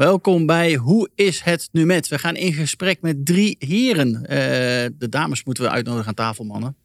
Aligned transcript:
Welkom 0.00 0.46
bij 0.46 0.74
Hoe 0.74 1.08
is 1.14 1.40
het 1.40 1.68
nu 1.72 1.86
met? 1.86 2.08
We 2.08 2.18
gaan 2.18 2.36
in 2.36 2.52
gesprek 2.52 3.00
met 3.00 3.26
drie 3.26 3.56
heren. 3.58 4.26
Eh, 4.26 4.38
de 4.98 5.08
dames 5.08 5.44
moeten 5.44 5.64
we 5.64 5.70
uitnodigen 5.70 6.08
aan 6.08 6.14
tafel, 6.14 6.44
mannen. 6.44 6.76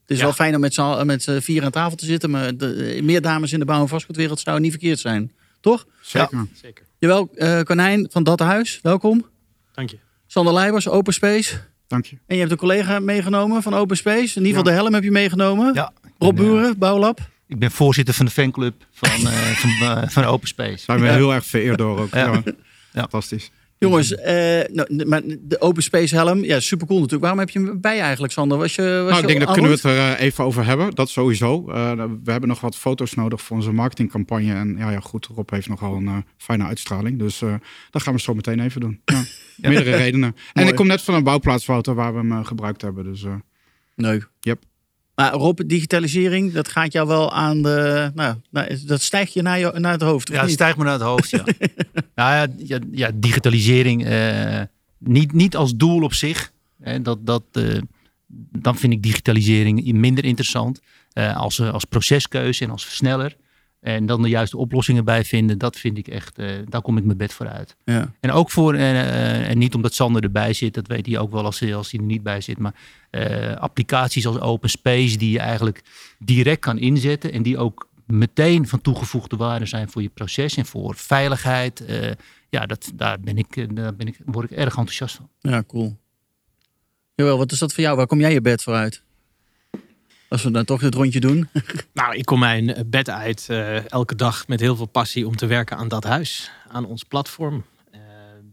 Het 0.00 0.10
is 0.10 0.16
Ja. 0.16 0.22
wel 0.24 0.32
fijn 0.32 0.54
om 0.54 0.60
met 0.60 0.74
z'n 0.74 1.06
met 1.06 1.22
z'n 1.22 1.40
vier 1.40 1.64
aan 1.64 1.70
tafel 1.70 1.96
te 1.96 2.04
zitten, 2.04 2.30
maar 2.30 2.56
de, 2.56 3.00
meer 3.02 3.20
dames 3.20 3.52
in 3.52 3.58
de 3.58 3.64
bouw- 3.64 3.80
en 3.80 3.88
vastgoedwereld 3.88 4.40
zou 4.40 4.60
niet 4.60 4.70
verkeerd 4.70 4.98
zijn. 4.98 5.32
Toch? 5.60 5.86
Zeker. 6.00 6.46
Zeker. 6.62 6.84
Jawel, 6.98 7.30
eh 7.34 7.60
Konijn 7.60 8.06
van 8.10 8.22
Dat 8.24 8.38
Huis, 8.38 8.78
welkom. 8.82 9.26
Dank 9.72 9.90
je. 9.90 9.98
Sander 10.26 10.54
Leibers, 10.54 10.88
Open 10.88 11.12
Space. 11.12 11.56
Dank 11.86 12.06
je. 12.06 12.16
En 12.26 12.34
je 12.34 12.40
hebt 12.40 12.52
een 12.52 12.58
collega 12.58 12.98
meegenomen 13.00 13.62
van 13.62 13.74
Open 13.74 13.96
Space. 13.96 14.38
In 14.38 14.44
ieder 14.44 14.58
geval 14.58 14.62
de 14.62 14.70
helm 14.70 14.94
heb 14.94 15.02
je 15.02 15.10
meegenomen. 15.10 15.74
Ja, 15.74 15.92
Rob 16.18 16.38
eh, 16.38 16.44
Buren, 16.44 16.78
Bouwlab. 16.78 17.20
Ik 17.48 17.58
ben 17.58 17.70
voorzitter 17.70 18.14
van 18.14 18.26
de 18.26 18.32
fanclub 18.32 18.74
van, 18.92 19.10
eh, 19.32 19.50
van, 19.50 19.70
eh, 19.70 20.08
van 20.08 20.24
Open 20.24 20.48
Space. 20.48 20.92
We 20.98 21.04
Ja. 21.04 21.12
heel 21.14 21.34
erg 21.34 21.46
vereerd 21.46 21.78
door 21.78 21.98
ook. 21.98 22.14
Ja. 22.14 22.32
Ja. 22.32 22.42
Ja. 22.92 23.00
Fantastisch. 23.00 23.50
Jongens, 23.78 24.14
eh, 24.14 24.34
nou, 24.72 25.06
maar 25.06 25.22
de 25.40 25.60
Open 25.60 25.82
Space 25.82 26.14
helm, 26.14 26.44
ja, 26.44 26.60
super 26.60 26.86
cool 26.86 26.98
natuurlijk. 27.00 27.22
Waarom 27.22 27.40
heb 27.40 27.50
je 27.50 27.58
hem 27.58 27.80
bij 27.80 28.00
eigenlijk, 28.00 28.32
Sander? 28.32 28.58
Was 28.58 28.74
je, 28.74 28.82
was 28.82 28.90
Nou, 28.90 29.14
je 29.14 29.20
ik 29.20 29.26
denk 29.26 29.40
dat 29.40 29.52
kunnen 29.52 29.70
we 29.70 29.76
het 29.76 29.84
er 29.84 30.16
even 30.16 30.44
over 30.44 30.64
hebben. 30.64 30.94
Dat 30.94 31.08
sowieso. 31.08 31.68
Eh, 31.70 31.92
we 32.24 32.30
hebben 32.30 32.48
nog 32.48 32.60
wat 32.60 32.76
foto's 32.76 33.14
nodig 33.14 33.42
voor 33.42 33.56
onze 33.56 33.72
marketingcampagne. 33.72 34.54
En 34.54 34.76
ja, 34.78 34.90
ja 34.90 35.00
goed, 35.00 35.26
Rob 35.26 35.50
heeft 35.50 35.68
nogal 35.68 35.94
een 35.94 36.24
fijne 36.36 36.64
uitstraling. 36.64 37.18
Dus 37.18 37.42
eh, 37.42 37.54
dat 37.90 38.02
gaan 38.02 38.14
we 38.14 38.20
zo 38.20 38.34
meteen 38.34 38.60
even 38.60 38.80
doen. 38.80 39.00
Ja. 39.04 39.24
Meerdere 39.70 39.96
redenen. 39.96 40.28
En 40.28 40.36
Mooi. 40.54 40.68
ik 40.68 40.74
kom 40.74 40.86
net 40.86 41.02
van 41.02 41.14
een 41.14 41.24
bouwplaatsfoto 41.24 41.94
waar 41.94 42.12
we 42.12 42.18
hem 42.18 42.44
gebruikt 42.44 42.82
hebben. 42.82 43.04
Dus 43.04 43.24
eh, 43.24 43.34
Nee. 43.94 44.22
Yep. 44.40 44.62
Maar 45.16 45.32
Rob, 45.32 45.60
digitalisering, 45.66 46.52
dat 46.52 46.68
gaat 46.68 46.92
jou 46.92 47.08
wel 47.08 47.32
aan 47.32 47.62
de... 47.62 48.10
Nou, 48.14 48.36
nou, 48.50 48.78
dat 48.86 49.02
stijgt 49.02 49.32
je 49.32 49.42
naar, 49.42 49.58
je, 49.58 49.72
naar 49.74 49.92
het 49.92 50.02
hoofd, 50.02 50.30
of 50.30 50.36
Ja, 50.36 50.48
stijgt 50.48 50.76
me 50.76 50.84
naar 50.84 50.92
het 50.92 51.02
hoofd, 51.02 51.30
ja. 51.30 51.44
nou 52.14 52.34
ja, 52.34 52.46
ja, 52.56 52.78
ja 52.90 53.10
digitalisering, 53.14 54.06
eh, 54.06 54.60
niet, 54.98 55.32
niet 55.32 55.56
als 55.56 55.76
doel 55.76 56.02
op 56.02 56.14
zich. 56.14 56.52
Hè, 56.82 57.02
dat, 57.02 57.26
dat, 57.26 57.42
eh, 57.52 57.78
dan 58.52 58.76
vind 58.76 58.92
ik 58.92 59.02
digitalisering 59.02 59.92
minder 59.92 60.24
interessant. 60.24 60.80
Eh, 61.12 61.36
als, 61.36 61.60
als 61.60 61.84
proceskeuze 61.84 62.64
en 62.64 62.70
als 62.70 62.84
versneller. 62.84 63.36
En 63.80 64.06
dan 64.06 64.22
de 64.22 64.28
juiste 64.28 64.56
oplossingen 64.56 65.04
bij 65.04 65.24
vinden, 65.24 65.58
dat 65.58 65.76
vind 65.76 65.98
ik 65.98 66.08
echt, 66.08 66.38
eh, 66.38 66.48
daar 66.68 66.82
kom 66.82 66.96
ik 66.98 67.04
mijn 67.04 67.18
bed 67.18 67.32
voor 67.32 67.48
uit. 67.48 67.76
Ja. 67.84 68.12
En 68.20 68.30
ook 68.32 68.50
voor, 68.50 68.74
eh, 68.74 68.90
eh, 69.00 69.48
en 69.48 69.58
niet 69.58 69.74
omdat 69.74 69.94
Sander 69.94 70.22
erbij 70.22 70.52
zit, 70.52 70.74
dat 70.74 70.86
weet 70.86 71.06
hij 71.06 71.18
ook 71.18 71.30
wel 71.30 71.44
als, 71.44 71.58
hij- 71.60 71.74
als 71.74 71.90
hij 71.90 72.00
er 72.00 72.06
niet 72.06 72.22
bij 72.22 72.40
zit. 72.40 72.58
Maar 72.58 72.74
applicaties 73.58 74.26
als 74.26 74.38
Open 74.40 74.70
Space 74.70 75.16
die 75.16 75.30
je 75.30 75.38
eigenlijk 75.38 75.82
direct 76.18 76.60
kan 76.60 76.78
inzetten. 76.78 77.32
En 77.32 77.42
die 77.42 77.58
ook 77.58 77.88
meteen 78.06 78.68
van 78.68 78.80
toegevoegde 78.80 79.36
waarde 79.36 79.66
zijn 79.66 79.88
voor 79.90 80.02
je 80.02 80.08
proces 80.08 80.56
en 80.56 80.66
voor 80.66 80.94
veiligheid. 80.96 81.84
ja, 82.48 82.66
dat, 82.66 82.92
daar, 82.94 83.20
ben 83.20 83.38
ik, 83.38 83.76
daar 83.76 83.94
ben 83.94 84.06
ik, 84.06 84.18
word 84.24 84.50
ik 84.50 84.56
erg 84.58 84.76
enthousiast 84.76 85.16
van. 85.16 85.28
ja, 85.40 85.62
cool. 85.66 85.96
Jawel, 87.14 87.38
wat 87.38 87.52
is 87.52 87.58
dat 87.58 87.72
voor 87.72 87.82
jou? 87.82 87.96
Waar 87.96 88.06
kom 88.06 88.20
jij 88.20 88.32
je 88.32 88.40
bed 88.40 88.62
voor 88.62 88.74
uit? 88.74 89.02
Als 90.28 90.42
we 90.42 90.50
dan 90.50 90.64
toch 90.64 90.80
dit 90.80 90.94
rondje 90.94 91.20
doen. 91.20 91.48
Nou, 91.92 92.16
ik 92.16 92.24
kom 92.24 92.38
mijn 92.38 92.84
bed 92.86 93.10
uit 93.10 93.46
eh, 93.48 93.90
elke 93.90 94.14
dag 94.14 94.48
met 94.48 94.60
heel 94.60 94.76
veel 94.76 94.86
passie 94.86 95.26
om 95.26 95.36
te 95.36 95.46
werken 95.46 95.76
aan 95.76 95.88
dat 95.88 96.04
huis. 96.04 96.50
Aan 96.68 96.86
ons 96.86 97.02
platform. 97.02 97.64
Eh, 97.90 98.00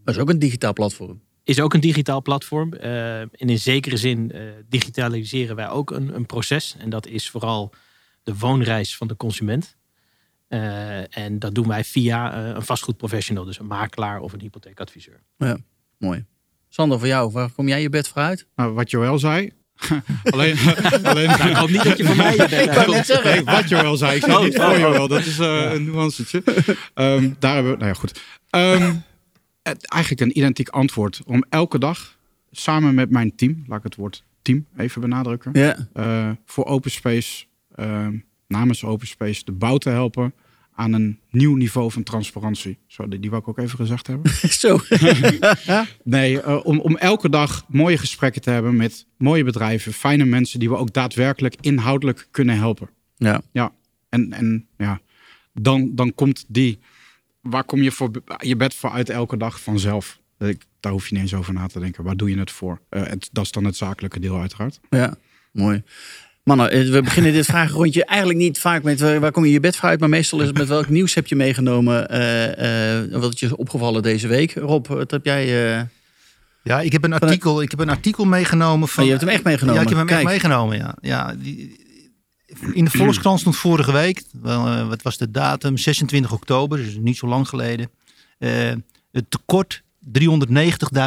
Dat 0.03 0.15
is 0.15 0.21
ook 0.21 0.29
een 0.29 0.39
digitaal 0.39 0.73
platform. 0.73 1.21
is 1.43 1.59
ook 1.59 1.73
een 1.73 1.79
digitaal 1.79 2.21
platform. 2.21 2.73
Eh, 2.73 3.19
en 3.19 3.29
in 3.37 3.59
zekere 3.59 3.97
zin 3.97 4.31
eh, 4.31 4.41
digitaliseren 4.69 5.55
wij 5.55 5.69
ook 5.69 5.91
een, 5.91 6.15
een 6.15 6.25
proces. 6.25 6.75
En 6.77 6.89
dat 6.89 7.07
is 7.07 7.29
vooral 7.29 7.73
de 8.23 8.37
woonreis 8.37 8.97
van 8.97 9.07
de 9.07 9.15
consument. 9.15 9.75
Eh, 10.47 11.17
en 11.17 11.39
dat 11.39 11.55
doen 11.55 11.67
wij 11.67 11.83
via 11.83 12.33
eh, 12.33 12.55
een 12.55 12.61
vastgoedprofessional. 12.65 13.43
Dus 13.45 13.59
een 13.59 13.65
makelaar 13.67 14.19
of 14.19 14.33
een 14.33 14.41
hypotheekadviseur. 14.41 15.23
Mooi. 15.97 16.25
Sander, 16.69 16.99
voor 16.99 17.07
jou, 17.07 17.31
waar 17.31 17.51
kom 17.51 17.67
jij 17.67 17.81
je 17.81 17.89
bed 17.89 18.07
voor 18.07 18.21
uit? 18.21 18.47
nou, 18.55 18.73
wat 18.73 18.89
Joël 18.89 19.19
zei. 19.19 19.51
alleen, 20.33 20.57
alleen 21.03 21.27
Nou, 21.27 21.49
ik 21.49 21.55
hoop 21.55 21.69
niet 21.69 21.83
dat 21.83 21.97
je 21.97 22.05
voor 22.05 22.15
mij 22.15 22.31
je 22.35 22.47
bed 22.49 22.75
wou 22.75 22.91
net 22.91 23.05
zeggen. 23.05 23.31
Nee, 23.31 23.43
wat 23.43 23.69
Joël 23.69 23.97
zei. 23.97 24.15
Ik 24.15 24.23
zeg 24.23 24.37
Oh, 24.37 24.43
niet 24.43 24.55
voor 24.55 24.65
oh, 24.65 24.71
oh. 24.71 24.77
Joël. 24.79 25.07
Dat 25.07 25.25
is 25.25 25.39
eh, 25.39 25.71
een 25.73 25.85
nuancetje. 25.85 26.43
Ehm, 26.93 27.29
daar 27.39 27.53
hebben 27.53 27.71
we... 27.71 27.77
Nou 27.77 27.89
ja, 27.89 27.93
goed. 27.99 28.21
Ehm, 28.49 28.93
het- 29.63 29.87
eigenlijk 29.87 30.21
een 30.21 30.37
identiek 30.37 30.69
antwoord. 30.69 31.21
Om 31.25 31.43
elke 31.49 31.79
dag 31.79 32.17
samen 32.51 32.93
met 32.93 33.09
mijn 33.09 33.35
team... 33.35 33.63
Laat 33.67 33.77
ik 33.77 33.83
het 33.83 33.95
woord 33.95 34.23
team 34.41 34.65
even 34.77 35.01
benadrukken. 35.01 35.51
Ja. 35.53 35.87
eh, 35.93 36.29
voor 36.45 36.65
Open 36.65 36.91
Space, 36.91 37.45
eh, 37.75 38.07
namens 38.47 38.83
Open 38.83 39.07
Space, 39.07 39.41
de 39.45 39.51
bouw 39.51 39.77
te 39.77 39.89
helpen 39.89 40.33
aan 40.75 40.93
een 40.93 41.19
nieuw 41.29 41.55
niveau 41.55 41.91
van 41.91 42.03
transparantie. 42.03 42.77
Zo, 42.87 43.07
die, 43.07 43.19
die 43.19 43.29
wou 43.29 43.41
ik 43.41 43.47
ook 43.47 43.57
even 43.57 43.77
gezegd 43.77 44.07
hebben. 44.07 44.31
Zo. 44.63 44.79
Nee, 46.03 46.41
eh, 46.41 46.65
om, 46.65 46.79
om 46.79 46.97
elke 46.97 47.29
dag 47.29 47.65
mooie 47.67 47.97
gesprekken 47.97 48.41
te 48.41 48.49
hebben 48.49 48.75
met 48.75 49.05
mooie 49.17 49.43
bedrijven, 49.43 49.93
fijne 49.93 50.25
mensen 50.25 50.59
die 50.59 50.69
we 50.69 50.75
ook 50.75 50.93
daadwerkelijk 50.93 51.55
inhoudelijk 51.61 52.27
kunnen 52.31 52.57
helpen. 52.57 52.89
Ja. 53.17 53.41
Ja, 53.51 53.71
en, 54.09 54.33
en 54.33 54.67
ja, 54.77 55.01
dan, 55.53 55.95
dan 55.95 56.13
komt 56.15 56.45
die, 56.47 56.79
waar 57.41 57.63
kom 57.63 57.81
je 57.81 57.91
voor 57.91 58.11
je 58.37 58.55
bed 58.55 58.73
voor 58.73 58.89
uit 58.89 59.09
elke 59.09 59.37
dag 59.37 59.61
vanzelf? 59.61 60.21
Ik, 60.39 60.65
daar 60.79 60.91
hoef 60.91 61.07
je 61.07 61.13
niet 61.13 61.23
eens 61.23 61.33
over 61.33 61.53
na 61.53 61.67
te 61.67 61.79
denken. 61.79 62.03
Waar 62.03 62.17
doe 62.17 62.29
je 62.29 62.37
het 62.39 62.51
voor? 62.51 62.81
Het, 62.89 63.29
dat 63.31 63.43
is 63.43 63.51
dan 63.51 63.63
het 63.63 63.75
zakelijke 63.75 64.19
deel 64.19 64.39
uiteraard. 64.39 64.79
Ja, 64.89 65.15
mooi. 65.51 65.83
Mannen, 66.43 66.71
eh, 66.71 66.89
we 66.89 67.01
beginnen 67.01 67.33
dit 67.33 67.45
vragenrondje 67.45 68.05
eigenlijk 68.05 68.39
niet 68.39 68.59
vaak 68.59 68.83
met 68.83 69.01
eh, 69.01 69.17
waar 69.17 69.31
kom 69.31 69.45
je 69.45 69.51
je 69.51 69.59
bed 69.59 69.75
voor 69.75 69.89
uit, 69.89 69.99
maar 69.99 70.09
meestal 70.09 70.39
is 70.39 70.47
het 70.47 70.57
met 70.57 70.67
welk 70.67 70.89
nieuws 70.89 71.13
heb 71.13 71.27
je 71.27 71.35
meegenomen, 71.35 72.09
eh, 72.09 73.03
eh, 73.03 73.11
wat 73.11 73.39
je 73.39 73.45
is 73.45 73.55
opgevallen 73.55 74.01
deze 74.01 74.27
week. 74.27 74.53
Rob, 74.53 74.87
wat 74.87 75.11
heb 75.11 75.25
jij? 75.25 75.45
Ja, 76.63 76.81
ik 76.81 76.91
heb 76.91 77.03
een 77.03 77.13
artikel, 77.13 77.61
ik 77.61 77.71
heb 77.71 77.79
een 77.79 77.89
artikel 77.89 78.25
meegenomen 78.25 78.87
van. 78.87 79.03
Oh, 79.03 79.09
je 79.09 79.15
hebt 79.15 79.25
hem 79.25 79.35
echt 79.35 79.43
meegenomen? 79.43 79.75
Ja, 79.75 79.81
ik 79.81 79.89
heb 79.89 79.97
hem 79.97 80.07
Kijk. 80.07 80.19
echt 80.19 80.29
meegenomen. 80.29 80.77
Ja, 80.77 80.95
ja 81.01 81.35
die, 81.35 81.81
in 82.73 82.85
de 82.85 82.91
Volkskrant 82.91 83.39
stond 83.39 83.55
vorige 83.55 83.91
week, 83.91 84.23
wel, 84.41 84.87
wat 84.87 85.01
was 85.01 85.17
de 85.17 85.31
datum? 85.31 85.77
26 85.77 86.31
oktober, 86.31 86.77
dus 86.77 86.97
niet 86.99 87.17
zo 87.17 87.27
lang 87.27 87.47
geleden. 87.47 87.89
het 89.11 89.25
tekort, 89.31 89.83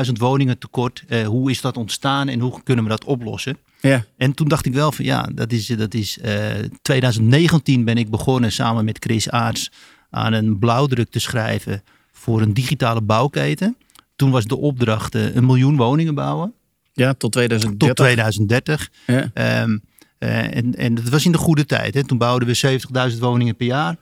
390.000 0.06 0.12
woningen 0.18 0.58
tekort. 0.58 1.04
Hoe 1.26 1.50
is 1.50 1.60
dat 1.60 1.76
ontstaan 1.76 2.28
en 2.28 2.40
hoe 2.40 2.62
kunnen 2.62 2.84
we 2.84 2.90
dat 2.90 3.04
oplossen? 3.04 3.58
Ja, 3.80 4.04
En 4.16 4.34
toen 4.34 4.48
dacht 4.48 4.66
ik 4.66 4.72
wel 4.72 4.92
van 4.92 5.04
ja, 5.04 5.28
dat 5.34 5.52
is, 5.52 5.66
dat 5.66 5.94
is 5.94 6.18
eh 6.18 6.54
2019 6.82 7.84
ben 7.84 7.96
ik 7.96 8.10
begonnen 8.10 8.52
samen 8.52 8.84
met 8.84 8.98
Chris 9.00 9.30
Aarts 9.30 9.70
aan 10.10 10.32
een 10.32 10.58
blauwdruk 10.58 11.10
te 11.10 11.18
schrijven 11.18 11.82
voor 12.12 12.40
een 12.40 12.54
digitale 12.54 13.02
bouwketen. 13.02 13.76
Toen 14.16 14.30
was 14.30 14.44
de 14.44 14.56
opdracht 14.56 15.14
eh, 15.14 15.34
een 15.34 15.46
miljoen 15.46 15.76
woningen 15.76 16.14
bouwen 16.14 16.54
ja, 16.92 17.14
tot 17.14 17.32
2030. 17.32 17.88
tot 17.88 17.96
2030. 17.96 18.90
Ja. 19.06 19.30
Ehm, 19.34 19.78
eh, 20.18 20.56
en, 20.56 20.74
en 20.74 20.94
dat 20.94 21.08
was 21.08 21.24
in 21.24 21.32
de 21.32 21.38
goede 21.38 21.64
tijd. 21.64 21.94
Hè. 21.94 22.04
Toen 22.04 22.18
bouwden 22.18 22.48
we 22.48 22.80
70.000 23.12 23.18
woningen 23.18 23.56
per 23.56 23.66
jaar. 23.66 23.96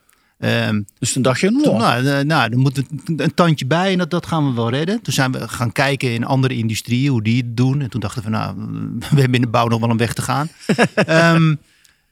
Ehm, 0.44 0.82
Dus 0.98 1.12
toen 1.12 1.22
dacht 1.22 1.40
je, 1.40 1.46
toen, 1.46 1.76
nou, 1.76 2.02
nou, 2.02 2.06
eh, 2.06 2.24
nou, 2.24 2.52
er 2.52 2.58
moet 2.58 2.78
een, 2.78 2.86
een 3.16 3.34
tandje 3.34 3.66
bij 3.66 3.92
en 3.92 3.98
dat, 3.98 4.10
dat 4.10 4.26
gaan 4.26 4.48
we 4.48 4.54
wel 4.54 4.70
redden. 4.70 5.02
Toen 5.02 5.12
zijn 5.12 5.32
we 5.32 5.48
gaan 5.48 5.72
kijken 5.72 6.12
in 6.12 6.24
andere 6.24 6.54
industrieën 6.54 7.10
hoe 7.10 7.22
die 7.22 7.36
het 7.36 7.56
doen. 7.56 7.80
En 7.80 7.90
toen 7.90 8.00
dachten 8.00 8.22
we, 8.22 8.28
nou, 8.28 8.54
we 9.14 9.20
hebben 9.20 9.34
in 9.34 9.40
de 9.40 9.46
bouw 9.46 9.68
nog 9.68 9.80
wel 9.80 9.90
een 9.90 9.96
weg 9.96 10.12
te 10.12 10.22
gaan. 10.22 10.48
Ehm, 10.94 11.54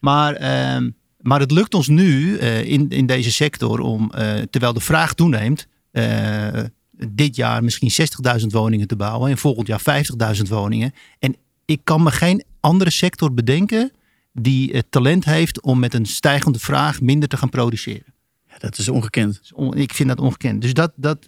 maar, 0.00 0.34
ehm, 0.34 0.90
maar 1.20 1.40
het 1.40 1.50
lukt 1.50 1.74
ons 1.74 1.88
nu 1.88 2.36
eh, 2.36 2.64
in, 2.64 2.88
in 2.88 3.06
deze 3.06 3.32
sector 3.32 3.80
om, 3.80 4.10
eh, 4.10 4.34
terwijl 4.50 4.72
de 4.72 4.80
vraag 4.80 5.14
toeneemt, 5.14 5.66
dit 7.06 7.36
jaar 7.36 7.64
misschien 7.64 7.90
60.000 8.40 8.46
woningen 8.52 8.86
te 8.86 8.96
bouwen 8.96 9.30
en 9.30 9.38
volgend 9.38 9.66
jaar 9.66 9.80
50.000 10.36 10.48
woningen. 10.48 10.92
En 11.18 11.36
ik 11.64 11.80
kan 11.84 12.02
me 12.02 12.10
geen 12.10 12.44
andere 12.60 12.90
sector 12.90 13.34
bedenken 13.34 13.92
die 14.32 14.70
het 14.76 14.86
talent 14.90 15.24
heeft 15.24 15.62
om 15.62 15.78
met 15.78 15.94
een 15.94 16.06
stijgende 16.06 16.58
vraag 16.58 17.00
minder 17.00 17.28
te 17.28 17.36
gaan 17.36 17.48
produceren. 17.48 18.11
Dat 18.70 18.78
is 18.78 18.88
ongekend. 18.88 19.40
On- 19.54 19.74
ik 19.74 19.92
vind 19.94 20.08
dat 20.08 20.18
ongekend. 20.20 20.62
Dus 20.62 20.74
dat, 20.74 20.92
dat 20.96 21.18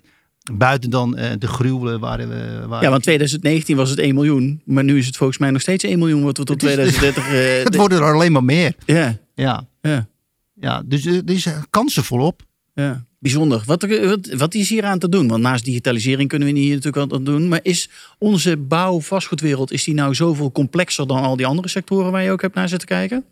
buiten 0.52 0.90
dan 0.90 1.16
eh, 1.16 1.31
de 1.38 1.46
gruwelen 1.46 2.00
waar 2.00 2.28
we. 2.28 2.64
Waar 2.69 2.82
Ja, 2.82 2.90
want 2.90 3.02
2019 3.02 3.76
was 3.76 3.90
het 3.90 3.98
1 3.98 4.14
miljoen. 4.14 4.60
Maar 4.64 4.84
nu 4.84 4.98
is 4.98 5.06
het 5.06 5.16
volgens 5.16 5.38
mij 5.38 5.50
nog 5.50 5.60
steeds 5.60 5.84
1 5.84 5.98
miljoen 5.98 6.22
wat 6.25 6.36
we 6.38 6.44
tot 6.44 6.62
Het 6.62 6.70
is- 6.70 6.94
2030... 6.94 7.25
eh, 7.58 7.62
het 7.64 7.72
de- 7.72 7.78
worden 7.78 7.98
er 7.98 8.12
alleen 8.14 8.32
maar 8.32 8.44
meer. 8.44 8.75
Ja, 8.86 9.19
Ja, 9.34 9.66
ja, 9.81 10.06
ja 10.54 10.82
dus 10.86 11.06
er 11.06 11.31
is 11.31 11.46
kansen 11.70 12.04
volop. 12.04 12.42
ja. 12.75 13.04
Bijzonder. 13.19 13.62
Wat, 13.66 13.82
wat, 14.02 14.26
wat 14.37 14.54
is 14.54 14.69
hier 14.69 14.84
aan 14.84 14.98
te 14.98 15.08
doen? 15.08 15.28
Want 15.28 15.42
naast 15.42 15.64
digitalisering 15.64 16.28
kunnen 16.28 16.48
we 16.52 16.58
hier 16.58 16.75
natuurlijk 16.75 17.10
wat 17.10 17.19
aan 17.19 17.25
doen. 17.25 17.48
Maar 17.48 17.60
is 17.62 17.88
onze 18.19 18.56
bouw-vastgoedwereld... 18.56 19.72
is 19.72 19.84
die 19.84 19.94
nou 19.94 20.14
zoveel 20.14 20.52
complexer 20.52 21.06
dan 21.06 21.22
al 21.22 21.37
die 21.37 21.46
andere 21.46 21.69
sectoren... 21.69 22.12
waar 22.12 22.22
je 22.22 22.30
ook 22.30 22.42
hebt 22.42 22.54
naar 22.54 22.69
zitten 22.69 22.88
kijken? 22.88 23.25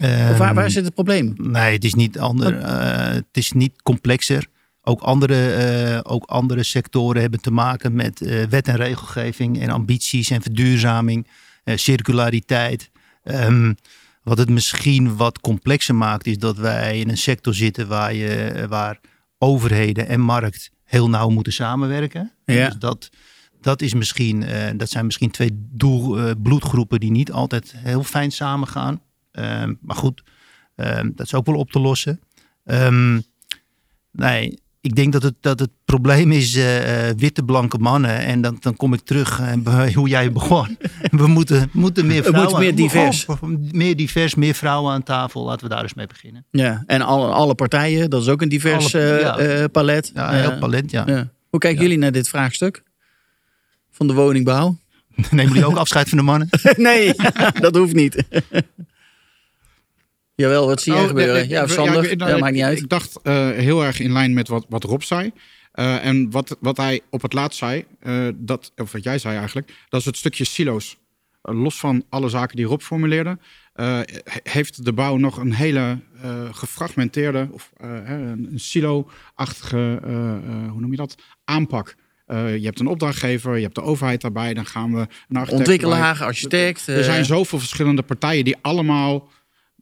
Waar, 0.00 0.54
waar 0.54 0.64
Ehm, 0.64 0.68
zit 0.68 0.84
het 0.84 0.94
probleem? 0.94 1.34
Nee, 1.36 1.72
het 1.72 1.84
is 1.84 1.94
niet, 1.94 2.18
ander, 2.18 2.58
eh, 2.58 3.14
het 3.14 3.24
is 3.32 3.52
niet 3.52 3.82
complexer. 3.82 4.46
Ook 4.82 5.00
andere, 5.00 5.52
eh, 5.52 6.00
ook 6.02 6.24
andere 6.24 6.62
sectoren 6.62 7.20
hebben 7.20 7.40
te 7.40 7.50
maken 7.50 7.94
met 7.94 8.20
eh, 8.20 8.44
wet 8.44 8.68
en 8.68 8.76
regelgeving 8.76 9.60
en 9.60 9.70
ambities 9.70 10.30
en 10.30 10.42
verduurzaming, 10.42 11.26
circulariteit. 11.64 12.90
Ehm, 13.22 13.72
wat 14.22 14.38
het 14.38 14.50
misschien 14.50 15.16
wat 15.16 15.40
complexer 15.40 15.94
maakt, 15.94 16.26
is 16.26 16.38
dat 16.38 16.56
wij 16.56 16.98
in 16.98 17.08
een 17.08 17.16
sector 17.16 17.54
zitten 17.54 17.88
waar, 17.88 18.14
je, 18.14 18.66
waar 18.68 19.00
overheden 19.38 20.08
en 20.08 20.20
markt 20.20 20.70
heel 20.84 21.08
nauw 21.08 21.28
moeten 21.28 21.52
samenwerken. 21.52 22.32
Ja. 22.44 22.66
Dus 22.68 22.78
dat, 22.78 23.10
dat, 23.60 23.82
is 23.82 23.94
misschien, 23.94 24.44
dat 24.76 24.90
zijn 24.90 25.04
misschien 25.04 25.30
twee 25.30 25.50
doel, 25.54 26.34
bloedgroepen 26.36 27.00
die 27.00 27.10
niet 27.10 27.32
altijd 27.32 27.74
heel 27.76 28.02
fijn 28.02 28.32
samengaan. 28.32 29.00
Ehm, 29.36 29.74
maar 29.80 29.96
goed, 29.96 30.22
ehm, 30.76 31.10
dat 31.14 31.26
is 31.26 31.34
ook 31.34 31.46
wel 31.46 31.54
op 31.56 31.70
te 31.70 31.78
lossen. 31.80 32.20
Ehm, 32.64 33.20
nee, 34.12 34.58
ik 34.80 34.94
denk 34.96 35.12
dat 35.12 35.22
het, 35.22 35.34
dat 35.40 35.58
het 35.60 35.70
probleem 35.84 36.32
is 36.32 36.54
eh, 36.54 37.08
eh, 37.08 37.16
witte, 37.16 37.42
blanke 37.44 37.78
mannen. 37.78 38.18
En 38.18 38.40
dan, 38.40 38.56
dan 38.60 38.76
kom 38.76 38.92
ik 38.92 39.00
terug 39.00 39.40
eh, 39.40 39.52
bij 39.58 39.92
hoe 39.92 40.08
jij 40.08 40.32
begon. 40.32 40.78
We 41.10 41.26
moeten, 41.26 41.68
moeten 41.72 42.06
meer 42.06 42.16
Het 42.16 42.26
vrouwen... 42.26 42.50
moet 42.52 42.60
meer 42.60 42.74
divers. 42.74 43.26
Oh, 43.26 43.42
meer 43.72 43.96
divers, 43.96 44.34
meer 44.34 44.54
vrouwen 44.54 44.92
aan 44.92 45.02
tafel. 45.02 45.44
Laten 45.44 45.68
we 45.68 45.74
daar 45.74 45.82
eens 45.82 45.94
mee 45.94 46.06
beginnen. 46.06 46.44
Ja, 46.50 46.82
en 46.86 47.02
alle, 47.02 47.26
alle 47.26 47.54
partijen, 47.54 48.10
dat 48.10 48.22
is 48.22 48.28
ook 48.28 48.42
een 48.42 48.48
divers 48.48 48.94
Alle- 48.94 49.58
ja. 49.58 49.68
palet. 49.68 50.10
Ja, 50.14 50.30
heel 50.30 50.58
talent, 50.58 50.90
ja. 50.90 51.04
ja. 51.06 51.28
Hoe 51.50 51.60
kijken 51.60 51.78
Ja. 51.78 51.84
jullie 51.84 51.98
naar 52.02 52.12
dit 52.12 52.28
vraagstuk? 52.28 52.82
Van 53.90 54.06
de 54.06 54.12
woningbouw? 54.12 54.76
Nemen 55.30 55.52
jullie 55.52 55.66
ook 55.66 55.76
afscheid 55.76 56.08
van 56.08 56.18
de 56.18 56.24
mannen? 56.24 56.48
nee, 56.76 57.12
dat 57.60 57.76
hoeft 57.76 57.94
niet. 57.94 58.24
Jawel, 60.36 60.66
wat 60.66 60.82
zie 60.82 60.92
jij 60.92 61.02
Oh, 61.02 61.08
gebeuren? 61.08 61.42
ik- 61.42 61.48
Ja, 61.48 61.66
Sander? 61.66 62.10
ik- 62.10 62.20
Ja, 62.20 62.36
maakt 62.38 62.54
niet 62.54 62.62
uit. 62.62 62.78
Ik 62.78 62.88
dacht 62.88 63.18
eh, 63.22 63.50
heel 63.50 63.84
erg 63.84 64.00
in 64.00 64.12
lijn 64.12 64.34
met 64.34 64.48
wat, 64.48 64.66
wat 64.68 64.84
Rob 64.84 65.00
zei. 65.02 65.30
Eh, 65.72 66.04
en 66.04 66.30
wat, 66.30 66.56
wat 66.60 66.76
hij 66.76 67.00
op 67.10 67.22
het 67.22 67.32
laatst 67.32 67.58
zei, 67.58 67.84
eh, 68.00 68.28
dat, 68.34 68.72
of 68.76 68.92
wat 68.92 69.02
jij 69.02 69.18
zei 69.18 69.36
eigenlijk, 69.36 69.72
dat 69.88 70.00
is 70.00 70.06
het 70.06 70.16
stukje 70.16 70.44
silo's. 70.44 70.96
Los 71.42 71.78
van 71.78 72.04
alle 72.08 72.28
zaken 72.28 72.56
die 72.56 72.64
Rob 72.66 72.80
formuleerde, 72.80 73.38
he- 73.72 74.02
heeft 74.42 74.84
de 74.84 74.92
bouw 74.92 75.16
nog 75.16 75.36
een 75.36 75.52
hele 75.54 75.98
gefragmenteerde, 76.52 77.48
of 77.50 77.70
een 77.76 78.52
silo-achtige, 78.54 79.98
hoe 80.70 80.80
noem 80.80 80.90
je 80.90 80.96
dat, 80.96 81.14
aanpak. 81.44 81.94
Je 82.26 82.60
hebt 82.62 82.80
een 82.80 82.86
opdrachtgever, 82.86 83.56
je 83.56 83.62
hebt 83.62 83.74
de 83.74 83.82
overheid 83.82 84.20
daarbij, 84.20 84.54
dan 84.54 84.66
gaan 84.66 84.92
we 84.94 84.98
een 85.00 85.36
architect 85.36 85.58
Ontwikkelaar, 85.58 86.22
architect. 86.22 86.86
Er 86.86 87.04
zijn 87.04 87.24
zoveel 87.24 87.58
verschillende 87.58 88.02
partijen 88.02 88.44
die 88.44 88.56
allemaal 88.60 89.28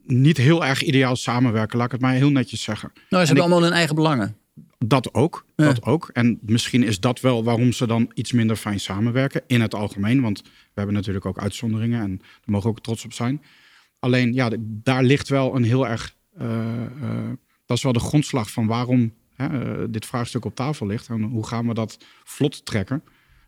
niet 0.06 0.36
heel 0.36 0.64
erg 0.64 0.82
ideaal 0.82 1.16
samenwerken. 1.16 1.76
Laat 1.76 1.86
ik 1.86 1.92
het 1.92 2.00
maar 2.00 2.12
heel 2.14 2.30
netjes 2.30 2.62
zeggen. 2.62 2.90
nou, 2.94 3.02
ze 3.08 3.08
en 3.10 3.18
hebben 3.18 3.36
ik- 3.36 3.42
allemaal 3.42 3.62
hun 3.62 3.72
eigen 3.72 3.94
belangen. 3.94 4.36
Dat 4.78 5.14
ook, 5.14 5.46
Ja. 5.56 5.64
dat 5.64 5.82
ook. 5.82 6.10
En 6.12 6.38
misschien 6.42 6.82
is 6.82 7.00
dat 7.00 7.20
wel 7.20 7.44
waarom 7.44 7.72
ze 7.72 7.86
dan 7.86 8.10
iets 8.14 8.32
minder 8.32 8.56
fijn 8.56 8.80
samenwerken 8.80 9.42
in 9.46 9.60
het 9.60 9.74
algemeen. 9.74 10.20
Want 10.20 10.42
we 10.42 10.48
hebben 10.74 10.94
natuurlijk 10.94 11.26
ook 11.26 11.38
uitzonderingen 11.38 12.00
en 12.02 12.16
daar 12.18 12.26
mogen 12.44 12.70
we 12.70 12.76
ook 12.76 12.82
trots 12.82 13.04
op 13.04 13.12
zijn. 13.12 13.42
Alleen, 13.98 14.32
ja, 14.32 14.50
daar 14.60 15.02
ligt 15.02 15.28
wel 15.28 15.56
een 15.56 15.64
heel 15.64 15.88
erg... 15.88 16.14
eh, 16.38 16.82
eh, 16.84 17.30
dat 17.66 17.76
is 17.76 17.82
wel 17.82 17.92
de 17.92 17.98
grondslag 18.00 18.50
van 18.50 18.66
waarom 18.66 19.14
hè, 19.34 19.46
eh, 19.46 19.84
dit 19.90 20.06
vraagstuk 20.06 20.44
op 20.44 20.54
tafel 20.54 20.86
ligt. 20.86 21.08
En 21.08 21.22
hoe 21.22 21.46
gaan 21.46 21.66
we 21.68 21.74
dat 21.74 21.98
vlot 22.24 22.64
trekken? 22.66 23.02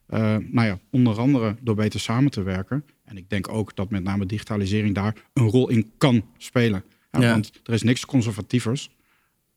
Eh, 0.06 0.20
nou 0.37 0.67
ja, 0.67 0.79
onder 0.91 1.19
andere 1.19 1.56
door 1.61 1.75
beter 1.75 2.00
samen 2.00 2.31
te 2.31 2.43
werken. 2.43 2.85
En 3.05 3.17
ik 3.17 3.31
denk 3.31 3.49
ook 3.49 3.76
dat 3.76 3.91
met 3.91 4.03
name 4.03 4.26
digitalisering 4.26 4.94
daar 4.94 5.14
een 5.32 5.49
rol 5.49 5.69
in 5.69 5.93
kan 5.99 6.25
spelen. 6.38 6.85
Ja, 7.11 7.20
Ja. 7.20 7.31
Want 7.31 7.50
er 7.64 7.73
is 7.73 7.82
niks 7.82 8.06
conservatievers 8.06 8.91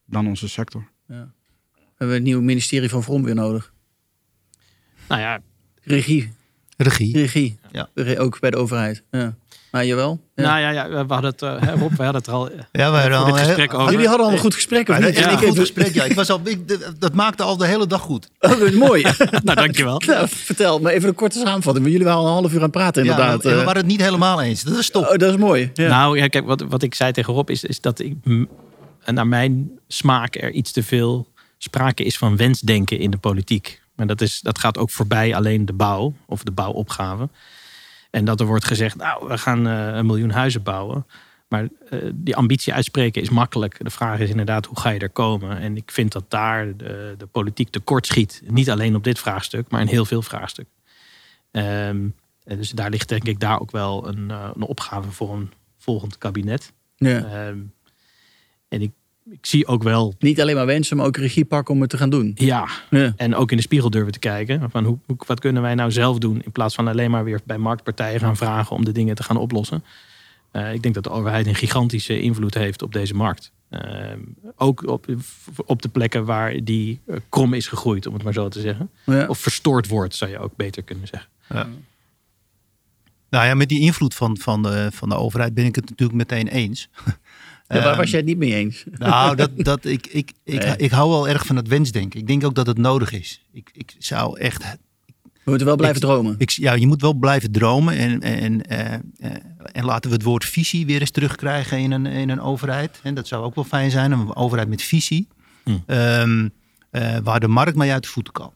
dan 0.06 0.28
onze 0.28 0.48
sector. 0.50 0.88
We 1.76 2.06
hebben 2.06 2.16
een 2.18 2.24
nieuw 2.24 2.42
ministerie 2.42 2.90
van 2.90 3.04
Vrom 3.04 3.24
weer 3.24 3.36
nodig. 3.36 3.74
Nou 5.08 5.22
ja, 5.22 5.42
Regie. 5.84 6.30
Regie. 6.78 7.14
Regie. 7.18 7.58
Ja. 7.72 7.90
Re- 7.94 8.20
Ook 8.20 8.40
bij 8.40 8.50
de 8.52 8.58
overheid. 8.58 9.04
Ja. 9.12 9.38
Maar 9.72 9.86
jawel. 9.86 10.20
Ja. 10.36 10.44
nou 10.44 10.60
ja, 10.60 10.70
ja, 10.70 10.90
we 11.06 11.14
hadden 11.14 11.32
het, 11.32 11.40
hè, 11.42 11.72
Rob, 11.72 11.92
we 11.98 12.04
hadden 12.04 12.16
het 12.16 12.28
er 12.28 12.34
al 12.34 12.50
eh, 12.50 12.60
Ja, 12.72 12.92
we 12.92 12.98
hadden 12.98 13.18
al 13.18 13.34
gesprek 13.34 13.74
over. 13.74 13.92
Jullie 13.92 14.08
hadden 14.08 14.26
al 14.26 14.32
een 14.32 14.38
goed 14.38 14.54
gesprek, 14.54 14.90
of 14.90 14.98
Ja, 14.98 15.06
niet? 15.06 15.16
dat- 15.16 15.24
En 15.24 15.30
een 15.32 15.38
ik 15.42 15.48
goed 15.48 15.60
gesprek, 15.60 15.94
ja. 15.94 16.04
Ik 16.04 16.14
was 16.16 16.30
al, 16.30 16.40
ik, 16.44 16.80
dat 17.00 17.14
maakte 17.14 17.44
al 17.44 17.58
de 17.58 17.66
hele 17.66 17.88
dag 17.88 18.02
goed. 18.02 18.30
Oh, 18.40 18.72
mooi. 18.72 19.02
nou, 19.44 19.56
dankjewel. 19.56 20.02
nou, 20.08 20.28
vertel, 20.30 20.80
maar 20.80 20.92
even 20.92 21.10
een 21.10 21.16
korte 21.16 21.38
samenvatting. 21.38 21.78
Want 21.78 21.92
jullie 21.92 22.06
waren 22.06 22.20
al 22.20 22.28
een 22.28 22.34
half 22.34 22.50
uur 22.52 22.58
aan 22.58 22.62
het 22.64 22.72
praten, 22.72 23.02
inderdaad. 23.02 23.44
we 23.44 23.50
Eh, 23.50 23.56
waren 23.58 23.78
het 23.78 23.86
niet 23.86 24.02
helemaal 24.02 24.42
eens. 24.42 24.64
Dat 24.64 24.78
is 24.78 24.90
top. 24.90 25.04
oh, 25.04 25.10
dat 25.18 25.30
is 25.34 25.38
mooi. 25.38 25.72
Ja. 25.74 25.88
Nou 25.88 26.18
ja, 26.18 26.28
kijk, 26.28 26.46
wat, 26.46 26.62
wat 26.70 26.84
ik 26.84 26.96
zei 26.96 27.12
tegen 27.12 27.34
Rob 27.34 27.50
is, 27.50 27.64
is 27.64 27.82
dat 27.82 28.00
ik, 28.00 28.14
naar 29.06 29.28
mijn 29.28 29.72
smaak 29.88 30.36
er 30.36 30.52
iets 30.52 30.72
te 30.72 30.84
veel 30.84 31.28
sprake 31.58 32.04
is 32.04 32.18
van 32.18 32.38
wensdenken 32.38 33.00
in 33.00 33.12
de 33.12 33.18
politiek. 33.18 33.82
Maar 33.96 34.08
dat, 34.08 34.22
is, 34.22 34.40
dat 34.42 34.60
gaat 34.60 34.78
ook 34.78 34.90
voorbij 34.90 35.36
alleen 35.36 35.66
de 35.66 35.74
bouw 35.74 36.14
of 36.26 36.44
de 36.44 36.52
bouwopgave. 36.52 37.30
En 38.10 38.26
dat 38.26 38.40
er 38.40 38.46
wordt 38.46 38.66
gezegd, 38.66 38.96
nou, 38.96 39.28
we 39.28 39.38
gaan 39.38 39.68
eh, 39.68 39.96
een 39.96 40.06
miljoen 40.06 40.32
huizen 40.32 40.64
bouwen. 40.64 41.06
Maar 41.48 41.68
eh, 41.90 42.00
die 42.14 42.36
ambitie 42.36 42.74
uitspreken 42.74 43.22
is 43.22 43.30
makkelijk. 43.30 43.84
De 43.84 43.90
vraag 43.90 44.20
is 44.20 44.30
inderdaad, 44.30 44.66
hoe 44.66 44.80
ga 44.80 44.90
je 44.90 45.00
er 45.00 45.10
komen? 45.10 45.58
En 45.58 45.76
ik 45.76 45.92
vind 45.92 46.12
dat 46.12 46.30
daar 46.30 46.78
de, 46.78 47.16
de 47.18 47.26
politiek 47.26 47.70
tekortschiet. 47.70 48.42
Niet 48.46 48.70
alleen 48.70 48.96
op 48.96 49.04
dit 49.04 49.20
vraagstuk, 49.20 49.70
maar 49.70 49.82
in 49.82 49.88
heel 49.88 50.06
veel 50.06 50.22
vraagstukken. 50.22 50.74
Ehm, 51.52 52.08
dus 52.44 52.70
daar 52.70 52.90
ligt 52.90 53.10
denk 53.10 53.24
ik 53.24 53.40
daar 53.40 53.60
ook 53.60 53.72
wel 53.72 54.08
een, 54.08 54.32
eh, 54.32 54.50
een 54.56 54.62
opgave 54.62 55.12
voor 55.12 55.34
een 55.34 55.52
volgend 55.78 56.18
kabinet. 56.18 56.74
Ja. 56.96 57.18
Ehm, 57.24 57.60
en 58.68 58.82
ik, 58.82 58.92
ik 59.32 59.46
zie 59.46 59.68
ook 59.68 59.84
wel, 59.84 60.16
Niet 60.20 60.42
alleen 60.42 60.56
maar 60.56 60.66
wensen, 60.66 60.98
maar 60.98 61.06
ook 61.06 61.18
regie 61.18 61.46
pakken 61.46 61.74
om 61.74 61.82
het 61.82 61.90
te 61.90 61.98
gaan 61.98 62.10
doen. 62.10 62.32
ja, 62.36 62.68
Ja. 62.90 63.14
en 63.18 63.36
ook 63.36 63.52
in 63.52 63.58
de 63.58 63.64
spiegel 63.64 63.90
durven 63.90 64.12
te 64.12 64.20
kijken. 64.20 64.70
Van 64.72 64.86
hoe, 64.86 64.98
hoe- 65.06 65.18
wat 65.28 65.40
kunnen 65.40 65.62
wij 65.62 65.76
nou 65.76 65.92
zelf 65.92 66.18
doen 66.18 66.42
in 66.42 66.52
plaats 66.52 66.76
van 66.76 66.88
alleen 66.88 67.12
maar 67.12 67.24
weer 67.24 67.40
bij 67.46 67.58
marktpartijen 67.58 68.20
gaan 68.20 68.38
vragen 68.38 68.76
om 68.76 68.86
de 68.86 68.92
dingen 68.92 69.16
te 69.16 69.24
gaan 69.24 69.38
oplossen. 69.38 69.84
Eh, 70.52 70.74
ik 70.74 70.82
denk 70.82 70.94
dat 70.96 71.04
de 71.04 71.10
overheid 71.10 71.48
een 71.48 71.56
gigantische 71.56 72.22
invloed 72.22 72.54
heeft 72.54 72.82
op 72.82 72.94
deze 72.94 73.14
markt. 73.16 73.52
Ehm, 73.70 74.20
ook 74.56 74.88
op, 74.88 75.06
op 75.66 75.82
de 75.82 75.90
plekken 75.90 76.26
waar 76.26 76.64
die 76.64 77.00
eh, 77.08 77.16
krom 77.30 77.54
is 77.54 77.68
gegroeid, 77.68 78.06
om 78.06 78.14
het 78.14 78.24
maar 78.24 78.34
zo 78.34 78.48
te 78.48 78.60
zeggen. 78.62 78.90
Ja. 79.06 79.26
Of 79.28 79.38
verstoord 79.40 79.88
wordt, 79.88 80.16
zou 80.16 80.32
je 80.32 80.40
ook 80.40 80.56
beter 80.56 80.84
kunnen 80.84 81.08
zeggen. 81.08 81.30
Nou 83.30 83.46
ja, 83.46 83.54
met 83.54 83.70
die 83.70 83.80
invloed 83.82 84.16
van, 84.16 84.38
van, 84.38 84.62
de, 84.64 84.90
van 84.94 85.10
de 85.10 85.16
overheid 85.16 85.54
ben 85.54 85.66
ik 85.66 85.76
het 85.76 85.90
natuurlijk 85.90 86.18
meteen 86.18 86.48
eens. 86.48 86.90
Ja, 87.70 87.76
waar 87.76 87.88
Ehm, 87.88 87.98
was 87.98 88.10
jij 88.10 88.20
het 88.20 88.28
niet 88.28 88.38
mee 88.38 88.54
eens? 88.56 88.84
Nou, 88.92 89.36
dat, 89.36 89.52
dat, 89.70 89.86
ik, 89.86 90.08
ik, 90.08 90.32
ik, 90.44 90.64
Nee. 90.64 90.76
ik 90.78 90.92
hou 90.92 91.10
wel 91.10 91.28
erg 91.28 91.46
van 91.46 91.56
het 91.56 91.68
wensdenken. 91.68 92.20
Ik 92.20 92.28
denk 92.28 92.44
ook 92.46 92.56
dat 92.56 92.68
het 92.68 92.78
nodig 92.78 93.12
is. 93.12 93.46
Ik, 93.54 93.70
ik 93.74 93.96
zou 93.98 94.40
echt. 94.40 94.78
We 95.44 95.56
moeten 95.56 95.68
wel 95.68 95.76
blijven 95.76 96.02
Ik- 96.02 96.08
dromen. 96.08 96.36
Ik, 96.38 96.50
ja, 96.50 96.74
je 96.74 96.88
moet 96.88 97.02
wel 97.02 97.14
blijven 97.14 97.52
dromen. 97.52 97.98
En, 97.98 98.22
en, 98.22 98.62
eh, 98.66 98.94
eh, 98.94 99.00
en 99.72 99.86
laten 99.86 100.10
we 100.10 100.16
het 100.16 100.26
woord 100.26 100.46
visie 100.46 100.86
weer 100.86 101.00
eens 101.00 101.12
terugkrijgen 101.12 101.78
in 101.80 101.92
een, 101.92 102.06
in 102.06 102.30
een 102.30 102.42
overheid. 102.42 103.00
En 103.04 103.14
dat 103.14 103.28
zou 103.28 103.44
ook 103.44 103.56
wel 103.56 103.64
fijn 103.64 103.92
zijn, 103.92 104.12
een 104.12 104.36
overheid 104.36 104.70
met 104.70 104.82
visie. 104.82 105.28
Hm. 105.64 105.78
Ehm, 105.86 106.48
eh, 106.92 107.18
waar 107.24 107.40
de 107.40 107.48
markt 107.48 107.78
mee 107.78 107.92
uit 107.92 108.04
de 108.04 108.10
voeten 108.10 108.34
kan. 108.34 108.54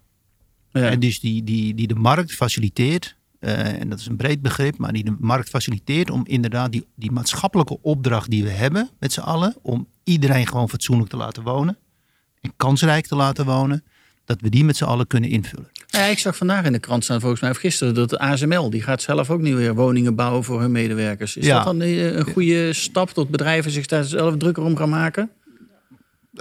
Ja. 0.72 0.89
En 0.89 1.00
dus 1.00 1.20
die, 1.20 1.43
die, 1.43 1.74
die 1.74 1.88
de 1.88 1.96
markt 1.96 2.32
faciliteert, 2.32 3.15
eh, 3.44 3.80
en 3.82 3.90
dat 3.90 4.00
is 4.00 4.06
een 4.08 4.16
breed 4.16 4.42
begrip, 4.42 4.78
maar 4.78 4.94
die 4.94 5.04
de 5.04 5.16
markt 5.20 5.50
faciliteert 5.50 6.10
om 6.10 6.22
inderdaad 6.26 6.72
die, 6.72 6.86
die 6.96 7.12
maatschappelijke 7.12 7.78
opdracht 7.82 8.30
die 8.30 8.44
we 8.44 8.50
hebben 8.50 8.90
met 9.00 9.14
z'n 9.14 9.20
allen, 9.20 9.56
om 9.62 9.88
iedereen 10.04 10.48
gewoon 10.48 10.70
fatsoenlijk 10.70 11.10
te 11.10 11.18
laten 11.18 11.44
wonen 11.44 11.78
en 12.42 12.54
kansrijk 12.58 13.08
te 13.08 13.16
laten 13.16 13.46
wonen, 13.46 13.84
dat 14.26 14.42
we 14.42 14.50
die 14.50 14.64
met 14.66 14.78
z'n 14.78 14.84
allen 14.84 15.08
kunnen 15.08 15.30
invullen. 15.30 15.70
Ja, 15.88 16.04
ik 16.04 16.20
zag 16.20 16.36
vandaag 16.38 16.66
in 16.66 16.72
de 16.72 16.80
krant 16.80 17.04
staan, 17.04 17.20
volgens 17.20 17.42
mij 17.42 17.50
of 17.50 17.58
gisteren, 17.58 17.94
dat 17.94 18.10
de 18.10 18.20
ASML, 18.20 18.70
die 18.70 18.82
gaat 18.82 19.02
zelf 19.02 19.30
ook 19.30 19.42
nu 19.42 19.56
weer 19.56 19.76
woningen 19.76 20.16
bouwen 20.16 20.44
voor 20.44 20.62
hun 20.62 20.72
medewerkers. 20.72 21.38
Is 21.38 21.46
Ja. 21.46 21.56
dat 21.56 21.66
dan 21.66 21.82
eh, 21.82 22.16
een 22.16 22.26
goede 22.26 22.74
stap 22.74 23.10
tot 23.10 23.30
bedrijven 23.30 23.72
zich 23.72 23.86
daar 23.86 24.04
zelf 24.04 24.38
drukker 24.38 24.64
om 24.64 24.76
gaan 24.78 24.90
maken? 24.90 25.30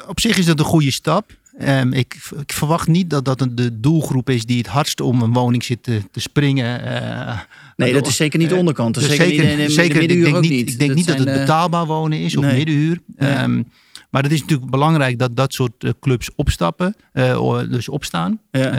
Op 0.07 0.21
zich 0.21 0.39
is 0.39 0.47
dat 0.47 0.59
een 0.59 0.65
goede 0.65 0.91
stap. 0.91 1.31
Ehm, 1.59 1.93
ik, 1.93 2.31
ik 2.41 2.53
verwacht 2.53 2.89
niet 2.89 3.11
dat 3.11 3.25
dat 3.25 3.47
de 3.51 3.81
doelgroep 3.81 4.31
is 4.31 4.47
die 4.47 4.59
het 4.59 4.67
hardst 4.67 5.01
om 5.01 5.23
een 5.23 5.33
woning 5.33 5.65
zit 5.65 5.83
te, 5.83 6.01
te 6.11 6.21
springen. 6.21 6.85
eh, 6.85 7.39
Nee, 7.77 7.93
dat 7.93 8.07
is 8.07 8.17
zeker 8.17 8.39
niet 8.39 8.49
de 8.49 8.55
onderkant. 8.55 8.95
Dat 8.95 9.03
is 9.03 9.09
dus 9.09 9.19
zeker, 9.19 9.33
niet 9.45 9.53
in 9.53 9.59
in 9.59 9.67
de 9.67 9.73
zeker, 9.73 10.03
ik 10.03 10.09
denk 10.23 10.41
niet, 10.41 10.51
niet. 10.51 10.71
Ik 10.71 10.79
denk 10.79 10.95
niet 10.95 11.07
dat 11.07 11.19
het 11.19 11.29
eh, 11.29 11.35
betaalbaar 11.35 11.87
wonen 11.87 12.19
is 12.19 12.37
of 12.37 12.45
nee. 12.45 12.57
middenhuur. 12.57 12.99
Nee. 13.17 13.31
Ehm, 13.31 13.63
maar 14.11 14.23
het 14.23 14.33
is 14.33 14.41
natuurlijk 14.41 14.71
belangrijk 14.71 15.19
dat 15.19 15.37
dat 15.37 15.53
soort 15.55 15.85
eh, 15.85 15.91
clubs 16.01 16.31
opstappen, 16.35 16.95
eh, 17.13 17.43
o- 17.43 17.69
dus 17.69 17.89
opstaan. 17.89 18.41
Ja. 18.51 18.71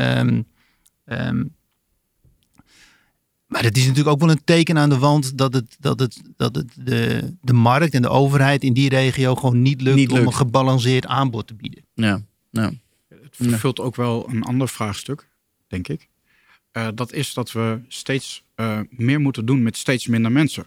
Ehm, 1.05 1.43
maar 3.47 3.63
het 3.63 3.77
is 3.77 3.81
natuurlijk 3.81 4.09
ook 4.15 4.19
wel 4.19 4.29
een 4.29 4.43
teken 4.43 4.77
aan 4.77 4.89
de 4.89 4.97
wand 4.97 5.37
dat, 5.37 5.53
het, 5.53 5.75
dat, 5.79 5.99
het, 5.99 6.21
dat 6.37 6.55
het 6.55 6.67
de, 6.75 7.33
de 7.41 7.53
markt 7.53 7.93
en 7.93 8.01
de 8.01 8.09
overheid 8.09 8.63
in 8.63 8.73
die 8.73 8.89
regio 8.89 9.35
gewoon 9.35 9.61
niet 9.61 9.81
lukt, 9.81 9.95
Niet 9.95 10.09
om 10.09 10.15
lukt. 10.15 10.27
een 10.27 10.33
gebalanceerd 10.35 11.05
aanbod 11.05 11.47
te 11.47 11.53
bieden. 11.53 11.83
Ja, 11.93 12.21
Het 13.09 13.35
vervult 13.35 13.79
ook 13.79 13.95
wel 13.95 14.29
een 14.29 14.43
ander 14.43 14.67
vraagstuk, 14.67 15.27
denk 15.67 15.87
ik. 15.87 16.07
Eh, 16.71 16.87
dat 16.95 17.13
is 17.13 17.33
dat 17.33 17.51
we 17.51 17.79
steeds 17.87 18.43
eh, 18.55 18.79
meer 18.89 19.19
moeten 19.19 19.45
doen 19.45 19.63
met 19.63 19.77
steeds 19.77 20.07
minder 20.07 20.31
mensen. 20.31 20.65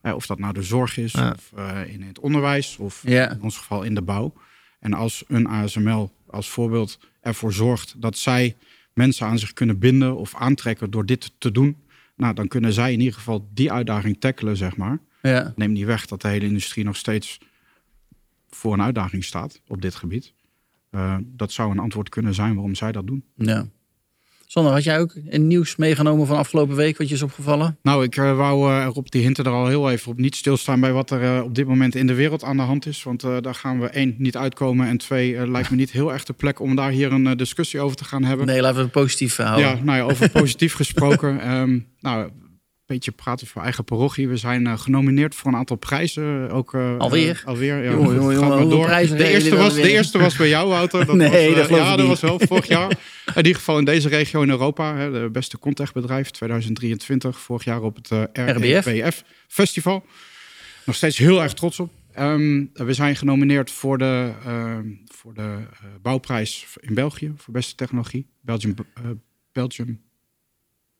Eh, 0.00 0.14
of 0.14 0.26
dat 0.26 0.38
nou 0.38 0.52
de 0.52 0.62
zorg 0.62 0.96
is, 0.96 1.14
of 1.14 1.52
in 1.86 2.02
het 2.02 2.18
onderwijs, 2.18 2.76
of 2.76 3.04
in 3.04 3.42
ons 3.42 3.56
geval 3.56 3.82
in 3.82 3.94
de 3.94 4.02
bouw. 4.02 4.32
En 4.80 4.94
als 4.94 5.24
een 5.26 5.46
ASML 5.46 6.12
als 6.26 6.48
voorbeeld 6.48 6.98
ervoor 7.20 7.52
zorgt 7.52 7.94
dat 7.96 8.18
zij 8.18 8.56
mensen 8.92 9.26
aan 9.26 9.38
zich 9.38 9.52
kunnen 9.52 9.78
binden 9.78 10.16
of 10.16 10.34
aantrekken 10.34 10.90
door 10.90 11.06
dit 11.06 11.32
te 11.38 11.52
doen, 11.52 11.76
nou, 12.16 12.34
dan 12.34 12.48
kunnen 12.48 12.72
zij 12.72 12.92
in 12.92 12.98
ieder 12.98 13.14
geval 13.14 13.48
die 13.54 13.72
uitdaging 13.72 14.20
tackelen, 14.20 14.56
zeg 14.56 14.76
maar. 14.76 14.98
Ja. 15.22 15.52
Neem 15.56 15.72
niet 15.72 15.84
weg 15.84 16.06
dat 16.06 16.22
de 16.22 16.28
hele 16.28 16.46
industrie 16.46 16.84
nog 16.84 16.96
steeds 16.96 17.38
voor 18.50 18.72
een 18.72 18.82
uitdaging 18.82 19.24
staat 19.24 19.60
op 19.66 19.82
dit 19.82 19.94
gebied. 19.94 20.32
Eh, 20.90 21.16
dat 21.24 21.52
zou 21.52 21.70
een 21.70 21.78
antwoord 21.78 22.08
kunnen 22.08 22.34
zijn 22.34 22.54
waarom 22.54 22.74
zij 22.74 22.92
dat 22.92 23.06
doen. 23.06 23.24
ja. 23.34 23.66
Sander, 24.50 24.72
had 24.72 24.84
jij 24.84 25.00
ook 25.00 25.14
een 25.28 25.46
nieuws 25.46 25.76
meegenomen 25.76 26.26
van 26.26 26.36
afgelopen 26.36 26.76
week? 26.76 26.98
Wat 26.98 27.08
je 27.08 27.14
is 27.14 27.22
opgevallen? 27.22 27.78
Nou, 27.82 28.04
ik 28.04 28.16
eh, 28.16 28.36
wou 28.36 28.70
eh, 28.70 28.84
erop 28.84 29.10
die 29.10 29.22
hinten 29.22 29.44
er 29.44 29.50
al 29.50 29.66
heel 29.66 29.90
even 29.90 30.10
op 30.10 30.18
niet 30.18 30.36
stilstaan 30.36 30.80
bij 30.80 30.92
wat 30.92 31.10
er 31.10 31.42
op 31.42 31.54
dit 31.54 31.66
moment 31.66 31.94
in 31.94 32.06
de 32.06 32.14
wereld 32.14 32.44
aan 32.44 32.56
de 32.56 32.62
hand 32.62 32.86
is. 32.86 33.02
Want 33.02 33.20
daar 33.20 33.54
gaan 33.54 33.80
we 33.80 33.86
één 33.86 34.14
niet 34.18 34.36
uitkomen 34.36 34.86
en 34.86 34.98
twee 34.98 35.48
lijkt 35.50 35.70
me 35.70 35.76
niet 35.76 35.90
heel 35.90 36.12
erg 36.12 36.24
de 36.24 36.32
plek 36.32 36.60
om 36.60 36.76
daar 36.76 36.90
hier 36.90 37.12
een 37.12 37.36
discussie 37.36 37.80
over 37.80 37.96
te 37.96 38.04
gaan 38.04 38.24
hebben. 38.24 38.46
Nee, 38.46 38.60
laten 38.60 38.82
we 38.84 38.88
positief 38.88 39.36
houden. 39.36 39.68
Ja, 39.68 39.82
nou 39.82 39.98
ja, 39.98 40.04
over 40.04 40.30
positief 40.40 40.74
gesproken. 40.74 41.40
Ehm, 41.40 41.78
nou, 42.00 42.30
beetje 42.88 43.12
praten 43.12 43.46
voor 43.46 43.62
eigen 43.62 43.84
parochie. 43.84 44.28
We 44.28 44.36
zijn 44.36 44.66
eh, 44.66 44.78
genomineerd 44.78 45.34
voor 45.34 45.50
een 45.52 45.58
aantal 45.58 45.76
prijzen. 45.76 46.50
Ook, 46.50 46.74
eh, 46.74 46.96
Alweer? 46.98 47.36
eh, 47.40 47.46
alweer, 47.46 47.82
ja. 47.84 47.90
Jongen, 47.90 48.14
jongen, 48.14 48.34
jongen, 48.34 48.68
door. 48.68 48.86
De 48.86 49.28
eerste, 49.28 49.56
was, 49.56 49.74
de 49.74 49.90
eerste 49.90 50.18
was 50.18 50.36
bij 50.36 50.48
jou, 50.48 50.68
Wouter. 50.68 51.06
Dat 51.06 51.16
Nee, 51.26 51.28
was, 51.28 51.54
eh, 51.54 51.68
dat 51.68 51.78
Ja, 51.78 51.96
dat 51.96 52.06
was 52.06 52.20
wel 52.20 52.38
vorig 52.40 52.66
jaar. 52.76 52.90
In 53.26 53.36
ieder 53.36 53.54
geval 53.54 53.78
in 53.78 53.84
deze 53.84 54.08
regio 54.08 54.42
in 54.42 54.48
Europa. 54.50 54.96
Hè, 54.96 55.12
de 55.12 55.30
beste 55.30 55.58
contechbedrijf 55.58 56.30
2023. 56.30 57.40
Vorig 57.40 57.64
jaar 57.64 57.82
op 57.82 57.96
het 57.96 58.10
eh 58.10 58.46
RBF. 58.46 58.86
RBF 58.86 59.22
Festival. 59.48 60.04
Nog 60.86 60.94
steeds 60.94 61.18
heel 61.18 61.42
erg 61.42 61.54
trots 61.54 61.80
op. 61.80 61.90
Ehm, 62.12 62.64
we 62.72 62.92
zijn 62.92 63.16
genomineerd 63.16 63.70
voor 63.70 63.98
de, 63.98 64.32
ehm, 64.44 64.86
voor 65.06 65.34
de 65.34 65.40
eh, 65.40 65.78
bouwprijs 66.02 66.66
in 66.80 66.94
België 66.94 67.32
voor 67.36 67.52
beste 67.52 67.74
technologie. 67.74 68.26
Belgium, 68.40 68.74
eh, 68.94 69.02
Belgium 69.52 70.00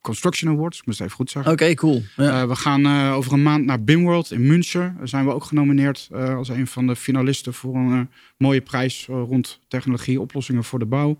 Construction 0.01 0.51
Awards, 0.51 0.79
ik 0.79 0.85
moest 0.85 1.01
even 1.01 1.15
goed 1.15 1.29
zeggen. 1.31 1.51
Oké, 1.51 1.73
cool. 1.73 2.03
Ja. 2.15 2.41
Eh, 2.41 2.47
we 2.47 2.55
gaan 2.55 2.85
eh, 2.85 3.13
over 3.15 3.33
een 3.33 3.43
maand 3.43 3.65
naar 3.65 3.83
BIMworld 3.83 4.31
in 4.31 4.47
München. 4.47 4.95
Daar 4.97 5.07
zijn 5.07 5.25
we 5.25 5.33
ook 5.33 5.43
genomineerd 5.43 6.09
eh, 6.11 6.35
als 6.35 6.49
een 6.49 6.67
van 6.67 6.87
de 6.87 6.95
finalisten 6.95 7.53
voor 7.53 7.75
een 7.75 8.09
mooie 8.37 8.61
prijs 8.61 9.05
rond 9.07 9.59
technologie, 9.67 10.21
oplossingen 10.21 10.63
voor 10.63 10.79
de 10.79 10.85
bouw. 10.85 11.17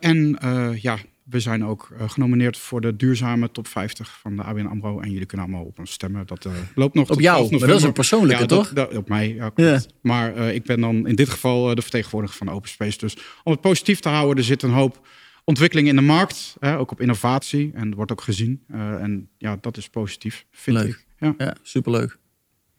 En 0.00 0.38
ja, 0.80 0.96
we 1.22 1.40
zijn 1.40 1.64
ook 1.64 1.88
genomineerd 2.06 2.58
voor 2.58 2.80
de 2.80 2.96
duurzame 2.96 3.50
top 3.50 3.66
50 3.68 4.18
van 4.20 4.36
de 4.36 4.42
ABN 4.42 4.66
AMRO. 4.66 5.00
En 5.00 5.10
jullie 5.10 5.26
kunnen 5.26 5.46
allemaal 5.46 5.64
op 5.64 5.78
ons 5.78 5.92
stemmen. 5.92 6.26
Dat 6.26 6.46
loopt 6.74 6.94
nog 6.94 7.08
Op 7.08 7.14
tot 7.14 7.22
jou, 7.22 7.38
11 7.38 7.50
maar 7.50 7.68
dat 7.68 7.78
is 7.78 7.82
een 7.82 7.92
persoonlijke, 7.92 8.42
Ja, 8.42 8.48
toch? 8.48 8.72
dat- 8.72 8.96
op 8.96 9.08
mij, 9.08 9.34
ja. 9.56 9.80
Maar 10.02 10.36
ik 10.36 10.64
ben 10.64 10.80
dan 10.80 11.06
in 11.06 11.14
dit 11.14 11.28
geval 11.28 11.74
de 11.74 11.82
vertegenwoordiger 11.82 12.36
van 12.36 12.50
Open 12.50 12.68
Space. 12.68 12.98
Dus 12.98 13.16
om 13.42 13.52
het 13.52 13.60
positief 13.60 14.00
te 14.00 14.08
houden, 14.08 14.36
er 14.36 14.44
zit 14.44 14.62
een 14.62 14.70
hoop 14.70 15.06
ontwikkeling 15.44 15.88
in 15.88 15.96
de 15.96 16.02
markt. 16.02 16.56
Hè, 16.60 16.78
ook 16.78 16.90
op 16.90 17.00
innovatie. 17.00 17.70
En 17.74 17.94
wordt 17.94 18.12
ook 18.12 18.20
gezien. 18.22 18.62
Eh, 18.72 18.80
en 19.02 19.28
ja, 19.38 19.56
dat 19.60 19.76
is 19.76 19.88
positief, 19.88 20.44
vind 20.50 20.76
Leuk. 20.76 20.88
ik. 20.88 21.06
Ja. 21.18 21.34
Ja, 21.38 21.54
superleuk. 21.62 22.18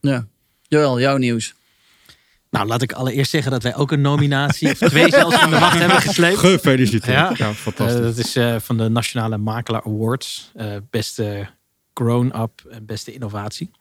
Ja. 0.01 0.27
Joël, 0.61 0.99
jouw 0.99 1.17
nieuws. 1.17 1.53
Nou, 2.49 2.67
laat 2.67 2.81
ik 2.81 2.91
allereerst 2.91 3.31
zeggen 3.31 3.51
dat 3.51 3.63
wij 3.63 3.75
ook 3.75 3.91
een 3.91 4.01
nominatie, 4.01 4.69
of 4.71 4.77
twee 4.77 5.09
zelfs, 5.09 5.43
in 5.43 5.49
de 5.49 5.59
wacht 5.59 5.79
hebben 5.79 6.01
gesleept. 6.01 6.37
Gefeliciteerd. 6.37 7.05
Ja. 7.17 7.33
Ja, 7.37 7.47
Eh, 7.49 7.53
fantastisch. 7.55 8.01
dat 8.01 8.17
is 8.17 8.35
eh, 8.35 8.55
van 8.59 8.77
de 8.77 8.89
Nationale 8.89 9.37
Makelaar 9.37 9.83
Awards. 9.83 10.51
Eh, 10.55 10.75
beste 10.89 11.49
grown-up 11.93 12.61
en 12.69 12.85
beste 12.85 13.13
innovatie. 13.13 13.71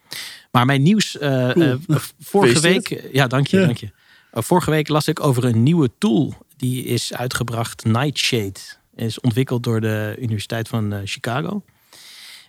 Maar 0.51 0.67
mijn 0.67 0.83
nieuws 0.83 1.19
eh, 1.19 1.51
Cool. 1.51 1.79
eh, 1.89 1.97
vorige 2.21 2.61
week... 2.61 3.09
Ja, 3.13 3.27
dank 3.27 3.47
je, 3.47 3.59
Ja. 3.61 3.65
dank 3.67 3.77
je. 3.79 3.91
Eh, 4.33 4.43
vorige 4.43 4.71
week 4.71 4.89
las 4.89 5.09
ik 5.09 5.21
over 5.21 5.45
een 5.45 5.63
nieuwe 5.63 5.91
tool. 5.99 6.35
Die 6.63 6.85
is 6.85 7.15
uitgebracht, 7.15 7.85
Nightshade. 7.85 8.61
Is 8.95 9.21
ontwikkeld 9.21 9.63
door 9.63 9.81
de 9.81 10.17
Universiteit 10.19 10.69
van 10.69 10.93
eh, 10.93 11.01
Chicago. 11.05 11.65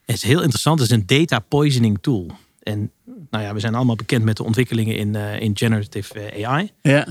Het 0.06 0.16
is 0.16 0.24
heel 0.24 0.42
interessant. 0.42 0.80
Het 0.80 0.90
is 0.90 0.96
een 0.96 1.06
data 1.06 1.40
poisoning 1.40 1.98
tool. 2.02 2.32
En 2.64 2.92
nou 3.30 3.44
ja, 3.44 3.54
we 3.54 3.60
zijn 3.60 3.76
allemaal 3.76 3.96
bekend 3.96 4.24
met 4.24 4.38
de 4.38 4.44
ontwikkelingen 4.44 4.96
in, 4.96 5.16
eh, 5.16 5.40
in 5.40 5.58
generative 5.58 6.20
eh, 6.20 6.48
AI. 6.48 6.72
Ja. 6.82 7.08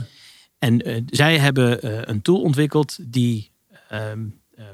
En 0.59 1.05
zij 1.11 1.39
hebben 1.39 2.11
een 2.11 2.23
tool 2.23 2.41
ontwikkeld 2.41 2.99
die 3.01 3.51
ehm, 3.89 4.25
eh, 4.55 4.65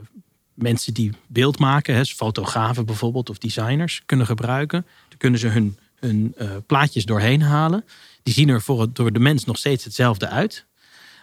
mensen 0.55 0.95
die 0.95 1.13
beeld 1.27 1.59
maken, 1.59 1.95
hè, 1.95 2.05
fotografen 2.05 2.87
bijvoorbeeld 2.87 3.31
of 3.31 3.39
designers, 3.39 4.03
kunnen 4.07 4.27
gebruiken. 4.27 4.87
Dan 5.09 5.19
kunnen 5.19 5.41
ze 5.41 5.49
hun, 5.49 5.79
hun 5.95 6.35
plaatjes 6.67 7.05
doorheen 7.05 7.43
halen. 7.43 7.85
Die 8.23 8.35
zien 8.35 8.49
er 8.49 8.63
voor 8.63 8.81
het, 8.81 8.97
door 8.97 9.13
de 9.13 9.19
mens 9.19 9.45
nog 9.45 9.59
steeds 9.59 9.85
hetzelfde 9.85 10.29
uit. 10.29 10.67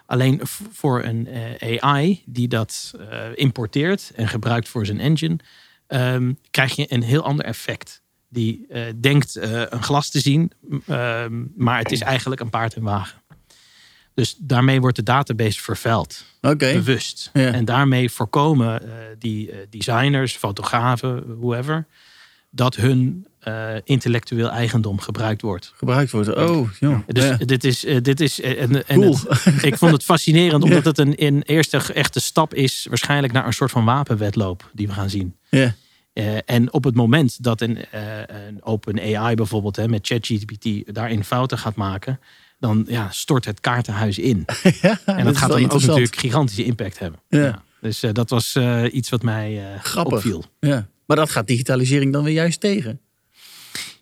Alleen 0.05 0.39
voor 0.71 1.03
een 1.03 1.27
eh, 1.27 1.83
AI 1.83 2.23
die 2.25 2.47
dat 2.47 2.93
eh, 3.09 3.19
importeert 3.35 4.11
en 4.15 4.27
gebruikt 4.27 4.69
voor 4.69 4.85
zijn 4.85 4.99
engine, 4.99 5.37
ehm, 5.87 6.33
krijg 6.51 6.75
je 6.75 6.93
een 6.93 7.03
heel 7.03 7.23
ander 7.23 7.45
effect. 7.45 8.01
Die 8.29 8.65
eh, 8.69 8.81
denkt 8.99 9.35
een 9.69 9.83
glas 9.83 10.09
te 10.09 10.19
zien, 10.19 10.51
ehm, 10.85 11.43
maar 11.55 11.77
het 11.77 11.91
is 11.91 12.01
eigenlijk 12.01 12.41
een 12.41 12.49
paard 12.49 12.73
en 12.73 12.83
wagen. 12.83 13.23
Dus 14.13 14.35
daarmee 14.39 14.81
wordt 14.81 14.95
de 14.95 15.03
database 15.03 15.61
vervuild, 15.61 16.25
bewust. 16.57 17.29
Ja. 17.33 17.51
En 17.51 17.65
daarmee 17.65 18.11
voorkomen 18.11 18.81
die 19.19 19.51
designers, 19.69 20.35
fotografen, 20.35 21.37
whoever, 21.39 21.87
dat 22.55 22.75
hun 22.75 23.27
eh, 23.39 23.67
intellectueel 23.83 24.49
eigendom 24.49 24.99
gebruikt 24.99 25.41
wordt. 25.41 25.73
Gebruikt 25.75 26.11
wordt. 26.11 26.35
Oh, 26.35 26.69
joh. 26.79 26.99
Dus 27.07 27.23
Ja. 27.23 27.37
dit 27.37 27.63
is, 27.63 27.85
eh, 27.85 28.01
dit 28.01 28.19
is 28.21 28.41
eh, 28.41 28.61
en, 28.61 28.87
en 28.87 28.99
Cool. 28.99 29.17
het- 29.27 29.63
ik 29.63 29.77
vond 29.77 29.91
het 29.91 30.03
fascinerend 30.03 30.63
omdat 30.63 30.85
het 30.85 30.97
een, 30.97 31.13
een 31.25 31.41
eerste 31.41 31.77
echte 31.93 32.19
stap 32.19 32.53
is, 32.53 32.85
waarschijnlijk 32.89 33.33
naar 33.33 33.45
een 33.45 33.53
soort 33.53 33.71
van 33.71 33.85
wapenwedloop 33.85 34.69
die 34.73 34.87
we 34.87 34.93
gaan 34.93 35.09
zien. 35.09 35.35
Ja. 35.49 35.73
En 36.45 36.73
op 36.73 36.83
het 36.83 36.95
moment 36.95 37.43
dat 37.43 37.61
een, 37.61 37.77
een 38.47 38.63
open 38.63 39.15
AI 39.15 39.35
bijvoorbeeld 39.35 39.75
hè, 39.75 39.87
met 39.87 40.07
ChatGPT 40.07 40.93
daarin 40.95 41.23
fouten 41.23 41.57
gaat 41.57 41.75
maken, 41.75 42.19
dan 42.59 42.85
ja, 42.87 43.09
stort 43.11 43.45
het 43.45 43.59
kaartenhuis 43.59 44.17
in. 44.19 44.45
ja 44.81 44.99
En 45.05 45.25
dat, 45.25 45.37
gaat 45.37 45.49
dan 45.49 45.63
ook 45.71 45.81
natuurlijk 45.81 46.15
gigantische 46.15 46.63
impact 46.63 46.99
hebben. 46.99 47.19
Ja. 47.29 47.63
Dus 47.81 47.99
dat 48.11 48.29
was 48.29 48.57
iets 48.91 49.09
wat 49.09 49.23
mij 49.23 49.61
Grappig. 49.81 50.13
opviel. 50.13 50.43
Ja. 50.59 50.87
Maar 51.05 51.17
dat 51.17 51.29
gaat 51.29 51.47
digitalisering 51.47 52.13
dan 52.13 52.23
weer 52.23 52.33
juist 52.33 52.59
tegen. 52.59 52.99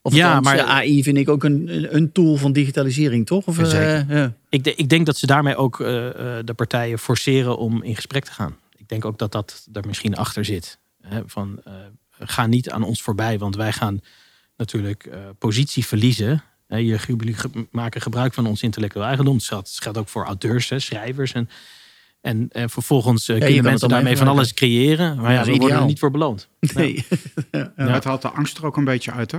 Of 0.02 0.14
Ja, 0.14 0.40
maar- 0.40 0.56
maar 0.56 0.66
AI 0.66 1.04
vind 1.04 1.18
ik 1.18 1.30
ook 1.30 1.44
een, 1.44 1.96
een- 1.96 2.12
tool 2.12 2.36
van 2.36 2.54
digitalisering, 2.54 3.26
toch? 3.26 3.46
Of, 3.48 3.58
eh, 3.60 4.10
ja. 4.10 4.34
Ik, 4.50 4.64
de- 4.64 4.76
ik 4.76 4.90
denk 4.90 5.06
dat 5.06 5.18
ze 5.18 5.26
daarmee 5.26 5.56
ook 5.56 5.80
eh, 5.80 6.08
eh, 6.38 6.46
de 6.46 6.54
partijen 6.54 7.00
forceren 7.00 7.58
om 7.58 7.84
in 7.84 7.96
gesprek 7.96 8.26
te 8.26 8.32
gaan. 8.32 8.56
Ik 8.78 8.88
denk 8.90 9.06
ook 9.06 9.18
dat 9.18 9.32
dat 9.32 9.68
er 9.74 9.84
misschien 9.88 10.16
achter 10.16 10.46
zit. 10.46 10.78
Hè, 11.02 11.22
van, 11.26 11.62
eh, 11.64 11.74
ga 12.20 12.46
niet 12.46 12.70
aan 12.70 12.84
ons 12.84 13.02
voorbij, 13.02 13.38
want 13.38 13.56
wij 13.56 13.72
gaan 13.72 14.02
natuurlijk 14.58 15.06
eh, 15.06 15.20
positie 15.40 15.86
verliezen. 15.86 16.44
Hè, 16.68 16.78
je, 16.78 17.00
jullie 17.08 17.36
maken 17.72 18.02
gebruik 18.02 18.34
van 18.34 18.46
ons 18.48 18.62
intellectueel 18.62 19.06
eigendom. 19.06 19.38
Dat 19.38 19.46
geldt, 19.48 19.66
dat 19.74 19.84
geldt 19.84 19.98
ook 19.98 20.10
voor 20.10 20.26
auteurs, 20.26 20.70
hè, 20.70 20.80
schrijvers. 20.80 21.32
En, 21.34 21.50
en, 22.24 22.48
en 22.52 22.70
vervolgens 22.70 23.28
eh, 23.30 23.38
je 23.38 23.44
kunnen 23.46 23.64
mensen 23.64 23.90
daarmee 23.90 24.18
van 24.18 24.28
alles 24.28 24.54
creëren. 24.54 25.16
Maar 25.22 25.34
ja, 25.34 25.42
is 25.42 25.58
worden 25.58 25.78
er 25.78 25.86
niet 25.86 26.00
voor 26.00 26.12
beloond. 26.12 26.50
Nee. 26.74 27.06
Ja, 27.52 27.72
Het 27.76 28.04
haalt 28.04 28.22
de 28.22 28.30
angst 28.30 28.58
er 28.58 28.66
ook 28.66 28.78
een 28.78 28.84
beetje 28.84 29.12
uit, 29.12 29.32
hè? 29.32 29.38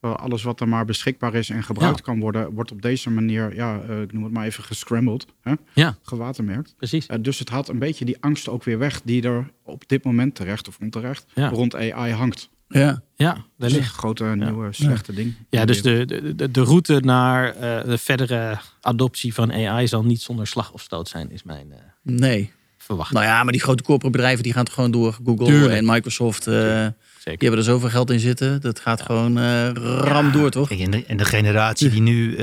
Eh, 0.00 0.14
Alles 0.14 0.42
wat 0.42 0.60
er 0.60 0.68
maar 0.68 0.84
beschikbaar 0.84 1.34
is 1.34 1.50
en 1.50 1.62
gebruikt 1.64 2.00
kan 2.00 2.20
worden, 2.20 2.52
wordt 2.52 2.72
op 2.72 2.82
deze 2.82 3.10
manier, 3.10 3.54
ja, 3.54 3.80
eh, 3.88 4.00
ik 4.00 4.12
noem 4.12 4.22
het 4.24 4.32
maar 4.32 4.44
even 4.46 4.64
gescrambled, 4.64 5.26
hè? 5.40 5.52
Ja, 5.72 5.96
gewatermerkt. 6.02 6.74
precies. 6.76 7.06
Dus 7.20 7.38
het 7.38 7.48
haalt 7.48 7.68
een 7.68 7.78
beetje 7.78 8.04
die 8.04 8.16
angst 8.20 8.48
ook 8.48 8.64
weer 8.64 8.78
weg 8.78 9.00
die 9.02 9.22
er 9.22 9.50
op 9.62 9.88
dit 9.88 10.04
moment 10.04 10.34
terecht 10.34 10.68
of 10.68 10.78
onterecht 10.80 11.26
Ja. 11.34 11.48
rond 11.48 11.74
AI 11.74 12.12
hangt. 12.12 12.50
Ja. 12.68 13.02
Ja, 13.16 13.32
Dat 13.32 13.36
is 13.40 13.44
wellicht. 13.56 13.78
een 13.78 13.98
grote, 13.98 14.24
nieuwe, 14.24 14.72
slechte 14.72 15.12
ding. 15.14 15.34
Ja, 15.50 15.64
dus 15.64 15.82
de, 15.82 16.04
de, 16.36 16.50
de- 16.50 16.60
route 16.62 17.00
naar 17.00 17.54
eh, 17.54 17.84
de 17.84 17.98
verdere 17.98 18.58
adoptie 18.80 19.34
van 19.34 19.52
AI 19.52 19.88
zal 19.88 20.04
niet 20.04 20.22
zonder 20.22 20.46
slag 20.46 20.72
of 20.72 20.80
stoot 20.80 21.08
zijn, 21.08 21.30
is 21.30 21.42
mijn 21.42 21.72
eh, 21.72 21.78
Nee. 22.02 22.52
verwachting. 22.78 23.18
Nou 23.20 23.30
ja, 23.32 23.42
maar 23.42 23.52
die 23.52 23.60
grote 23.62 23.82
corporate 23.82 24.16
bedrijven 24.16 24.42
die 24.42 24.52
gaan 24.52 24.64
toch 24.64 24.74
gewoon 24.74 24.90
door. 24.90 25.18
Google 25.24 25.46
Tuurlijk. 25.46 25.72
en 25.72 25.84
Microsoft, 25.84 26.46
eh, 26.46 26.86
die 27.24 27.36
hebben 27.38 27.58
er 27.58 27.62
zoveel 27.64 27.88
geld 27.88 28.10
in 28.10 28.20
zitten. 28.20 28.60
Dat 28.60 28.80
gaat 28.80 29.02
gewoon 29.02 29.38
eh, 29.38 29.70
ram 29.98 30.32
door, 30.32 30.50
toch? 30.50 30.68
Kijk, 30.68 30.80
en, 30.80 30.90
de, 30.90 31.04
en 31.04 31.16
de 31.16 31.24
generatie 31.24 31.90
die 31.90 32.00
nu 32.02 32.36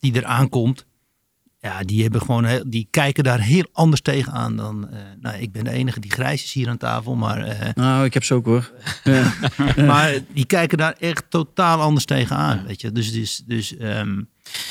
die 0.00 0.12
er 0.14 0.24
aankomt, 0.24 0.86
ja, 1.60 1.82
die 1.82 2.02
hebben 2.02 2.20
gewoon 2.20 2.44
heel, 2.44 2.62
die 2.66 2.88
kijken 2.90 3.24
daar 3.24 3.40
heel 3.40 3.66
anders 3.72 4.00
tegenaan 4.00 4.56
dan. 4.56 4.88
eh, 4.90 4.98
nou, 5.20 5.36
ik 5.36 5.52
ben 5.52 5.64
de 5.64 5.70
enige 5.70 6.00
die 6.00 6.10
grijs 6.10 6.44
is 6.44 6.52
hier 6.52 6.68
aan 6.68 6.76
tafel, 6.76 7.14
maar, 7.14 7.38
eh, 7.42 7.68
Nou, 7.74 8.04
ik 8.04 8.14
heb 8.14 8.24
ze 8.24 8.34
ook 8.34 8.44
hoor. 8.46 8.72
Maar 9.86 10.18
die 10.34 10.46
kijken 10.46 10.78
daar 10.78 10.94
echt 10.98 11.24
totaal 11.28 11.80
anders 11.80 12.04
tegenaan. 12.04 12.64
Weet 12.66 12.80
je, 12.80 12.92
dus, 12.92 13.12
dus, 13.12 13.42
dus 13.46 13.76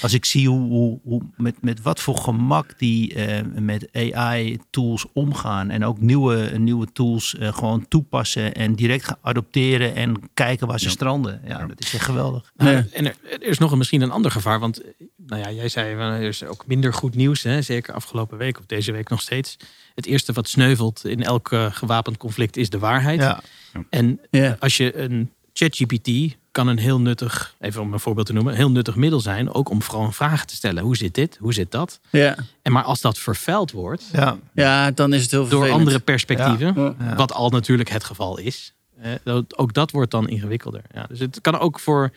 als 0.01 0.13
ik 0.13 0.25
zie 0.25 0.47
hoe, 0.47 0.69
hoe, 0.69 0.99
hoe 1.03 1.21
met, 1.37 1.61
met 1.61 1.81
wat 1.81 1.99
voor 1.99 2.17
gemak 2.17 2.79
die 2.79 3.13
eh, 3.13 3.41
met 3.55 3.87
AI-tools 3.91 5.05
omgaan 5.13 5.69
en 5.69 5.85
ook 5.85 5.99
nieuwe, 6.01 6.51
nieuwe 6.57 6.87
tools 6.93 7.35
eh, 7.35 7.53
gewoon 7.53 7.87
toepassen 7.87 8.53
en 8.53 8.75
direct 8.75 9.05
gaan 9.05 9.17
adopteren 9.21 9.95
en 9.95 10.29
kijken 10.33 10.67
waar 10.67 10.79
ze 10.79 10.89
stranden. 10.89 11.41
Ja, 11.45 11.65
dat 11.65 11.79
is 11.79 11.93
echt 11.93 12.05
geweldig. 12.05 12.51
Nou. 12.55 12.85
En 12.93 13.05
er, 13.05 13.15
er 13.29 13.43
is 13.43 13.57
nog 13.57 13.71
een, 13.71 13.77
misschien 13.77 14.01
een 14.01 14.11
ander 14.11 14.31
gevaar. 14.31 14.59
Want 14.59 14.81
eh, 14.81 14.87
nou 15.17 15.41
ja, 15.41 15.51
jij 15.51 15.69
zei, 15.69 15.95
er 15.95 16.21
is 16.21 16.43
ook 16.43 16.67
minder 16.67 16.93
goed 16.93 17.15
nieuws. 17.15 17.43
Hè? 17.43 17.61
Zeker 17.61 17.93
afgelopen 17.93 18.37
week 18.37 18.59
of 18.59 18.65
deze 18.65 18.91
week 18.91 19.09
nog 19.09 19.21
steeds. 19.21 19.57
Het 19.95 20.05
eerste 20.05 20.33
wat 20.33 20.49
sneuvelt 20.49 21.05
in 21.05 21.23
elk 21.23 21.55
gewapend 21.71 22.17
conflict 22.17 22.57
is 22.57 22.69
de 22.69 22.79
waarheid. 22.79 23.19
Ja. 23.19 23.41
En 23.89 24.19
Ja. 24.31 24.55
als 24.59 24.77
je 24.77 24.97
een 24.97 25.31
ChatGPT 25.53 26.37
kan 26.57 26.67
een 26.67 26.77
heel 26.77 26.99
nuttig, 26.99 27.55
even 27.59 27.81
om 27.81 27.93
een 27.93 27.99
voorbeeld 27.99 28.27
te 28.27 28.33
noemen, 28.33 28.51
een 28.51 28.57
heel 28.57 28.71
nuttig 28.71 28.95
middel 28.95 29.19
zijn. 29.19 29.53
Ook 29.53 29.69
om 29.69 29.81
gewoon 29.81 30.13
vragen 30.13 30.47
te 30.47 30.55
stellen. 30.55 30.83
Hoe 30.83 30.97
zit 30.97 31.13
dit? 31.15 31.37
Hoe 31.39 31.53
zit 31.53 31.71
dat? 31.71 31.99
Ja. 32.09 32.35
En 32.61 32.71
maar 32.71 32.83
als 32.83 33.01
dat 33.01 33.17
vervuild 33.17 33.71
wordt 33.71 34.09
Ja, 34.11 34.37
ja, 34.53 34.91
dan 34.91 35.13
is 35.13 35.21
het 35.21 35.31
heel 35.31 35.39
door 35.39 35.49
vervelend. 35.49 35.79
andere 35.79 35.99
perspectieven, 35.99 36.73
Ja. 36.75 36.95
Ja. 36.99 37.15
wat 37.15 37.31
al 37.33 37.49
natuurlijk 37.49 37.89
het 37.89 38.03
geval 38.03 38.37
is. 38.37 38.73
eh, 39.01 39.11
dat- 39.23 39.57
ook 39.57 39.73
dat 39.73 39.91
wordt 39.91 40.11
dan 40.11 40.27
ingewikkelder. 40.29 40.81
Ja, 40.93 41.05
dus 41.09 41.19
het 41.19 41.41
kan 41.41 41.59
ook 41.59 41.79
voor 41.79 42.11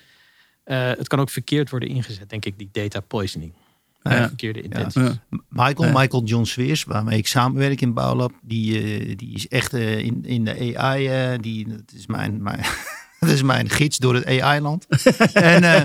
eh, 0.64 0.78
het 0.88 1.08
kan 1.08 1.20
ook 1.20 1.30
verkeerd 1.30 1.70
worden 1.70 1.88
ingezet, 1.88 2.30
denk 2.30 2.44
ik, 2.44 2.58
die 2.58 2.68
data 2.72 3.00
poisoning. 3.00 3.52
Ja. 4.02 4.10
Eh, 4.10 4.26
Verkeerde 4.26 4.60
intenties. 4.62 5.02
Ja. 5.02 5.20
Michael, 5.48 5.88
Ja. 5.88 5.98
Michael 5.98 6.22
John 6.24 6.44
Sweers, 6.44 6.84
waarmee 6.84 7.18
ik 7.18 7.26
samenwerk 7.26 7.80
in 7.80 7.92
Bouwlab, 7.94 8.32
die, 8.42 8.82
eh, 8.82 9.16
die 9.16 9.34
is 9.34 9.48
echt 9.48 9.72
in, 9.72 10.24
in 10.24 10.44
de 10.44 10.76
AI, 10.78 11.06
eh, 11.08 11.38
die, 11.40 11.68
dat 11.68 11.92
is 11.96 12.06
mijn, 12.06 12.42
mijn, 12.42 12.60
dat 13.26 13.28
is 13.28 13.42
mijn 13.42 13.68
gids 13.70 13.98
door 13.98 14.14
het 14.14 14.26
AI-land. 14.40 14.86
en 15.32 15.64
eh, 15.64 15.80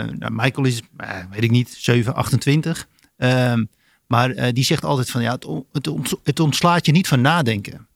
eh, 0.00 0.08
nou, 0.18 0.32
Michael 0.32 0.66
is, 0.66 0.80
eh, 0.96 1.08
weet 1.30 1.42
ik 1.42 1.50
niet, 1.50 1.74
7, 1.78 2.14
28. 2.14 2.86
Ehm, 3.16 3.64
maar 4.06 4.52
die 4.52 4.64
zegt 4.64 4.84
altijd 4.84 5.10
van, 5.10 5.22
ja, 5.22 5.32
het, 5.32 5.46
het, 5.72 5.86
ont- 5.86 6.14
het 6.24 6.40
ontslaat 6.40 6.86
je 6.86 6.92
niet 6.92 7.08
van 7.08 7.20
nadenken. 7.20 7.88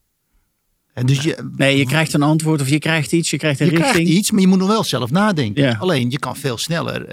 En 0.94 1.06
dus 1.06 1.22
je, 1.22 1.50
Nee, 1.56 1.78
je 1.78 1.86
krijgt 1.86 2.12
een 2.12 2.22
antwoord 2.22 2.60
of 2.60 2.68
je 2.68 2.78
krijgt 2.78 3.12
iets, 3.12 3.30
je 3.30 3.36
krijgt 3.36 3.60
een 3.60 3.66
je 3.66 3.72
richting. 3.72 3.92
krijgt 3.92 4.10
iets, 4.10 4.30
maar 4.30 4.40
je 4.40 4.46
moet 4.46 4.58
nog 4.58 4.68
wel 4.68 4.84
zelf 4.84 5.10
nadenken. 5.10 5.62
Ja. 5.62 5.76
Alleen 5.80 6.10
je 6.10 6.18
kan 6.18 6.36
veel 6.36 6.58
sneller 6.58 7.06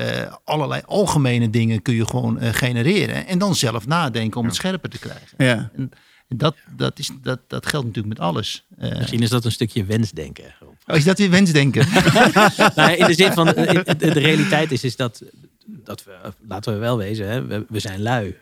allerlei 0.43 0.81
algemene 0.85 1.49
dingen 1.49 1.81
kun 1.81 1.93
je 1.95 2.05
gewoon 2.07 2.37
genereren. 2.41 3.27
En 3.27 3.37
dan 3.39 3.55
zelf 3.55 3.87
nadenken 3.87 4.39
om 4.39 4.45
het 4.45 4.55
scherper 4.55 4.89
te 4.89 4.99
krijgen. 4.99 5.27
Ja. 5.37 5.71
En 5.75 5.91
dat, 6.35 6.55
dat, 6.75 6.99
is, 6.99 7.09
dat, 7.21 7.39
dat 7.47 7.65
geldt 7.65 7.85
natuurlijk 7.87 8.19
met 8.19 8.27
alles. 8.27 8.65
Eh, 8.77 8.97
Misschien 8.97 9.21
is 9.21 9.29
dat 9.29 9.45
een 9.45 9.51
stukje 9.51 9.85
wensdenken. 9.85 10.53
Oh, 10.87 10.95
is 10.95 11.03
dat 11.03 11.17
weer 11.17 11.29
wensdenken? 11.29 11.87
nou, 12.75 12.91
in 12.91 13.05
de 13.05 13.13
zin 13.13 13.31
van, 13.33 13.45
de, 13.45 13.95
de 13.97 14.09
realiteit 14.11 14.71
is, 14.71 14.83
is 14.83 14.95
dat, 14.95 15.23
dat 15.65 16.03
we, 16.03 16.33
laten 16.47 16.73
we 16.73 16.79
wel 16.79 16.97
wezen, 16.97 17.27
hè, 17.27 17.45
we, 17.45 17.65
we 17.69 17.79
zijn 17.79 18.01
lui. 18.01 18.35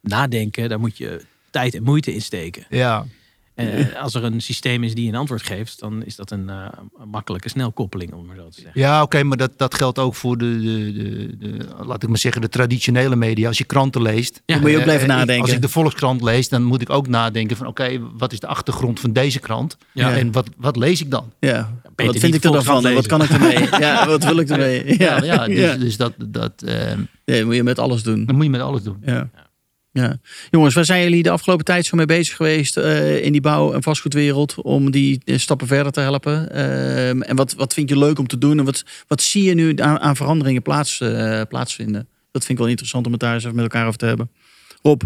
Nadenken, 0.00 0.68
daar 0.68 0.80
moet 0.80 0.96
je 0.96 1.24
tijd 1.50 1.74
en 1.74 1.82
moeite 1.82 2.14
in 2.14 2.22
steken. 2.22 2.66
ja. 2.70 3.06
Eh, 3.54 4.02
als 4.02 4.14
er 4.14 4.24
een 4.24 4.40
systeem 4.40 4.84
is 4.84 4.94
die 4.94 5.08
een 5.08 5.14
antwoord 5.14 5.42
geeft, 5.42 5.80
dan 5.80 6.04
is 6.04 6.16
dat 6.16 6.30
een, 6.30 6.48
eh, 6.48 6.66
een 6.98 7.08
makkelijke 7.08 7.48
snelkoppeling, 7.48 8.12
om 8.12 8.26
maar 8.26 8.36
zo 8.36 8.48
te 8.48 8.60
zeggen. 8.60 8.80
Ja, 8.80 9.02
oké, 9.02 9.22
maar 9.22 9.36
dat, 9.36 9.50
dat 9.56 9.74
geldt 9.74 9.98
ook 9.98 10.14
voor 10.14 10.38
de, 10.38 10.60
de, 10.60 10.92
de, 10.92 11.36
de, 11.38 11.66
laat 11.84 12.02
ik 12.02 12.08
maar 12.08 12.18
zeggen, 12.18 12.40
de 12.40 12.48
traditionele 12.48 13.16
media. 13.16 13.48
Als 13.48 13.58
je 13.58 13.64
kranten 13.64 14.02
leest. 14.02 14.42
Ja. 14.46 14.54
Dan 14.54 14.62
moet 14.62 14.70
je 14.70 14.76
ook 14.76 14.82
eh, 14.82 14.86
blijven 14.88 15.08
nadenken. 15.08 15.42
Als 15.42 15.52
ik 15.52 15.62
de 15.62 15.68
Volkskrant 15.68 16.22
lees, 16.22 16.48
dan 16.48 16.62
moet 16.62 16.80
ik 16.80 16.90
ook 16.90 17.08
nadenken 17.08 17.56
van 17.56 17.66
oké, 17.66 18.00
wat 18.16 18.32
is 18.32 18.40
de 18.40 18.46
achtergrond 18.46 19.00
van 19.00 19.12
deze 19.12 19.38
krant? 19.38 19.76
Ja. 19.92 20.16
En 20.16 20.32
wat, 20.32 20.48
wat 20.56 20.76
lees 20.76 21.00
ik 21.00 21.10
dan? 21.10 21.32
Ja. 21.38 21.72
Beter 21.94 22.12
Wat 22.12 22.22
vind 22.22 22.34
ik 22.34 22.44
er 22.44 22.52
dan 22.52 22.64
van? 22.64 22.94
Wat 22.94 23.06
kan 23.06 23.22
ik 23.22 23.30
ermee? 23.30 23.68
Ja, 23.84 24.06
wat 24.06 24.24
wil 24.24 24.38
ik 24.38 24.48
ermee? 24.48 24.98
Ja, 24.98 25.22
Ja, 25.24 25.24
ja, 25.24 25.46
dus, 25.46 25.58
ja. 25.58 25.76
dus 25.76 25.96
dat, 25.96 26.12
dat, 26.18 26.52
eh, 26.62 26.92
Nee, 27.24 27.38
dat 27.38 27.46
moet 27.46 27.54
je 27.54 27.62
met 27.62 27.78
alles 27.78 28.02
doen. 28.02 28.24
dat 28.24 28.34
moet 28.34 28.44
je 28.44 28.50
met 28.50 28.60
alles 28.60 28.82
doen. 28.82 28.96
Ja. 29.04 29.30
Ja. 29.94 30.16
Jongens, 30.50 30.74
waar 30.74 30.84
zijn 30.84 31.02
jullie 31.02 31.22
de 31.22 31.30
afgelopen 31.30 31.64
tijd 31.64 31.86
zo 31.86 31.96
mee 31.96 32.06
bezig 32.06 32.36
geweest 32.36 32.76
eh, 32.76 33.24
in 33.24 33.32
die 33.32 33.40
bouw- 33.40 33.72
en 33.72 33.82
vastgoedwereld 33.82 34.54
om 34.62 34.90
die 34.90 35.20
eh, 35.24 35.38
stappen 35.38 35.66
verder 35.66 35.92
te 35.92 36.00
helpen? 36.00 36.50
Ehm, 36.50 37.22
en 37.22 37.36
wat, 37.36 37.54
wat 37.54 37.74
vind 37.74 37.88
je 37.88 37.98
leuk 37.98 38.18
om 38.18 38.26
te 38.26 38.38
doen? 38.38 38.58
En 38.58 38.64
wat, 38.64 38.84
wat 39.06 39.22
zie 39.22 39.42
je 39.42 39.54
nu 39.54 39.76
aan, 39.76 40.00
aan 40.00 40.16
veranderingen 40.16 40.62
plaats, 40.62 41.00
eh, 41.00 41.40
plaatsvinden? 41.48 42.08
Dat 42.30 42.44
vind 42.44 42.48
ik 42.48 42.58
wel 42.58 42.68
interessant 42.68 43.06
om 43.06 43.12
het 43.12 43.20
daar 43.20 43.34
eens 43.34 43.42
even 43.42 43.56
met 43.56 43.64
elkaar 43.64 43.86
over 43.86 43.98
te 43.98 44.06
hebben. 44.06 44.30
Rob, 44.82 45.02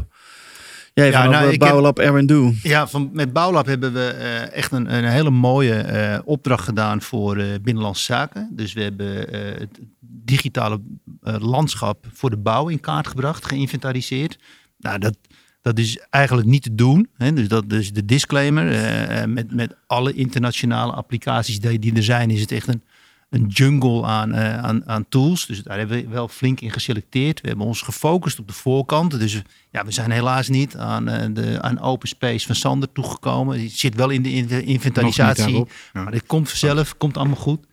jij 0.94 1.10
Ja, 1.10 1.22
van 1.22 1.30
nou, 1.30 1.58
Bouwlab 1.58 1.98
Erwin 1.98 2.26
Doe. 2.26 2.54
Ja, 2.62 2.88
van, 2.88 3.10
met 3.12 3.32
Bouwlab 3.32 3.66
hebben 3.66 3.92
we 3.92 4.06
echt 4.52 4.72
een, 4.72 4.94
een 4.94 5.04
hele 5.04 5.30
mooie 5.30 6.22
opdracht 6.24 6.64
gedaan 6.64 7.02
voor 7.02 7.36
Binnenlandse 7.62 8.04
Zaken. 8.04 8.50
Dus 8.52 8.72
we 8.72 8.82
hebben 8.82 9.16
het 9.58 9.78
digitale 10.00 10.80
landschap 11.22 12.06
voor 12.12 12.30
de 12.30 12.36
bouw 12.36 12.68
in 12.68 12.80
kaart 12.80 13.06
gebracht, 13.06 13.46
geïnventariseerd. 13.46 14.38
Nou, 14.78 14.98
dat, 14.98 15.16
dat 15.62 15.78
is 15.78 15.98
eigenlijk 16.10 16.48
niet 16.48 16.62
te 16.62 16.74
doen. 16.74 17.08
Hè? 17.16 17.32
Dus 17.32 17.48
dat 17.48 17.72
is 17.72 17.92
de 17.92 18.04
disclaimer. 18.04 18.72
Eh, 18.72 19.22
eh, 19.22 19.28
met, 19.28 19.54
met 19.54 19.74
alle 19.86 20.12
internationale 20.12 20.92
applicaties 20.92 21.60
die, 21.60 21.78
die 21.78 21.94
er 21.94 22.02
zijn, 22.02 22.30
is 22.30 22.40
het 22.40 22.52
echt 22.52 22.68
een, 22.68 22.82
een 23.30 23.46
jungle 23.46 24.04
aan, 24.04 24.34
eh, 24.34 24.58
aan, 24.58 24.88
aan 24.88 25.08
tools. 25.08 25.46
Dus 25.46 25.62
daar 25.62 25.78
hebben 25.78 25.96
we 25.96 26.08
wel 26.08 26.28
flink 26.28 26.60
in 26.60 26.72
geselecteerd. 26.72 27.40
We 27.40 27.48
hebben 27.48 27.66
ons 27.66 27.82
gefocust 27.82 28.38
op 28.38 28.46
de 28.48 28.54
voorkant. 28.54 29.18
Dus 29.18 29.42
ja, 29.70 29.84
we 29.84 29.90
zijn 29.90 30.10
helaas 30.10 30.48
niet 30.48 30.76
aan, 30.76 31.04
de, 31.34 31.58
aan 31.60 31.80
open 31.80 32.08
space 32.08 32.46
van 32.46 32.54
Sander 32.54 32.92
toegekomen. 32.92 33.62
Het 33.62 33.72
zit 33.72 33.94
wel 33.94 34.10
in 34.10 34.22
de, 34.22 34.32
in 34.32 34.46
de 34.46 34.62
inventarisatie. 34.62 35.56
Ja. 35.92 36.02
Maar 36.02 36.12
dit 36.12 36.26
komt 36.26 36.48
vanzelf, 36.48 36.96
komt 36.96 37.16
allemaal 37.16 37.36
goed. 37.36 37.66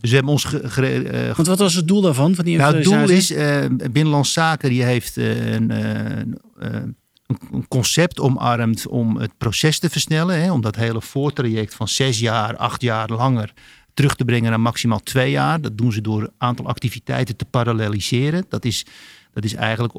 Dus 0.00 0.10
we 0.10 0.16
hebben 0.16 0.32
ons 0.32 0.44
ge, 0.44 1.08
eh, 1.08 1.34
Want 1.36 1.48
wat 1.48 1.58
was 1.58 1.74
het 1.74 1.88
doel 1.88 2.00
daarvan? 2.00 2.34
Van 2.34 2.44
die 2.44 2.56
nou, 2.56 2.74
het 2.74 2.84
doel 2.84 3.08
is, 3.08 3.30
eh 3.30 3.64
Binnenlandse 3.90 4.32
Zaken 4.32 4.68
die 4.68 4.82
heeft 4.82 5.16
eh, 5.16 5.52
een, 5.52 5.70
een, 6.58 6.96
concept 7.68 8.20
omarmd 8.20 8.86
om 8.86 9.16
het 9.16 9.30
proces 9.38 9.78
te 9.78 9.90
versnellen. 9.90 10.42
Hè, 10.42 10.52
om 10.52 10.60
dat 10.60 10.76
hele 10.76 11.00
voortraject 11.00 11.74
van 11.74 11.88
zes 11.88 12.18
jaar, 12.18 12.56
acht 12.56 12.82
jaar 12.82 13.08
langer 13.10 13.52
terug 13.94 14.14
te 14.14 14.24
brengen 14.24 14.50
naar 14.50 14.60
maximaal 14.60 15.00
twee 15.00 15.30
jaar. 15.30 15.60
Dat 15.60 15.78
doen 15.78 15.92
ze 15.92 16.00
door 16.00 16.22
een 16.22 16.32
aantal 16.38 16.66
activiteiten 16.66 17.36
te 17.36 17.44
paralleliseren. 17.44 18.44
Dat 18.48 18.64
is, 18.64 18.86
dat 19.32 19.44
is 19.44 19.54
eigenlijk... 19.54 19.92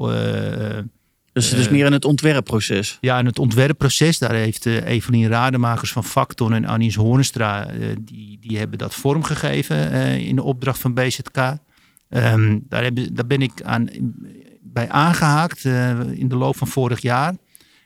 Dus 1.32 1.50
het 1.50 1.58
is 1.58 1.68
meer 1.68 1.86
in 1.86 1.92
het 1.92 2.04
ontwerpproces. 2.04 2.98
ja, 3.00 3.18
en 3.18 3.26
het 3.26 3.38
ontwerpproces, 3.38 4.18
daar 4.18 4.34
heeft 4.34 4.66
eh 4.66 4.86
Evelien 4.86 5.28
Rademakers 5.28 5.92
van 5.92 6.04
Facton 6.04 6.52
en 6.52 6.64
Annies 6.64 6.94
Hoornstra, 6.94 7.66
eh, 7.66 7.88
die, 8.00 8.38
die 8.40 8.58
hebben 8.58 8.78
dat 8.78 8.94
vormgegeven 8.94 9.90
eh, 9.90 10.18
in 10.18 10.36
de 10.36 10.42
opdracht 10.42 10.78
van 10.78 10.94
BZK. 10.94 11.36
Ehm, 12.08 12.58
daar, 12.68 12.82
hebben, 12.82 13.14
daar 13.14 13.26
ben 13.26 13.42
ik 13.42 13.62
aan, 13.62 13.88
bij 14.60 14.88
aangehaakt 14.88 15.64
eh, 15.64 16.00
in 16.00 16.28
de 16.28 16.36
loop 16.36 16.56
van 16.56 16.68
vorig 16.68 17.00
jaar. 17.00 17.34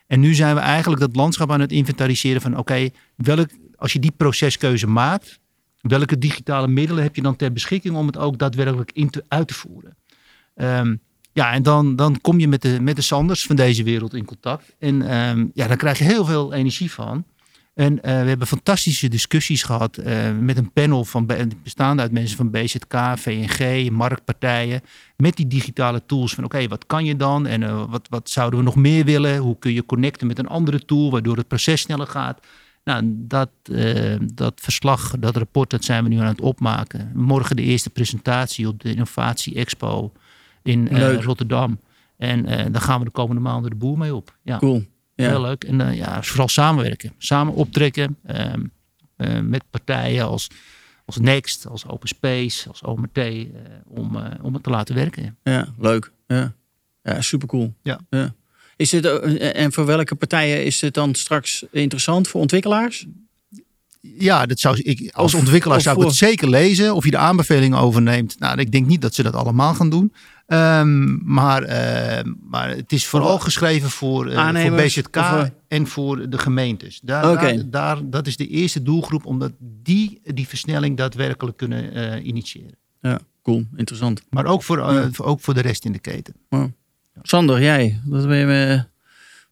En 0.07 0.21
nu 0.21 0.35
zijn 0.35 0.55
we 0.55 0.61
eigenlijk 0.61 1.01
dat 1.01 1.17
landschap 1.17 1.51
aan 1.51 1.61
het 1.61 1.73
inventariseren 1.73 2.41
van 2.41 2.59
oké, 2.59 2.89
welk 3.17 3.49
als 3.77 3.93
je 3.93 3.99
die 3.99 4.13
proceskeuze 4.17 4.87
maakt, 4.87 5.41
welke 5.81 6.19
digitale 6.19 6.69
middelen 6.69 7.03
heb 7.03 7.17
je 7.17 7.23
dan 7.23 7.37
ter 7.37 7.53
beschikking 7.53 7.97
om 7.97 8.07
het 8.07 8.19
ook 8.19 8.39
daadwerkelijk 8.39 8.93
in 8.93 9.11
te, 9.11 9.25
uit 9.29 9.49
te 9.49 9.55
voeren? 9.55 9.97
Ehm, 10.55 10.97
ja, 11.35 11.53
en 11.53 11.63
dan, 11.63 11.97
dan 11.97 12.21
kom 12.21 12.39
je 12.41 12.49
met 12.49 12.63
de, 12.63 12.81
met 12.81 12.97
de 12.97 13.03
Sanders 13.03 13.47
van 13.47 13.57
deze 13.57 13.83
wereld 13.83 14.15
in 14.15 14.25
contact. 14.25 14.75
En 14.79 15.03
ehm, 15.09 15.47
ja, 15.55 15.67
daar 15.67 15.77
krijg 15.77 15.99
je 15.99 16.05
heel 16.05 16.25
veel 16.25 16.53
energie 16.53 16.93
van. 16.93 17.25
En 17.75 18.03
eh, 18.03 18.23
we 18.23 18.29
hebben 18.29 18.47
fantastische 18.47 19.09
discussies 19.09 19.63
gehad 19.63 19.97
eh, 19.97 20.17
met 20.41 20.57
een 20.57 20.73
panel 20.73 21.05
van 21.05 21.27
be- 21.27 21.49
bestaande 21.63 22.03
uit 22.03 22.13
mensen 22.13 22.37
van 22.37 22.51
BZK, 22.51 22.95
VNG, 23.17 23.91
marktpartijen. 23.91 24.81
Met 25.17 25.37
die 25.37 25.47
digitale 25.47 26.03
tools 26.07 26.35
van 26.35 26.45
oké, 26.45 26.69
wat 26.69 26.87
kan 26.87 27.05
je 27.05 27.17
dan? 27.17 27.47
En 27.47 27.63
eh, 27.63 27.85
wat, 27.89 28.07
wat 28.11 28.31
zouden 28.31 28.59
we 28.59 28.65
nog 28.65 28.77
meer 28.77 29.05
willen? 29.05 29.39
Hoe 29.39 29.59
kun 29.59 29.73
je 29.73 29.87
connecten 29.87 30.27
met 30.27 30.39
een 30.39 30.49
andere 30.49 30.85
tool 30.85 31.11
waardoor 31.11 31.37
het 31.37 31.49
proces 31.49 31.81
sneller 31.81 32.07
gaat? 32.07 32.41
Nou, 32.85 33.03
dat, 33.07 33.51
dat 34.35 34.61
verslag, 34.61 35.15
dat 35.19 35.37
rapport, 35.37 35.71
dat 35.71 35.85
zijn 35.85 36.03
we 36.03 36.09
nu 36.09 36.19
aan 36.19 36.27
het 36.27 36.41
opmaken. 36.41 37.11
Morgen 37.15 37.57
de 37.57 37.63
eerste 37.63 37.91
presentatie 37.91 38.69
op 38.69 38.81
de 38.81 38.91
Innovatie 38.91 39.55
Expo 39.55 40.13
in 40.65 40.89
eh. 40.89 41.23
Rotterdam. 41.23 41.81
En 42.17 42.47
eh 42.47 42.67
daar 42.73 42.83
gaan 42.83 42.99
we 42.99 43.05
de 43.05 43.11
komende 43.11 43.41
maanden 43.43 43.71
de 43.71 43.77
boer 43.77 43.99
mee 43.99 44.15
op. 44.15 44.37
Ja, 44.43 44.59
Cool. 44.59 44.85
Ja. 45.15 45.29
heel 45.29 45.41
leuk. 45.41 45.65
En 45.65 45.81
eh, 45.81 45.97
ja, 45.97 46.23
vooral 46.23 46.49
samenwerken. 46.49 47.13
Samen 47.19 47.55
optrekken. 47.55 48.17
ehm, 48.27 48.63
eh, 49.17 49.41
met 49.41 49.63
partijen 49.71 50.25
als, 50.25 50.49
als 51.05 51.19
Next, 51.19 51.67
als 51.69 51.87
Open 51.89 52.09
Space, 52.09 52.69
als 52.69 52.83
OMT, 52.83 53.19
eh, 53.19 53.45
om, 53.89 54.17
eh, 54.17 54.25
om 54.43 54.55
het 54.55 54.63
te 54.63 54.71
laten 54.71 54.95
werken. 54.95 55.37
Ja, 55.43 55.69
leuk. 55.79 56.13
Ja, 56.27 56.53
ja 57.03 57.21
super 57.21 57.49
cool. 57.49 57.75
Ja. 57.83 58.01
Is 58.77 58.93
het, 58.93 59.05
eh, 59.05 59.57
en 59.63 59.73
voor 59.73 59.87
welke 59.87 60.15
partijen 60.15 60.65
is 60.65 60.81
het 60.81 60.95
dan 60.95 61.15
straks 61.15 61.65
interessant? 61.71 62.29
Voor 62.29 62.41
ontwikkelaars? 62.41 63.07
Ja, 64.01 64.47
dat 64.47 64.59
zou 64.61 64.81
ik 64.81 65.11
als 65.15 65.35
Of- 65.35 65.41
ontwikkelaar 65.41 65.77
of 65.77 65.83
zou 65.83 65.99
ik 66.01 66.07
het 66.07 66.15
zeker 66.15 66.49
lezen. 66.49 66.95
Of 66.95 67.05
je 67.05 67.11
de 67.11 67.17
aanbevelingen 67.17 67.79
overneemt. 67.79 68.39
Nou, 68.39 68.59
ik 68.61 68.73
denk 68.73 68.87
niet 68.87 69.01
dat 69.03 69.15
ze 69.15 69.23
dat 69.23 69.35
allemaal 69.35 69.75
gaan 69.75 69.91
doen. 69.91 70.13
Ehm, 70.47 71.17
maar, 71.35 71.63
eh, 71.63 72.25
maar 72.51 72.69
het 72.69 72.93
is 72.93 73.07
vooral 73.07 73.39
geschreven 73.39 73.91
voor, 73.91 74.27
eh, 74.29 74.39
voor 74.67 74.77
BZK 74.77 75.17
of, 75.17 75.23
eh? 75.43 75.49
en 75.69 75.87
voor 75.87 76.29
de 76.31 76.39
gemeentes. 76.39 77.01
Daar, 77.03 77.25
daar, 77.57 77.71
daar- 77.71 78.11
dat 78.11 78.27
is 78.27 78.37
de 78.37 78.47
eerste 78.49 78.83
doelgroep, 78.83 79.27
omdat 79.27 79.53
die 79.59 80.21
die 80.35 80.49
versnelling 80.49 80.97
daadwerkelijk 80.97 81.57
kunnen 81.57 81.93
eh, 81.93 82.25
initiëren. 82.27 82.77
Ja, 83.01 83.19
cool. 83.43 83.65
Interessant. 83.77 84.23
Maar 84.31 84.47
ook 84.47 84.63
voor, 84.63 84.79
ook 85.17 85.41
voor 85.41 85.55
de 85.55 85.61
rest 85.61 85.85
in 85.85 85.93
de 85.93 85.99
keten. 85.99 86.35
Sander, 87.23 87.63
jij, 87.63 88.01
wat, 88.05 88.27
ben 88.27 88.37
je, 88.37 88.85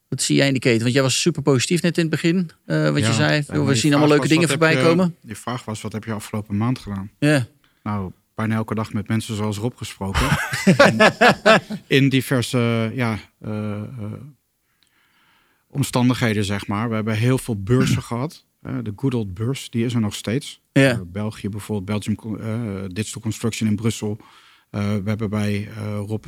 wat 0.09 0.22
zie 0.22 0.37
jij 0.37 0.46
in 0.46 0.52
die 0.52 0.62
keten? 0.62 0.83
Want 0.83 0.92
jij 0.94 1.02
was 1.02 1.20
super 1.20 1.42
positief 1.42 1.83
net 1.83 1.96
in 1.96 2.02
het 2.02 2.11
begin. 2.11 2.50
eh, 2.66 2.90
wat 2.90 3.07
je 3.07 3.12
zei, 3.12 3.42
we 3.46 3.74
zien 3.74 3.90
allemaal 3.92 4.09
leuke 4.11 4.28
dingen 4.28 4.48
voorbij 4.48 4.76
je- 4.76 4.83
komen. 4.83 5.16
Die 5.22 5.37
vraag 5.37 5.64
was, 5.64 5.81
wat 5.81 5.92
heb 5.92 6.05
je 6.05 6.12
afgelopen 6.12 6.57
maand 6.57 6.78
gedaan? 6.78 7.11
Ja, 7.18 7.46
Nou, 7.83 8.12
bijna 8.35 8.55
elke 8.55 8.75
dag 8.75 8.92
met 8.92 9.09
mensen 9.09 9.37
zoals 9.37 9.59
Rob 9.59 9.77
gesproken. 9.77 10.29
in 11.87 12.09
diverse 12.09 12.90
ja, 12.95 13.18
eh, 13.40 13.83
eh, 13.83 14.12
omstandigheden, 15.66 16.45
zeg 16.45 16.66
maar. 16.66 16.88
We 16.88 16.95
hebben 16.95 17.16
heel 17.16 17.38
veel 17.38 17.62
beurzen 17.62 18.03
gehad. 18.03 18.47
Eh, 18.62 18.77
de 18.83 18.92
good 18.97 19.14
old 19.14 19.35
beurs, 19.35 19.71
die 19.71 19.85
is 19.85 19.95
er 19.95 20.01
nog 20.01 20.14
steeds. 20.14 20.61
ja. 20.73 21.05
België 21.05 21.49
bijvoorbeeld, 21.49 22.05
Belgium 22.05 22.92
Digital 22.92 23.23
Construction 23.23 23.68
in 23.68 23.77
Brussel. 23.77 24.18
We 24.71 25.03
hebben 25.05 25.31
bij 25.31 25.68
Rob 26.07 26.25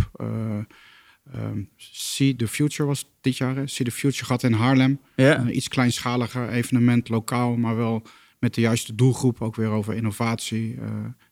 ehm, 1.33 1.63
See 1.77 2.37
the 2.37 2.49
Future 2.49 2.89
was 2.89 3.11
dit 3.21 3.37
jaar. 3.37 3.57
hè? 3.57 3.67
See 3.67 3.87
the 3.87 3.93
Future 3.93 4.25
gehad 4.25 4.43
in 4.43 4.53
Haarlem. 4.53 5.01
ja. 5.17 5.39
Een 5.39 5.57
iets 5.57 5.69
kleinschaliger 5.69 6.49
evenement, 6.49 7.09
lokaal, 7.09 7.57
maar 7.57 7.77
wel 7.77 8.03
met 8.39 8.55
de 8.55 8.61
juiste 8.61 8.95
doelgroep. 8.95 9.41
Ook 9.43 9.57
weer 9.57 9.69
over 9.69 9.95
innovatie, 9.95 10.79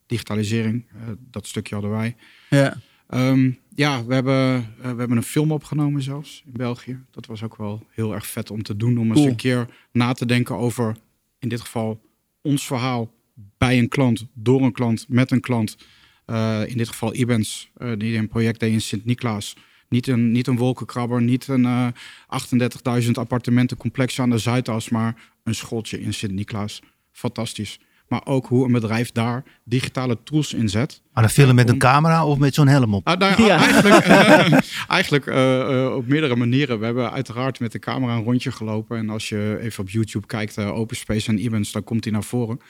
digitalisering. 0.06 0.86
Eh, 0.94 1.08
dat 1.30 1.46
stukje 1.46 1.74
hadden 1.74 1.92
wij. 1.92 2.16
ja. 2.50 2.76
Ehm, 3.08 3.50
ja, 3.74 4.04
we 4.04 4.14
hebben, 4.14 4.54
eh, 4.54 4.90
we 4.90 4.98
hebben 4.98 5.16
een 5.16 5.22
film 5.22 5.52
opgenomen 5.52 6.02
zelfs 6.02 6.42
in 6.46 6.52
België. 6.52 7.00
Dat 7.10 7.26
was 7.26 7.42
ook 7.42 7.56
wel 7.56 7.86
heel 7.90 8.14
erg 8.14 8.26
vet 8.26 8.50
om 8.50 8.62
te 8.62 8.76
doen. 8.76 8.98
Om 8.98 9.10
eens 9.10 9.24
een 9.24 9.36
keer 9.36 9.66
na 9.92 10.12
te 10.12 10.26
denken 10.26 10.56
over, 10.56 10.96
in 11.38 11.48
dit 11.48 11.60
geval, 11.60 12.00
ons 12.42 12.66
verhaal 12.66 13.14
bij 13.58 13.78
een 13.78 13.88
klant, 13.88 14.26
door 14.34 14.62
een 14.62 14.72
klant, 14.72 15.06
met 15.08 15.30
een 15.30 15.40
klant. 15.40 15.76
Eh, 16.24 16.60
in 16.66 16.76
dit 16.76 16.88
geval 16.88 17.14
Ibens, 17.14 17.70
eh, 17.76 17.92
die 17.98 18.18
een 18.18 18.28
project 18.28 18.60
deed 18.60 18.72
in 18.72 18.80
Sint-Niklaas. 18.80 19.56
Niet 19.88 20.06
een, 20.06 20.32
niet 20.32 20.46
een 20.46 20.56
wolkenkrabber, 20.56 21.22
niet 21.22 21.48
een 21.48 21.64
eh 21.64 21.86
38.000 22.26 23.10
appartementencomplex 23.18 24.20
aan 24.20 24.30
de 24.30 24.38
Zuidas, 24.38 24.88
maar 24.88 25.30
een 25.44 25.54
schooltje 25.54 26.00
in 26.00 26.14
Sint-Niklaas. 26.14 26.82
Fantastisch. 27.10 27.78
Maar 28.12 28.26
ook 28.26 28.46
hoe 28.46 28.64
een 28.64 28.72
bedrijf 28.72 29.12
daar 29.12 29.42
digitale 29.64 30.18
tools 30.24 30.54
inzet. 30.54 31.02
Maar 31.12 31.24
een 31.24 31.30
film 31.30 31.54
met 31.54 31.68
een 31.68 31.78
camera 31.78 32.26
of 32.26 32.38
met 32.38 32.54
zo'n 32.54 32.66
helm 32.68 32.94
op? 32.94 33.06
Ah, 33.06 33.18
nou 33.18 33.42
ja. 33.42 33.56
Eigenlijk, 33.56 34.04
eh, 34.06 34.58
eigenlijk 34.88 35.26
eh, 35.26 35.84
eh, 35.84 35.94
op 35.94 36.06
meerdere 36.06 36.36
manieren. 36.36 36.78
We 36.78 36.84
hebben 36.84 37.12
uiteraard 37.12 37.60
met 37.60 37.72
de 37.72 37.78
camera 37.78 38.14
een 38.14 38.22
rondje 38.22 38.52
gelopen. 38.52 38.98
En 38.98 39.10
als 39.10 39.28
je 39.28 39.58
even 39.60 39.82
op 39.82 39.90
YouTube 39.90 40.26
kijkt, 40.26 40.58
Open 40.58 40.96
Space 40.96 41.30
en 41.30 41.38
Events, 41.38 41.72
dan 41.72 41.84
komt 41.84 42.04
hij 42.04 42.12
naar 42.12 42.24
voren. 42.24 42.60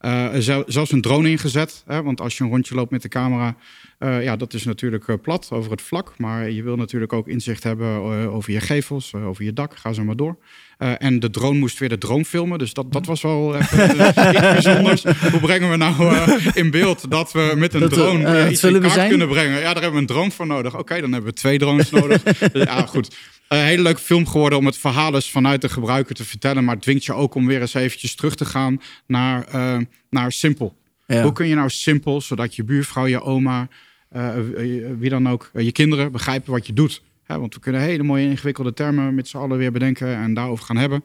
Eh, 0.00 0.28
zel- 0.38 0.64
zelfs 0.66 0.92
een 0.92 1.00
drone 1.00 1.30
ingezet. 1.30 1.82
Hè, 1.86 2.02
want 2.02 2.20
als 2.20 2.38
je 2.38 2.44
een 2.44 2.50
rondje 2.50 2.74
loopt 2.74 2.90
met 2.90 3.02
de 3.02 3.08
camera, 3.08 3.56
eh, 3.98 4.22
ja, 4.22 4.36
dat 4.36 4.54
is 4.54 4.64
natuurlijk 4.64 5.08
eh, 5.08 5.14
plat 5.22 5.48
over 5.52 5.70
het 5.70 5.82
vlak. 5.82 6.12
Maar 6.18 6.50
je 6.50 6.62
wil 6.62 6.76
natuurlijk 6.76 7.12
ook 7.12 7.28
inzicht 7.28 7.62
hebben 7.62 7.88
over 8.32 8.52
je 8.52 8.60
gevels, 8.60 9.14
over 9.14 9.44
je 9.44 9.52
dak. 9.52 9.76
Ga 9.76 9.92
zo 9.92 10.04
maar 10.04 10.16
door. 10.16 10.36
En 10.78 11.20
de 11.20 11.30
drone 11.30 11.58
moest 11.58 11.78
weer 11.78 11.88
de 11.88 11.98
drone 11.98 12.24
filmen. 12.24 12.58
Dus 12.58 12.72
dat, 12.72 12.92
dat 12.92 13.06
was 13.06 13.22
wel 13.22 13.56
even, 13.56 13.90
iets 14.34 14.42
bijzonders. 14.42 15.02
Hoe 15.04 15.40
brengen 15.40 15.70
we 15.70 15.76
nou 15.76 16.12
in 16.54 16.70
beeld 16.70 17.10
dat 17.10 17.32
we 17.32 17.52
met 17.56 17.74
een 17.74 17.80
Dat 17.80 17.92
drone 17.92 18.50
iets 18.50 18.64
in 18.64 18.80
kaart 18.80 19.08
kunnen 19.08 19.28
brengen? 19.28 19.58
Ja, 19.58 19.72
daar 19.72 19.82
hebben 19.82 19.92
we 19.92 19.98
een 19.98 20.06
drone 20.06 20.30
voor 20.30 20.46
nodig. 20.46 20.78
Oké, 20.78 21.00
dan 21.00 21.12
hebben 21.12 21.30
we 21.30 21.36
twee 21.36 21.58
drones 21.58 21.90
nodig. 21.90 22.22
Ja, 22.52 22.86
goed. 22.86 23.16
Een 23.50 23.58
hele 23.64 23.82
leuke 23.82 24.00
film 24.00 24.26
geworden 24.26 24.58
om 24.58 24.66
het 24.66 24.76
verhaal 24.76 25.14
eens 25.14 25.30
vanuit 25.30 25.60
de 25.60 25.68
gebruiker 25.68 26.14
te 26.14 26.24
vertellen. 26.24 26.64
Maar 26.64 26.74
het 26.74 26.82
dwingt 26.82 27.04
je 27.04 27.12
ook 27.12 27.34
om 27.34 27.46
weer 27.46 27.60
eens 27.60 27.74
eventjes 27.74 28.14
terug 28.14 28.34
te 28.34 28.44
gaan 28.44 28.80
naar, 29.06 29.44
eh, 29.44 29.78
naar 30.10 30.32
simpel. 30.32 30.76
Ja. 31.06 31.22
Hoe 31.22 31.32
kun 31.32 31.46
je 31.46 31.54
nou 31.54 31.70
simpel, 31.70 32.20
zodat 32.20 32.56
je 32.56 32.64
buurvrouw, 32.64 33.06
je 33.06 33.22
oma, 33.22 33.68
eh, 34.08 34.38
eh, 34.38 34.96
wie 34.98 35.10
dan 35.10 35.28
ook, 35.28 35.50
je 35.54 35.72
kinderen 35.72 36.12
begrijpen 36.12 36.52
wat 36.52 36.66
je 36.66 36.72
doet. 36.72 37.02
Hè, 37.22 37.38
want 37.38 37.54
we 37.54 37.60
kunnen 37.60 37.80
hele 37.80 38.02
mooie 38.02 38.28
ingewikkelde 38.28 38.72
termen 38.72 39.14
met 39.14 39.28
z'n 39.28 39.36
allen 39.36 39.58
weer 39.58 39.72
bedenken 39.72 40.16
en 40.16 40.34
daarover 40.34 40.64
gaan 40.64 40.76
hebben. 40.76 41.02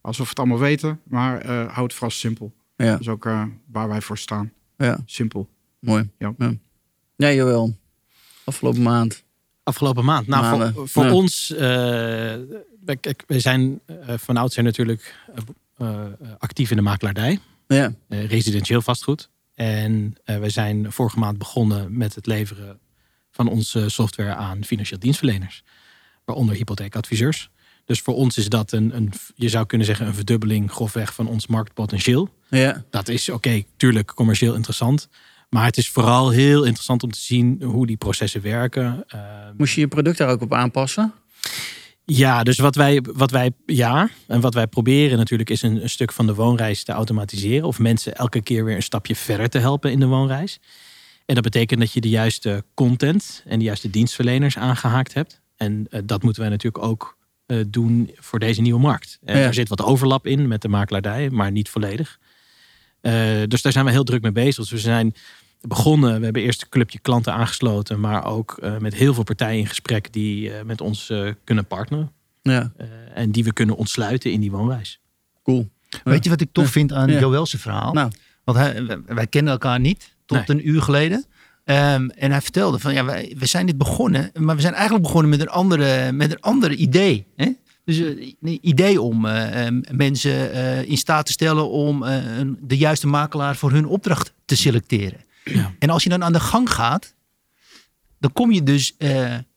Alsof 0.00 0.24
we 0.24 0.30
het 0.30 0.38
allemaal 0.38 0.58
weten, 0.58 1.00
maar 1.04 1.46
houd 1.46 1.76
het 1.76 1.92
vooral 1.92 2.10
simpel. 2.10 2.54
Ja. 2.76 2.90
Dat 2.90 3.00
is 3.00 3.08
ook 3.08 3.24
waar 3.72 3.88
wij 3.88 4.00
voor 4.00 4.18
staan. 4.18 4.52
ja, 4.76 4.98
Simpel. 5.06 5.48
mooi. 5.78 6.08
Ja. 6.18 6.34
Ja, 6.38 6.52
ja 7.16 7.32
Joël. 7.32 7.76
Afgelopen 8.44 8.82
maand. 8.82 9.24
Afgelopen 9.66 10.04
maand. 10.04 10.26
Nou, 10.26 10.42
Maanden. 10.42 10.72
voor, 10.74 10.88
voor 10.88 11.04
Ja. 11.04 11.12
ons, 11.12 11.52
eh, 11.52 11.58
wij, 12.84 12.96
kijk, 13.00 13.24
wij 13.26 13.40
zijn 13.40 13.80
uh, 13.86 13.96
van 14.16 14.36
oudsher 14.36 14.62
natuurlijk 14.62 15.14
uh, 15.78 15.88
uh, 15.88 16.04
actief 16.38 16.70
in 16.70 16.76
de 16.76 16.82
makelaardij. 16.82 17.38
Ja. 17.66 17.92
Uh, 18.08 18.24
residentieel 18.26 18.82
vastgoed. 18.82 19.30
En 19.54 20.14
uh, 20.24 20.38
wij 20.38 20.50
zijn 20.50 20.92
vorige 20.92 21.18
maand 21.18 21.38
begonnen 21.38 21.96
met 21.96 22.14
het 22.14 22.26
leveren 22.26 22.78
van 23.30 23.48
onze 23.48 23.88
software 23.88 24.34
aan 24.34 24.64
financieel 24.64 24.98
dienstverleners. 25.00 25.62
Waaronder 26.24 26.54
hypotheekadviseurs. 26.56 27.50
Dus 27.84 28.00
voor 28.00 28.14
ons 28.14 28.36
is 28.38 28.48
dat 28.48 28.72
een, 28.72 28.96
een, 28.96 29.12
je 29.34 29.48
zou 29.48 29.66
kunnen 29.66 29.86
zeggen, 29.86 30.06
een 30.06 30.14
verdubbeling 30.14 30.70
grofweg 30.70 31.14
van 31.14 31.28
ons 31.28 31.46
marktpotentieel. 31.46 32.28
Ja. 32.48 32.84
Dat 32.90 33.08
is 33.08 33.28
oké, 33.28 33.36
okay, 33.48 33.66
tuurlijk 33.76 34.14
commercieel 34.14 34.54
interessant. 34.54 35.08
Maar 35.48 35.64
het 35.64 35.76
is 35.76 35.90
vooral 35.90 36.30
heel 36.30 36.64
interessant 36.64 37.02
om 37.02 37.10
te 37.10 37.20
zien 37.20 37.62
hoe 37.62 37.86
die 37.86 37.96
processen 37.96 38.42
werken. 38.42 39.04
Uh, 39.14 39.20
Moest 39.56 39.74
je 39.74 39.80
je 39.80 39.88
product 39.88 40.18
daar 40.18 40.28
ook 40.28 40.42
op 40.42 40.52
aanpassen? 40.54 41.12
Ja, 42.04 42.42
dus 42.42 42.58
wat 42.58 42.74
wij, 42.74 43.04
wat 43.12 43.30
wij, 43.30 43.50
ja, 43.66 44.08
en 44.26 44.40
wat 44.40 44.54
wij 44.54 44.66
proberen 44.66 45.18
natuurlijk 45.18 45.50
is 45.50 45.62
een, 45.62 45.82
een 45.82 45.90
stuk 45.90 46.12
van 46.12 46.26
de 46.26 46.34
woonreis 46.34 46.84
te 46.84 46.92
automatiseren. 46.92 47.66
Of 47.66 47.78
mensen 47.78 48.16
elke 48.16 48.42
keer 48.42 48.64
weer 48.64 48.76
een 48.76 48.82
stapje 48.82 49.16
verder 49.16 49.48
te 49.48 49.58
helpen 49.58 49.92
in 49.92 50.00
de 50.00 50.06
woonreis. 50.06 50.60
En 51.24 51.34
dat 51.34 51.44
betekent 51.44 51.80
dat 51.80 51.92
je 51.92 52.00
de 52.00 52.08
juiste 52.08 52.64
content 52.74 53.42
en 53.46 53.58
de 53.58 53.64
juiste 53.64 53.90
dienstverleners 53.90 54.58
aangehaakt 54.58 55.14
hebt. 55.14 55.40
En 55.56 55.86
uh, 55.90 56.00
dat 56.04 56.22
moeten 56.22 56.42
wij 56.42 56.50
natuurlijk 56.50 56.84
ook 56.84 57.16
uh, 57.46 57.64
doen 57.68 58.10
voor 58.14 58.38
deze 58.38 58.60
nieuwe 58.60 58.80
markt. 58.80 59.18
En 59.24 59.38
ja. 59.38 59.46
Er 59.46 59.54
zit 59.54 59.68
wat 59.68 59.82
overlap 59.82 60.26
in 60.26 60.48
met 60.48 60.62
de 60.62 60.68
makelaardij, 60.68 61.30
maar 61.30 61.50
niet 61.50 61.68
volledig. 61.68 62.18
Uh, 63.06 63.42
dus 63.48 63.62
daar 63.62 63.72
zijn 63.72 63.84
we 63.84 63.90
heel 63.90 64.04
druk 64.04 64.22
mee 64.22 64.32
bezig. 64.32 64.56
Dus 64.56 64.70
we 64.70 64.78
zijn 64.78 65.14
begonnen, 65.60 66.18
we 66.18 66.24
hebben 66.24 66.42
eerst 66.42 66.62
een 66.62 66.68
clubje 66.68 66.98
klanten 66.98 67.32
aangesloten, 67.32 68.00
maar 68.00 68.24
ook 68.24 68.58
uh, 68.62 68.78
met 68.78 68.94
heel 68.94 69.14
veel 69.14 69.22
partijen 69.22 69.58
in 69.58 69.66
gesprek 69.66 70.12
die 70.12 70.48
uh, 70.48 70.54
met 70.64 70.80
ons 70.80 71.10
uh, 71.10 71.32
kunnen 71.44 71.66
partneren. 71.66 72.12
Ja. 72.42 72.72
en 73.14 73.30
die 73.30 73.44
we 73.44 73.52
kunnen 73.52 73.76
ontsluiten 73.76 74.32
in 74.32 74.40
die 74.40 74.50
woonreis. 74.50 75.00
Cool. 75.42 75.68
Weet 76.04 76.24
je 76.24 76.30
wat 76.30 76.40
ik 76.40 76.48
tof 76.52 76.64
ja. 76.64 76.70
vind 76.70 76.92
aan 76.92 77.10
Ja. 77.10 77.18
Joël's 77.20 77.54
verhaal? 77.58 77.92
Nou. 77.92 78.10
Want 78.44 78.58
hij, 78.58 78.98
wij 79.06 79.26
kennen 79.26 79.52
elkaar 79.52 79.80
niet 79.80 80.14
tot 80.26 80.46
Nee. 80.46 80.58
een 80.58 80.68
uur 80.68 80.82
geleden. 80.82 81.24
Um, 81.64 82.10
en 82.10 82.30
hij 82.30 82.40
vertelde 82.40 82.78
van 82.78 82.94
ja, 82.94 83.04
wij, 83.04 83.34
we 83.38 83.46
zijn 83.46 83.66
dit 83.66 83.78
begonnen, 83.78 84.30
maar 84.34 84.54
we 84.54 84.60
zijn 84.60 84.74
eigenlijk 84.74 85.04
begonnen 85.04 85.30
met 85.30 85.40
een 85.40 85.48
andere, 85.48 86.12
met 86.12 86.30
een 86.30 86.40
andere 86.40 86.74
idee. 86.74 87.26
Hè? 87.36 87.50
Dus 87.86 87.98
uh, 87.98 88.06
een 88.42 88.58
idee 88.62 89.00
om 89.00 89.24
uh, 89.26 89.66
mensen 89.90 90.50
uh, 90.54 90.88
in 90.88 90.96
staat 90.96 91.26
te 91.26 91.32
stellen 91.32 91.70
om 91.70 92.04
de 92.60 92.76
juiste 92.76 93.06
makelaar 93.06 93.56
voor 93.56 93.70
hun 93.72 93.86
opdracht 93.86 94.32
te 94.44 94.56
selecteren. 94.56 95.20
Ja. 95.44 95.72
En 95.78 95.90
als 95.90 96.02
je 96.02 96.08
dan 96.08 96.24
aan 96.24 96.32
de 96.32 96.40
gang 96.40 96.70
gaat, 96.70 97.14
dan 98.18 98.32
kom 98.32 98.52
je 98.52 98.62
dus, 98.62 98.96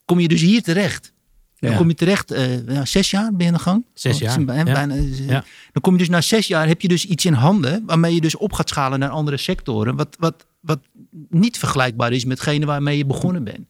kom 0.05 0.19
je 0.19 0.27
dus 0.27 0.41
hier 0.41 0.61
terecht. 0.61 1.13
Dan 1.59 1.71
Ja. 1.71 1.77
kom 1.77 1.87
je 1.87 1.93
terecht, 1.95 2.31
uh, 2.31 2.81
zes 2.83 3.11
jaar 3.11 3.31
ben 3.33 3.39
je 3.45 3.51
aan 3.51 3.57
de 3.57 3.63
gang. 3.63 3.85
Zes 3.93 4.17
jaar, 4.19 4.39
ja. 4.39 4.45
Bijna, 4.63 4.93
Ja. 5.27 5.43
Dan 5.71 5.81
kom 5.81 5.93
je 5.93 5.99
dus 5.99 6.09
na 6.09 6.21
zes 6.21 6.47
jaar, 6.47 6.67
heb 6.67 6.81
je 6.81 6.87
dus 6.87 7.05
iets 7.05 7.25
in 7.25 7.33
handen 7.33 7.83
waarmee 7.85 8.13
je 8.13 8.21
dus 8.21 8.35
op 8.37 8.53
gaat 8.53 8.69
schalen 8.69 8.99
naar 8.99 9.09
andere 9.09 9.37
sectoren. 9.37 9.95
Wat, 9.95 10.15
wat, 10.19 10.45
wat 10.59 10.79
niet 11.29 11.57
vergelijkbaar 11.57 12.11
is 12.11 12.25
met 12.25 12.39
gene 12.39 12.65
waarmee 12.65 12.97
je 12.97 13.05
begonnen 13.05 13.43
bent. 13.43 13.67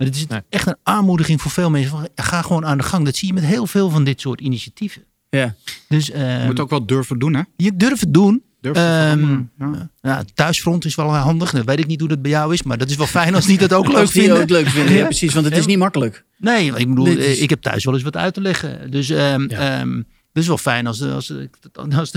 Maar 0.00 0.08
het 0.08 0.18
is 0.18 0.26
Nee. 0.26 0.40
echt 0.48 0.66
een 0.66 0.76
aanmoediging 0.82 1.40
voor 1.42 1.50
veel 1.50 1.70
mensen. 1.70 1.90
Van, 1.90 2.08
ga 2.14 2.42
gewoon 2.42 2.66
aan 2.66 2.78
de 2.78 2.84
gang. 2.84 3.04
Dat 3.04 3.16
zie 3.16 3.28
je 3.28 3.34
met 3.34 3.44
heel 3.44 3.66
veel 3.66 3.90
van 3.90 4.04
dit 4.04 4.20
soort 4.20 4.40
initiatieven. 4.40 5.02
Ja. 5.30 5.54
Dus 5.88 6.10
uh, 6.10 6.40
Je 6.40 6.46
moet 6.46 6.60
ook 6.60 6.70
wel 6.70 6.86
durven 6.86 7.18
doen, 7.18 7.34
hè? 7.34 7.42
je 7.56 7.76
durft 7.76 8.00
het 8.00 8.14
doen. 8.14 8.42
Ehm, 8.60 8.74
veranderen, 8.74 9.50
ja. 9.58 9.90
Ja, 10.00 10.22
thuisfront 10.34 10.84
is 10.84 10.94
wel 10.94 11.14
handig. 11.14 11.50
Dat 11.50 11.64
weet 11.64 11.78
ik 11.78 11.86
niet 11.86 12.00
hoe 12.00 12.08
dat 12.08 12.22
bij 12.22 12.30
jou 12.30 12.52
is. 12.52 12.62
Maar 12.62 12.78
dat 12.78 12.90
is 12.90 12.96
wel 12.96 13.06
fijn 13.06 13.34
als 13.34 13.46
die 13.46 13.58
dat 13.58 13.72
ook 13.72 13.92
leuk 13.92 14.08
vinden. 14.20 14.40
ook 14.40 14.48
leuk 14.50 14.68
vinden, 14.68 14.94
ja, 14.94 15.04
precies. 15.04 15.34
Want 15.34 15.46
het 15.46 15.56
is 15.56 15.66
niet 15.66 15.78
makkelijk. 15.78 16.24
Nee, 16.38 16.66
ik 16.76 16.88
bedoel, 16.88 17.06
is- 17.06 17.38
ik 17.38 17.50
heb 17.50 17.60
thuis 17.62 17.84
wel 17.84 17.94
eens 17.94 18.02
wat 18.02 18.16
uit 18.16 18.34
te 18.34 18.40
leggen. 18.40 18.90
Dus, 18.90 19.10
ehm, 19.10 19.50
Ja. 19.50 19.78
ehm, 19.80 20.02
Dat 20.32 20.42
is 20.42 20.48
wel 20.48 20.58
fijn 20.58 20.86
als, 20.86 21.02
als, 21.02 21.32
als, 21.72 21.94
als, 21.94 22.12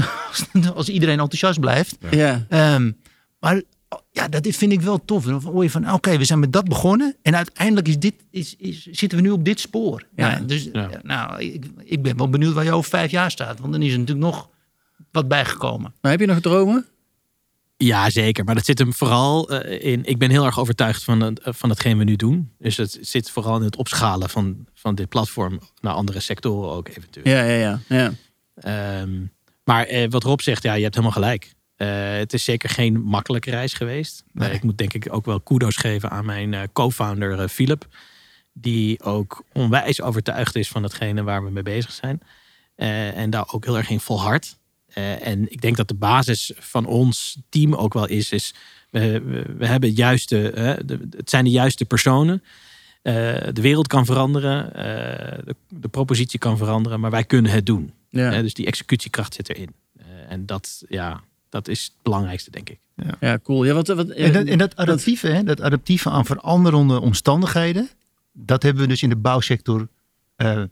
als 0.76 0.89
iedereen 0.89 1.19
enthousiast 1.19 1.60
blijft. 1.60 1.98
Ja. 2.10 2.46
Ehm, 2.50 2.91
maar 3.39 3.62
ja, 4.12 4.28
dat 4.28 4.48
vind 4.48 4.72
ik 4.72 4.82
wel 4.82 5.06
tof. 5.06 5.26
Dan 5.26 5.42
hoor 5.44 5.64
je 5.64 5.70
van, 5.70 5.94
oké, 5.94 6.18
we 6.18 6.26
zijn 6.26 6.40
met 6.40 6.54
dat 6.54 6.66
begonnen. 6.66 7.16
En 7.22 7.36
uiteindelijk 7.36 7.88
is 7.88 8.00
dit, 8.00 8.14
is, 8.32 8.56
is, 8.58 8.86
zitten 8.92 9.18
we 9.18 9.24
nu 9.24 9.32
op 9.32 9.46
dit 9.46 9.60
spoor. 9.60 10.04
Ja. 10.16 10.32
Nou, 10.32 10.46
dus 10.46 10.64
Ja. 10.64 10.90
ja, 10.92 11.00
nou, 11.04 11.42
ik, 11.42 11.66
ik 11.84 12.02
ben 12.02 12.18
wel 12.18 12.30
benieuwd 12.30 12.54
waar 12.54 12.64
je 12.64 12.72
over 12.72 12.90
vijf 12.90 13.12
jaar 13.12 13.32
staat. 13.32 13.60
Want 13.60 13.72
dan 13.72 13.82
is 13.82 13.92
er 13.94 14.00
natuurlijk 14.00 14.26
nog 14.26 14.50
wat 15.12 15.28
bijgekomen. 15.28 15.94
Maar 16.02 16.12
heb 16.12 16.20
je 16.20 16.26
nog 16.26 16.40
dromen? 16.40 16.86
Ja, 17.78 18.10
zeker. 18.10 18.44
Maar 18.44 18.56
dat 18.56 18.66
zit 18.66 18.80
hem 18.80 18.94
vooral 18.94 19.50
eh, 19.50 19.92
in. 19.92 20.06
Ik 20.06 20.18
ben 20.18 20.30
heel 20.30 20.46
erg 20.46 20.60
overtuigd 20.60 21.04
van, 21.04 21.22
het, 21.22 21.40
van 21.44 21.70
hetgeen 21.70 21.98
we 21.98 22.04
nu 22.04 22.16
doen. 22.16 22.52
Dus 22.60 22.78
het 22.78 22.98
zit 23.02 23.30
vooral 23.30 23.58
in 23.58 23.64
het 23.64 23.76
opschalen 23.76 24.30
van, 24.30 24.68
van 24.74 24.96
dit 24.96 25.10
platform 25.10 25.60
naar 25.82 25.94
andere 25.94 26.20
sectoren 26.20 26.72
ook 26.72 26.88
eventueel. 26.88 27.36
Ja, 27.36 27.44
ja, 27.44 27.58
ja. 27.58 27.80
ja. 27.88 28.12
Ehm, 28.56 29.12
maar 29.64 29.86
eh, 29.86 30.10
wat 30.10 30.24
Rob 30.24 30.40
zegt, 30.40 30.64
ja, 30.64 30.74
je 30.74 30.84
hebt 30.84 30.96
helemaal 30.96 31.16
gelijk. 31.16 31.54
Eh, 31.84 32.17
het 32.17 32.34
is 32.34 32.43
zeker 32.43 32.69
geen 32.69 33.02
makkelijke 33.02 33.50
reis 33.50 33.74
geweest. 33.74 34.24
Nee. 34.32 34.50
Eh, 34.50 34.56
ik 34.56 34.63
moet 34.63 34.78
denk 34.78 34.93
ik 34.93 35.13
ook 35.13 35.26
wel 35.26 35.39
kudo's 35.41 35.76
geven 35.76 36.10
aan 36.10 36.26
mijn 36.26 36.54
eh, 36.54 36.62
co-founder 36.74 37.48
Philip. 37.48 37.88
Die 38.54 39.02
ook 39.04 39.43
onwijs 39.54 40.02
overtuigd 40.02 40.56
is 40.56 40.67
van 40.67 40.84
hetgene 40.84 41.24
waar 41.24 41.43
we 41.43 41.50
mee 41.50 41.63
bezig 41.63 41.91
zijn. 41.91 42.22
En 43.15 43.30
daar 43.30 43.46
ook 43.54 43.65
heel 43.65 43.78
erg 43.78 43.89
in 43.89 44.00
volhard. 44.00 44.58
Eh, 44.88 45.28
en 45.28 45.52
ik 45.52 45.62
denk 45.62 45.78
dat 45.78 45.88
de 45.88 45.93
basis 45.93 46.52
van 46.56 46.86
ons 46.86 47.38
team 47.50 47.74
ook 47.76 47.93
wel 47.93 48.08
is, 48.08 48.32
is 48.32 48.54
we, 48.89 49.22
we, 49.22 49.46
we 49.58 49.65
hebben 49.65 49.89
het 49.89 49.98
juiste, 49.98 50.52
de- 50.86 51.08
het 51.17 51.30
zijn 51.30 51.43
de 51.43 51.50
juiste 51.50 51.86
personen. 51.86 52.43
De 53.02 53.62
wereld 53.62 53.88
kan 53.88 54.06
veranderen, 54.06 54.74
de, 55.46 55.56
de 55.69 55.88
propositie 55.88 56.39
kan 56.39 56.58
veranderen, 56.58 57.00
maar 57.00 57.12
wij 57.12 57.24
kunnen 57.24 57.52
het 57.52 57.65
doen. 57.65 57.93
Ja. 58.10 58.41
Dus 58.41 58.54
die 58.54 58.65
executiekracht 58.65 59.34
zit 59.34 59.50
erin. 59.50 59.69
En 60.28 60.46
dat, 60.46 60.84
ja, 60.89 61.22
dat 61.54 61.68
is 61.68 61.84
het 61.84 61.94
belangrijkste, 62.02 62.52
denk 62.52 62.70
ik. 62.70 62.80
ja, 63.20 63.39
cool. 63.39 63.63
Ja, 63.63 63.74
wat, 63.74 63.88
wat, 63.88 64.10
En 64.10 64.34
dat, 64.34 64.46
en 64.46 64.58
dat 64.58 64.76
adaptieve, 64.76 65.28
hè, 65.28 65.44
dat 65.44 65.62
adaptieve 65.62 66.10
aan 66.10 66.26
veranderende 66.26 67.02
omstandigheden, 67.02 67.89
dat 68.32 68.63
hebben 68.63 68.82
we 68.82 68.88
dus 68.88 69.04
in 69.04 69.10
de 69.10 69.16
bouwsector 69.16 69.88
eh, 70.36 70.63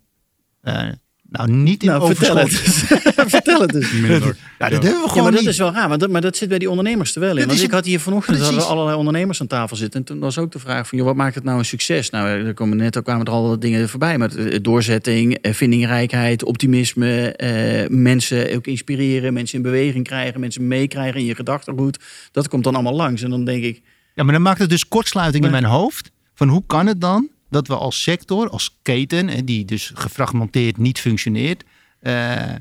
eh, 0.62 0.90
nou 1.32 1.52
niet 1.52 1.84
in 1.84 1.90
nou, 1.90 2.16
vertel 2.16 2.38
overschot. 2.38 2.64
het. 2.64 2.92
eens. 2.92 3.12
vertel 3.36 3.62
het 3.62 3.76
eens. 3.76 3.92
Minder. 3.92 4.38
Ja, 4.60 4.70
dat 4.70 4.72
hebben 4.72 4.82
we 4.82 4.88
Ja, 4.88 5.08
gewoon 5.08 5.24
maar 5.24 5.32
dat 5.32 5.42
niet. 5.42 5.50
is 5.50 5.58
wel 5.58 5.72
raar. 5.74 5.88
Want 5.90 6.00
dat, 6.00 6.10
maar 6.10 6.22
dat 6.22 6.38
zit 6.38 6.50
bij 6.50 6.60
die 6.60 6.70
ondernemers 6.70 7.14
er 7.16 7.20
wel 7.22 7.30
in. 7.30 7.36
Dat 7.36 7.46
Want 7.46 7.58
is 7.60 7.66
ik 7.66 7.72
had 7.72 7.86
hier 7.86 8.00
vanochtend 8.00 8.40
hadden 8.40 8.68
allerlei 8.68 8.98
ondernemers 8.98 9.42
aan 9.42 9.48
tafel 9.48 9.76
zitten. 9.76 10.00
En 10.00 10.06
toen 10.06 10.20
was 10.20 10.38
ook 10.38 10.52
de 10.52 10.60
vraag 10.60 10.88
van, 10.88 10.98
joh, 10.98 11.08
wat 11.08 11.16
maakt 11.16 11.36
het 11.36 11.44
nou 11.44 11.58
een 11.58 11.66
succes? 11.66 12.10
Nou, 12.10 12.28
er 12.46 12.54
komen 12.54 12.78
net 12.78 12.98
ook 12.98 13.04
kwamen 13.04 13.26
er 13.26 13.32
al 13.32 13.60
dingen 13.60 13.90
voorbij. 13.90 14.18
Maar 14.18 14.36
eh, 14.36 14.60
doorzetting, 14.62 15.36
eh, 15.38 15.54
vindingrijkheid, 15.54 16.44
optimisme. 16.44 17.32
eh, 17.32 17.90
mensen 17.90 18.56
ook 18.56 18.68
inspireren, 18.68 19.34
mensen 19.34 19.58
in 19.58 19.64
beweging 19.64 20.04
krijgen. 20.04 20.40
Mensen 20.40 20.68
meekrijgen 20.68 21.20
in 21.20 21.26
je 21.26 21.36
gedachtengoed. 21.36 22.00
Dat 22.32 22.48
komt 22.48 22.64
dan 22.64 22.74
allemaal 22.74 22.96
langs. 22.96 23.22
En 23.22 23.30
dan 23.30 23.46
denk 23.46 23.64
ik, 23.64 23.82
Ja, 24.16 24.24
maar 24.24 24.34
dan 24.34 24.42
maakt 24.42 24.60
het 24.60 24.70
dus 24.70 24.88
kortsluiting 24.88 25.46
in 25.46 25.52
mijn 25.52 25.64
hoofd. 25.64 26.12
Van 26.34 26.48
hoe 26.48 26.64
kan 26.68 26.88
het 26.88 27.02
dan 27.02 27.30
dat 27.52 27.68
we 27.68 27.76
als 27.76 28.02
sector, 28.04 28.50
als 28.50 28.78
keten, 28.82 29.46
die 29.46 29.66
dus 29.66 29.92
gefragmenteerd 29.94 30.78
niet 30.78 31.00
functioneert, 31.00 31.64
eh, 32.00 32.50
eh, 32.52 32.60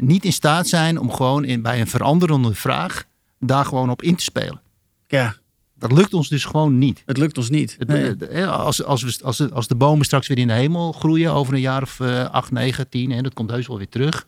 niet 0.00 0.24
in 0.24 0.32
staat 0.32 0.68
zijn 0.68 0.98
om 1.00 1.10
gewoon 1.12 1.44
in, 1.44 1.62
bij 1.62 1.80
een 1.80 1.86
veranderende 1.86 2.54
vraag 2.54 3.04
daar 3.40 3.64
gewoon 3.64 3.90
op 3.90 4.02
in 4.02 4.14
te 4.16 4.22
spelen. 4.24 4.60
ja, 5.06 5.34
Dat 5.78 5.92
lukt 5.92 6.14
ons 6.14 6.28
dus 6.28 6.44
gewoon 6.44 6.78
niet. 6.78 7.02
het 7.06 7.16
lukt 7.18 7.38
ons 7.38 7.50
niet. 7.50 7.76
Het, 7.78 7.88
Nee. 7.88 8.16
eh, 8.16 8.50
als, 8.58 8.84
als, 8.84 9.02
we, 9.02 9.18
als, 9.24 9.36
de- 9.36 9.50
als 9.52 9.68
de 9.68 9.74
bomen 9.74 10.04
straks 10.04 10.26
weer 10.28 10.38
in 10.38 10.46
de 10.46 10.52
hemel 10.52 10.92
groeien 10.92 11.32
over 11.32 11.54
een 11.54 11.60
jaar 11.60 11.82
of 11.82 12.00
acht, 12.30 12.50
negen, 12.50 12.88
tien, 12.88 13.10
hè, 13.10 13.22
dat 13.22 13.34
komt 13.34 13.50
heus 13.50 13.66
wel 13.66 13.76
weer 13.78 13.88
terug. 13.88 14.26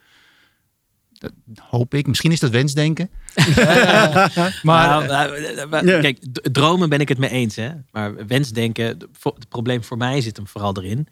Dat 1.19 1.33
hoop 1.61 1.95
ik. 1.95 2.07
Misschien 2.07 2.33
is 2.33 2.41
dat 2.41 2.51
wensdenken. 2.51 3.09
maar 4.63 4.89
Nou, 4.89 5.07
nou, 5.07 5.41
nou, 5.71 5.87
Ja. 5.89 6.01
Kijk, 6.01 6.19
d- 6.33 6.49
dromen 6.55 6.89
ben 6.89 7.01
ik 7.01 7.09
het 7.09 7.19
mee 7.19 7.31
eens. 7.31 7.57
Hè? 7.57 7.71
Maar 7.93 8.27
wensdenken, 8.27 8.87
het 9.23 9.49
probleem 9.49 9.85
voor 9.85 9.97
mij 9.97 10.21
zit 10.21 10.37
hem 10.37 10.47
vooral 10.47 10.77
erin. 10.77 11.09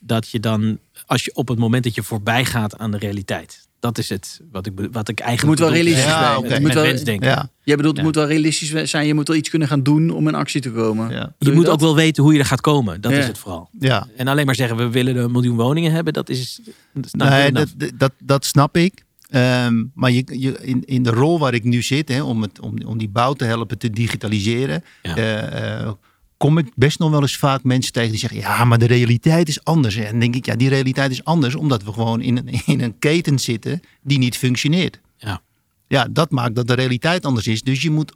Dat 0.00 0.28
je 0.28 0.40
dan, 0.40 0.78
als 1.06 1.24
je 1.24 1.34
op 1.34 1.48
het 1.48 1.58
moment 1.58 1.84
dat 1.84 1.94
je 1.94 2.02
voorbij 2.02 2.44
gaat 2.44 2.78
aan 2.78 2.90
de 2.90 2.98
realiteit. 2.98 3.62
Dat 3.80 3.98
is 3.98 4.08
het 4.08 4.40
wat 4.52 4.66
ik, 4.66 4.72
wat 4.92 5.08
ik 5.08 5.20
eigenlijk 5.20 5.48
moet 5.48 5.58
wel 5.58 5.68
bedoel. 5.68 5.84
realistisch 5.84 6.12
Ja, 6.12 6.38
zijn. 6.40 6.50
Met 6.50 6.60
moet 6.62 6.72
wel, 6.72 6.82
wensdenken. 6.82 7.28
ja, 7.28 7.48
jij 7.62 7.76
bedoelt, 7.76 7.96
het 7.96 7.96
Ja. 7.96 8.02
moet 8.10 8.14
wel 8.14 8.26
realistisch 8.26 8.90
zijn. 8.90 9.06
Je 9.06 9.14
moet 9.14 9.28
wel 9.28 9.36
iets 9.36 9.48
kunnen 9.50 9.68
gaan 9.68 9.82
doen 9.82 10.10
om 10.10 10.28
in 10.28 10.34
actie 10.34 10.60
te 10.60 10.70
komen. 10.70 11.10
ja, 11.10 11.32
Je 11.38 11.52
moet 11.52 11.64
dat? 11.64 11.74
ook 11.74 11.80
wel 11.80 11.94
weten 11.94 12.22
hoe 12.22 12.32
je 12.32 12.38
er 12.38 12.44
gaat 12.44 12.60
komen. 12.60 13.00
Dat 13.00 13.12
Ja. 13.12 13.18
is 13.18 13.26
het 13.26 13.38
vooral. 13.38 13.68
ja. 13.78 14.06
En 14.16 14.28
alleen 14.28 14.46
maar 14.46 14.54
zeggen, 14.54 14.76
we 14.76 14.88
willen 14.90 15.16
een 15.16 15.30
miljoen 15.32 15.56
woningen 15.56 15.92
hebben. 15.92 16.12
Dat 16.12 16.28
is... 16.28 16.60
Dat 16.94 17.04
is 17.04 17.12
Nee, 17.12 17.52
dat, 17.96 18.12
dat 18.22 18.44
snap 18.44 18.76
ik. 18.76 19.03
Ehm, 19.34 19.84
maar 19.94 20.10
je, 20.10 20.24
je, 20.38 20.58
in, 20.62 20.84
in 20.84 21.02
de 21.02 21.10
rol 21.10 21.38
waar 21.38 21.54
ik 21.54 21.64
nu 21.64 21.82
zit, 21.82 22.08
hè, 22.08 22.22
om, 22.22 22.42
het, 22.42 22.60
om, 22.60 22.74
om 22.86 22.98
die 22.98 23.08
bouw 23.08 23.32
te 23.32 23.44
helpen 23.44 23.78
te 23.78 23.90
digitaliseren, 23.90 24.84
Ja. 25.02 25.16
eh, 25.16 25.80
eh, 25.80 25.92
kom 26.36 26.58
ik 26.58 26.72
best 26.74 26.98
nog 26.98 27.10
wel 27.10 27.20
eens 27.20 27.36
vaak 27.36 27.62
mensen 27.62 27.92
tegen 27.92 28.10
die 28.10 28.18
zeggen: 28.18 28.38
Ja, 28.38 28.64
maar 28.64 28.78
de 28.78 28.86
realiteit 28.86 29.48
is 29.48 29.64
anders. 29.64 29.96
En 29.96 30.10
dan 30.10 30.18
denk 30.18 30.34
ik: 30.34 30.46
Ja, 30.46 30.56
die 30.56 30.68
realiteit 30.68 31.10
is 31.10 31.24
anders 31.24 31.54
omdat 31.54 31.82
we 31.84 31.92
gewoon 31.92 32.20
in 32.20 32.36
een, 32.36 32.48
in 32.66 32.80
een 32.80 32.98
keten 32.98 33.38
zitten 33.38 33.80
die 34.02 34.18
niet 34.18 34.36
functioneert. 34.36 35.00
Ja. 35.16 35.42
ja, 35.88 36.06
dat 36.10 36.30
maakt 36.30 36.54
dat 36.54 36.66
de 36.66 36.74
realiteit 36.74 37.24
anders 37.24 37.46
is. 37.46 37.62
Dus 37.62 37.82
je 37.82 37.90
moet 37.90 38.12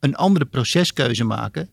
een 0.00 0.14
andere 0.16 0.44
proceskeuze 0.44 1.24
maken. 1.24 1.68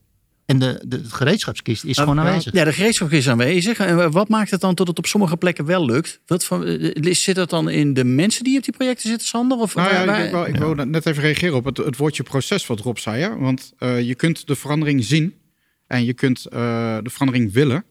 En 0.45 0.59
de, 0.59 0.83
de, 0.87 1.01
de 1.01 1.09
gereedschapskist 1.09 1.83
is 1.83 1.97
Nou, 1.97 2.09
gewoon 2.09 2.25
aanwezig. 2.25 2.53
Ja, 2.53 2.63
de 2.63 2.73
gereedschap 2.73 3.11
is 3.11 3.29
aanwezig. 3.29 3.79
En 3.79 4.11
wat 4.11 4.29
maakt 4.29 4.51
het 4.51 4.61
dan 4.61 4.75
tot 4.75 4.87
het 4.87 4.97
op 4.97 5.05
sommige 5.05 5.37
plekken 5.37 5.65
wel 5.65 5.85
lukt? 5.85 6.19
Wat 6.25 6.45
van, 6.45 6.65
eh, 6.65 7.13
zit 7.13 7.35
dat 7.35 7.49
dan 7.49 7.69
in 7.69 7.93
de 7.93 8.03
mensen 8.03 8.43
die 8.43 8.57
op 8.57 8.63
die 8.63 8.73
projecten 8.73 9.09
zitten, 9.09 9.27
Sander? 9.27 9.57
Of 9.57 9.75
Nou 9.75 9.89
ja, 9.93 10.05
waar- 10.05 10.05
waar- 10.05 10.25
ik, 10.25 10.31
wil, 10.55 10.71
ik 10.71 10.75
wil 10.75 10.85
net 10.85 11.05
even 11.05 11.23
reageren 11.23 11.55
op 11.55 11.65
het, 11.65 11.77
het 11.77 11.97
woordje 11.97 12.23
proces 12.23 12.67
wat 12.67 12.79
Rob 12.79 12.97
zei. 12.97 13.21
Hè? 13.21 13.37
Want 13.37 13.73
eh, 13.77 14.01
je 14.01 14.15
kunt 14.15 14.47
de 14.47 14.55
verandering 14.55 15.03
zien 15.03 15.33
en 15.87 16.05
je 16.05 16.13
kunt 16.13 16.45
eh, 16.45 16.97
de 17.03 17.09
verandering 17.09 17.53
willen. 17.53 17.83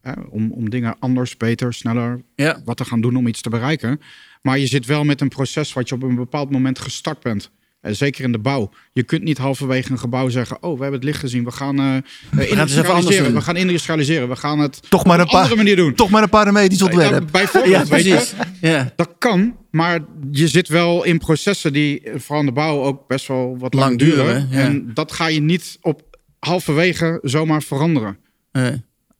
Hè? 0.00 0.12
Om, 0.30 0.52
om 0.52 0.70
dingen 0.70 0.96
anders, 0.98 1.36
beter, 1.36 1.74
sneller, 1.74 2.22
ja. 2.34 2.60
wat 2.64 2.76
te 2.76 2.84
gaan 2.84 3.00
doen 3.00 3.16
om 3.16 3.26
iets 3.26 3.40
te 3.40 3.50
bereiken. 3.50 4.00
Maar 4.42 4.58
je 4.58 4.66
zit 4.66 4.86
wel 4.86 5.04
met 5.04 5.20
een 5.20 5.28
proces 5.28 5.72
wat 5.72 5.88
je 5.88 5.94
op 5.94 6.02
een 6.02 6.14
bepaald 6.14 6.50
moment 6.50 6.78
gestart 6.78 7.20
bent. 7.22 7.50
Eh, 7.80 7.92
zeker 7.92 8.24
in 8.24 8.32
de 8.32 8.38
bouw. 8.38 8.70
Je 8.92 9.02
kunt 9.02 9.22
niet 9.22 9.38
halverwege 9.38 9.90
een 9.90 9.98
gebouw 9.98 10.28
zeggen: 10.28 10.62
Oh, 10.62 10.74
we 10.76 10.82
hebben 10.82 11.00
het 11.00 11.04
licht 11.04 11.18
gezien. 11.20 11.44
We 11.44 11.50
gaan, 11.50 11.78
eh, 11.78 11.96
eh, 11.96 12.02
anders 12.32 12.50
industrialiseren. 12.50 13.34
We 13.34 13.40
gaan 13.40 13.56
industrialiseren. 13.56 14.28
We 14.28 14.36
gaan 14.36 14.58
het 14.58 14.90
Toch 14.90 15.04
maar 15.04 15.20
op 15.20 15.20
een 15.20 15.26
een 15.28 15.34
andere 15.34 15.48
paar, 15.48 15.56
manier 15.56 15.76
doen. 15.76 15.94
toch 15.94 16.10
maar 16.10 16.22
een 16.22 16.28
parametrisch 16.28 16.82
ontwerp. 16.82 17.10
Ja, 17.10 17.20
bijvoorbeeld, 17.20 17.74
ja, 17.88 17.94
weet 17.94 18.04
je. 18.04 18.30
Ja. 18.60 18.92
Dat 18.96 19.14
kan, 19.18 19.56
maar 19.70 20.00
je 20.30 20.48
zit 20.48 20.68
wel 20.68 21.04
in 21.04 21.18
processen 21.18 21.72
die 21.72 22.02
vooral 22.14 22.40
in 22.40 22.46
de 22.46 22.52
bouw 22.52 22.82
ook 22.82 23.06
best 23.08 23.26
wel 23.26 23.56
wat 23.58 23.74
lang, 23.74 23.86
Lang 23.86 23.98
duren. 23.98 24.24
duren, 24.24 24.48
ja. 24.50 24.58
En 24.60 24.90
dat 24.94 25.12
ga 25.12 25.26
je 25.26 25.40
niet 25.40 25.78
op 25.80 26.18
halverwege 26.38 27.18
zomaar 27.22 27.62
veranderen. 27.62 28.18
Eh, 28.52 28.68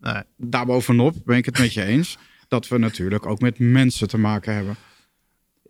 Nee. 0.00 0.22
Daarbovenop 0.36 1.14
ben 1.24 1.36
ik 1.36 1.44
het 1.44 1.58
met 1.58 1.72
je 1.74 1.84
eens 1.84 2.18
dat 2.48 2.68
we 2.68 2.78
natuurlijk 2.78 3.26
ook 3.26 3.40
met 3.40 3.58
mensen 3.58 4.08
te 4.08 4.18
maken 4.18 4.54
hebben. 4.54 4.76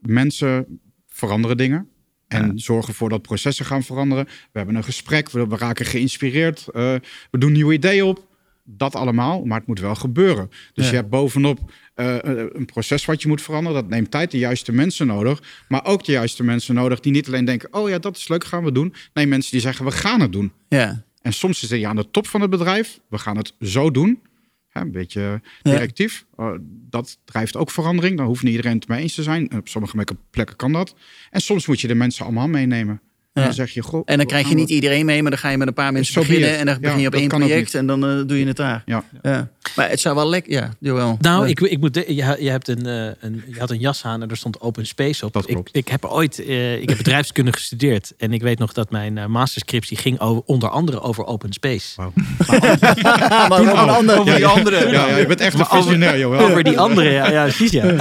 Mensen 0.01 0.81
veranderen 1.09 1.57
dingen 1.57 1.89
en 2.31 2.59
zorgen 2.59 2.89
ervoor 2.89 3.09
dat 3.09 3.23
processen 3.23 3.65
gaan 3.65 3.83
veranderen. 3.83 4.25
We 4.25 4.31
hebben 4.53 4.75
een 4.75 4.85
gesprek, 4.85 5.31
we, 5.31 5.47
we 5.47 5.57
raken 5.57 5.87
geïnspireerd, 5.87 6.67
eh, 6.73 6.95
we 7.31 7.39
doen 7.39 7.53
nieuwe 7.53 7.73
ideeën 7.73 8.05
op. 8.05 8.29
Dat 8.65 8.95
allemaal, 8.95 9.45
maar 9.45 9.59
het 9.59 9.67
moet 9.67 9.81
wel 9.81 9.95
gebeuren. 9.95 10.49
Dus 10.73 10.85
Ja. 10.85 10.91
je 10.91 10.97
hebt 10.97 11.11
bovenop 11.11 11.59
eh, 11.95 12.17
een 12.53 12.65
proces 12.67 13.05
wat 13.05 13.23
je 13.23 13.29
moet 13.29 13.43
veranderen. 13.43 13.81
Dat 13.83 13.91
neemt 13.91 14.11
tijd, 14.11 14.31
de 14.31 14.39
juiste 14.39 14.73
mensen 14.73 15.07
nodig. 15.07 15.43
Maar 15.69 15.85
ook 15.85 16.05
de 16.05 16.13
juiste 16.13 16.43
mensen 16.45 16.75
nodig 16.75 17.01
die 17.01 17.13
niet 17.13 17.27
alleen 17.27 17.45
denken... 17.45 17.73
oh 17.75 17.89
ja, 17.89 17.99
dat 17.99 18.17
is 18.17 18.29
leuk, 18.29 18.45
gaan 18.45 18.65
we 18.65 18.73
doen. 18.73 18.95
Nee, 19.15 19.27
mensen 19.27 19.51
die 19.53 19.61
zeggen, 19.61 19.85
we 19.85 19.91
gaan 19.91 20.21
het 20.21 20.33
doen. 20.33 20.53
ja. 20.69 21.05
En 21.23 21.33
soms 21.33 21.59
zit 21.59 21.81
je 21.81 21.87
aan 21.87 21.97
de 21.97 22.11
top 22.11 22.27
van 22.27 22.41
het 22.41 22.51
bedrijf. 22.51 23.01
We 23.09 23.19
gaan 23.19 23.37
het 23.37 23.55
zo 23.61 23.91
doen. 23.91 24.21
Hè, 24.71 24.81
een 24.81 24.91
beetje 24.93 25.21
Ja. 25.21 25.41
directief. 25.71 26.27
Uh, 26.37 26.53
dat 26.91 27.19
drijft 27.25 27.57
ook 27.57 27.71
verandering. 27.71 28.17
Dan 28.17 28.27
hoeft 28.27 28.43
niet 28.43 28.53
iedereen 28.55 28.77
het 28.77 28.89
mee 28.89 29.01
eens 29.03 29.15
te 29.15 29.23
zijn. 29.23 29.53
Op 29.57 29.69
sommige 29.69 30.05
plekken 30.31 30.57
kan 30.57 30.73
dat. 30.73 30.95
En 31.31 31.41
soms 31.41 31.67
moet 31.67 31.81
je 31.81 31.89
de 31.89 31.95
mensen 31.95 32.25
allemaal 32.25 32.49
meenemen. 32.49 33.01
Ja. 33.41 33.47
dan 33.47 33.55
zeg 33.55 33.71
je, 33.71 33.83
goh, 33.83 34.03
En 34.05 34.17
dan 34.17 34.27
krijg 34.27 34.49
je 34.49 34.55
niet 34.55 34.71
iedereen 34.71 35.07
mee, 35.07 35.23
maar 35.23 35.31
dan 35.31 35.41
ga 35.41 35.49
je 35.49 35.59
met 35.59 35.69
een 35.69 35.75
paar 35.75 35.93
mensen 35.93 36.21
beginnen. 36.21 36.59
En 36.59 36.67
dan 36.67 36.81
begin 36.81 37.01
je 37.01 37.07
op 37.07 37.15
één 37.15 37.29
project 37.29 37.75
en 37.75 37.87
dan 37.87 38.07
eh, 38.07 38.21
doe 38.27 38.39
je 38.39 38.47
het 38.47 38.57
daar. 38.57 38.83
Ja. 38.87 39.05
Ja. 39.23 39.49
Maar 39.77 39.91
het 39.91 40.01
zou 40.01 40.15
wel 40.15 40.29
lekker... 40.29 40.53
Ja, 40.53 40.71
jawel. 40.79 41.17
Nou, 41.21 41.49
ik, 41.49 41.61
ik 41.61 41.81
moet, 41.81 41.95
je, 41.95 42.15
je, 42.39 42.51
hebt 42.51 42.69
een, 42.69 42.87
eh, 42.87 43.05
een, 43.21 43.43
je 43.47 43.59
had 43.59 43.71
een 43.71 43.79
jas 43.79 44.05
aan 44.05 44.23
en 44.23 44.31
er 44.31 44.37
stond 44.37 44.61
open 44.61 44.87
space 44.87 45.25
op. 45.25 45.33
Dat 45.33 45.49
ik, 45.49 45.55
klopt. 45.55 45.77
ik 45.77 45.89
heb 45.89 46.05
ooit 46.05 46.45
eh, 46.45 46.81
ik 46.81 46.89
heb 46.89 46.99
bedrijfskunde 46.99 47.53
gestudeerd. 47.53 48.13
En 48.19 48.33
ik 48.33 48.43
weet 48.43 48.59
nog 48.59 48.73
dat 48.73 48.91
mijn 48.91 49.19
eh, 49.19 49.27
masterscriptie 49.27 49.97
ging 49.97 50.21
over, 50.21 50.43
onder 50.47 50.69
andere 50.69 51.01
over 51.01 51.27
open 51.27 51.53
space. 51.53 51.87
Wauw. 51.97 52.13
maar. 53.49 53.99
Over 54.19 54.35
die 54.35 54.47
andere. 54.47 54.91
Ja, 54.91 55.09
ja, 55.09 55.17
je 55.17 55.27
bent 55.27 55.41
echt 55.41 55.59
een 55.59 55.67
visionair, 55.67 56.19
joh. 56.19 56.41
Over 56.41 56.65
die 56.65 56.79
andere, 56.79 57.11
ja, 57.11 57.31
ja 57.31 57.43
precies 57.43 57.71
ja. 57.71 57.85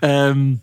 Ehm, 0.00 0.54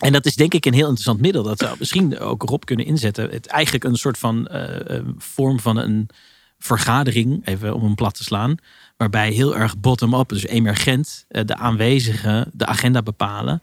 en 0.00 0.12
dat 0.12 0.26
is 0.26 0.34
denk 0.34 0.54
ik 0.54 0.64
een 0.66 0.72
heel 0.72 0.82
interessant 0.84 1.20
middel. 1.20 1.42
Dat 1.42 1.58
zou 1.58 1.76
misschien 1.78 2.18
ook 2.18 2.42
Rob 2.42 2.62
kunnen 2.64 2.86
inzetten. 2.86 3.30
Het 3.30 3.46
eigenlijk 3.46 3.84
een 3.84 3.96
soort 3.96 4.18
van 4.18 4.46
eh, 4.46 4.96
eh, 4.96 5.04
vorm 5.18 5.60
van 5.60 5.76
een 5.76 6.08
vergadering, 6.58 7.46
even 7.46 7.74
om 7.74 7.82
hem 7.82 7.94
plat 7.94 8.14
te 8.14 8.22
slaan. 8.22 8.54
Waarbij 8.96 9.30
heel 9.30 9.56
erg 9.56 9.78
bottom-up, 9.78 10.28
dus 10.28 10.46
emergent, 10.46 11.24
eh, 11.28 11.44
de 11.44 11.56
aanwezigen 11.56 12.50
de 12.52 12.66
agenda 12.66 13.02
bepalen. 13.02 13.58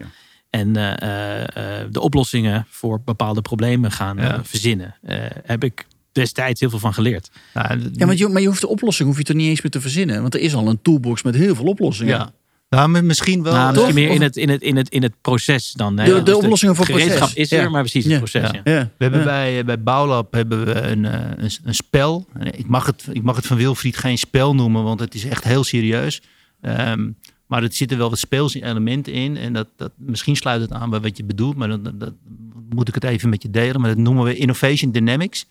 En 0.50 0.76
eh, 0.76 0.92
eh, 1.02 1.80
eh, 1.82 1.88
de 1.90 2.00
oplossingen 2.00 2.66
voor 2.68 3.00
bepaalde 3.04 3.40
problemen 3.42 3.90
gaan 3.92 4.16
Ja. 4.16 4.44
verzinnen. 4.44 4.94
Eh, 5.02 5.16
heb 5.44 5.64
ik 5.64 5.86
destijds 6.12 6.60
heel 6.60 6.70
veel 6.70 6.78
van 6.78 6.94
geleerd. 6.94 7.30
Nou, 7.54 7.80
Ja, 7.92 8.06
want 8.06 8.18
je, 8.18 8.28
maar 8.28 8.40
je 8.42 8.46
hoeft 8.48 8.60
de 8.60 8.68
oplossing 8.68 9.08
hoef 9.08 9.18
je 9.18 9.24
toch 9.24 9.36
niet 9.36 9.48
eens 9.48 9.62
meer 9.62 9.70
te 9.72 9.80
verzinnen. 9.80 10.20
Want 10.20 10.34
er 10.34 10.40
is 10.40 10.54
al 10.54 10.68
een 10.68 10.82
toolbox 10.82 11.22
met 11.22 11.34
heel 11.34 11.54
veel 11.54 11.64
oplossingen. 11.64 12.14
ja. 12.16 12.32
Nou, 12.74 12.88
maar 12.88 13.04
misschien 13.04 13.42
wel. 13.42 13.52
nou, 13.52 13.66
eh, 13.66 13.72
misschien 13.74 13.94
meer 13.94 14.10
in 14.10 14.22
het, 14.22 14.36
in, 14.36 14.48
het, 14.48 14.62
in, 14.62 14.76
het, 14.76 14.88
in 14.88 15.02
het 15.02 15.12
proces 15.20 15.72
dan. 15.72 15.98
hè. 15.98 16.04
De- 16.04 16.12
de 16.14 16.22
Dus 16.22 16.34
oplossingen 16.34 16.74
voor 16.76 16.84
gereedschap 16.84 17.18
proces. 17.18 17.34
is 17.34 17.52
er, 17.52 17.62
Ja. 17.62 17.68
maar 17.68 17.80
precies 17.80 18.02
het 18.04 18.12
Ja. 18.12 18.18
proces. 18.18 18.50
Ja. 18.50 18.60
Ja. 18.64 18.72
Ja. 18.72 18.80
We 18.96 19.04
hebben 19.04 19.20
Ja. 19.20 19.26
bij, 19.26 19.64
bij 19.64 19.82
Bouwlab 19.82 20.32
hebben 20.32 20.64
we 20.64 20.72
een, 20.80 21.04
eh, 21.04 21.20
een, 21.36 21.50
een 21.64 21.74
spel. 21.74 22.26
Ik 22.50 22.66
mag, 22.66 22.86
het, 22.86 23.06
ik 23.12 23.22
mag 23.22 23.36
het 23.36 23.46
van 23.46 23.56
Wilfried 23.56 23.96
geen 23.96 24.18
spel 24.18 24.54
noemen, 24.54 24.82
want 24.82 25.00
het 25.00 25.14
is 25.14 25.24
echt 25.24 25.44
heel 25.44 25.64
serieus. 25.64 26.22
Ehm, 26.60 27.10
maar 27.46 27.62
er 27.62 27.72
zitten 27.72 27.98
wel 27.98 28.10
wat 28.10 28.18
speelse 28.18 28.64
elementen 28.64 29.12
in. 29.12 29.36
En 29.36 29.52
dat, 29.52 29.68
dat, 29.76 29.90
misschien 29.96 30.36
sluit 30.36 30.60
het 30.60 30.72
aan 30.72 30.90
bij 30.90 31.00
wat 31.00 31.16
je 31.16 31.24
bedoelt, 31.24 31.56
maar 31.56 31.68
dat, 31.68 32.00
dat 32.00 32.12
moet 32.70 32.88
ik 32.88 32.94
het 32.94 33.04
even 33.04 33.28
met 33.28 33.42
je 33.42 33.50
delen. 33.50 33.80
Maar 33.80 33.90
dat 33.90 33.98
noemen 33.98 34.24
we 34.24 34.36
Innovation 34.36 34.90
Dynamics. 34.92 35.46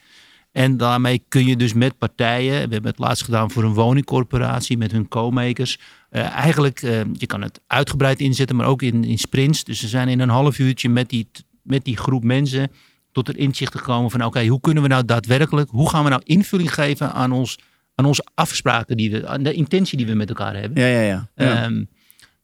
En 0.52 0.78
daarmee 0.78 1.24
kun 1.28 1.46
je 1.46 1.56
dus 1.56 1.74
met 1.74 1.98
partijen, 1.98 2.54
we 2.54 2.74
hebben 2.74 2.86
het 2.92 3.00
laatst 3.00 3.24
gedaan 3.24 3.52
voor 3.52 3.64
een 3.64 3.74
woningcorporatie 3.74 4.78
met 4.78 4.92
hun 4.92 5.08
co-makers. 5.08 5.80
Eh, 6.14 6.30
eigenlijk, 6.30 6.82
eh, 6.82 7.02
je 7.14 7.26
kan 7.26 7.42
het 7.42 7.60
uitgebreid 7.68 8.20
inzetten, 8.20 8.56
maar 8.56 8.68
ook 8.68 8.82
in, 8.82 9.04
in 9.04 9.18
sprints. 9.18 9.64
Dus 9.64 9.80
ze 9.80 9.88
zijn 9.88 10.08
in 10.08 10.20
een 10.20 10.30
half 10.30 10.60
uurtje 10.60 10.90
met 10.90 11.10
die, 11.10 11.28
met 11.62 11.86
die 11.86 11.98
groep 11.98 12.24
mensen 12.24 12.72
tot 13.12 13.28
er 13.28 13.38
inzicht 13.38 13.76
gekomen 13.76 14.12
van 14.12 14.26
oké, 14.26 14.46
hoe 14.46 14.60
kunnen 14.60 14.84
we 14.84 14.90
nou 14.90 15.06
daadwerkelijk, 15.06 15.70
hoe 15.70 15.90
gaan 15.90 16.04
we 16.04 16.10
nou 16.10 16.22
invulling 16.26 16.74
geven 16.74 17.14
aan, 17.14 17.32
ons, 17.32 17.60
aan 17.96 18.06
onze 18.06 18.26
afspraken, 18.34 18.98
die 18.98 19.12
we, 19.12 19.28
aan 19.28 19.44
de 19.44 19.54
intentie 19.54 19.98
die 19.98 20.06
we 20.06 20.14
met 20.14 20.30
elkaar 20.30 20.56
hebben. 20.56 20.82
Ja, 20.82 20.88
ja, 20.88 21.02
ja. 21.02 21.30
ja. 21.36 21.64
Ehm, 21.64 21.84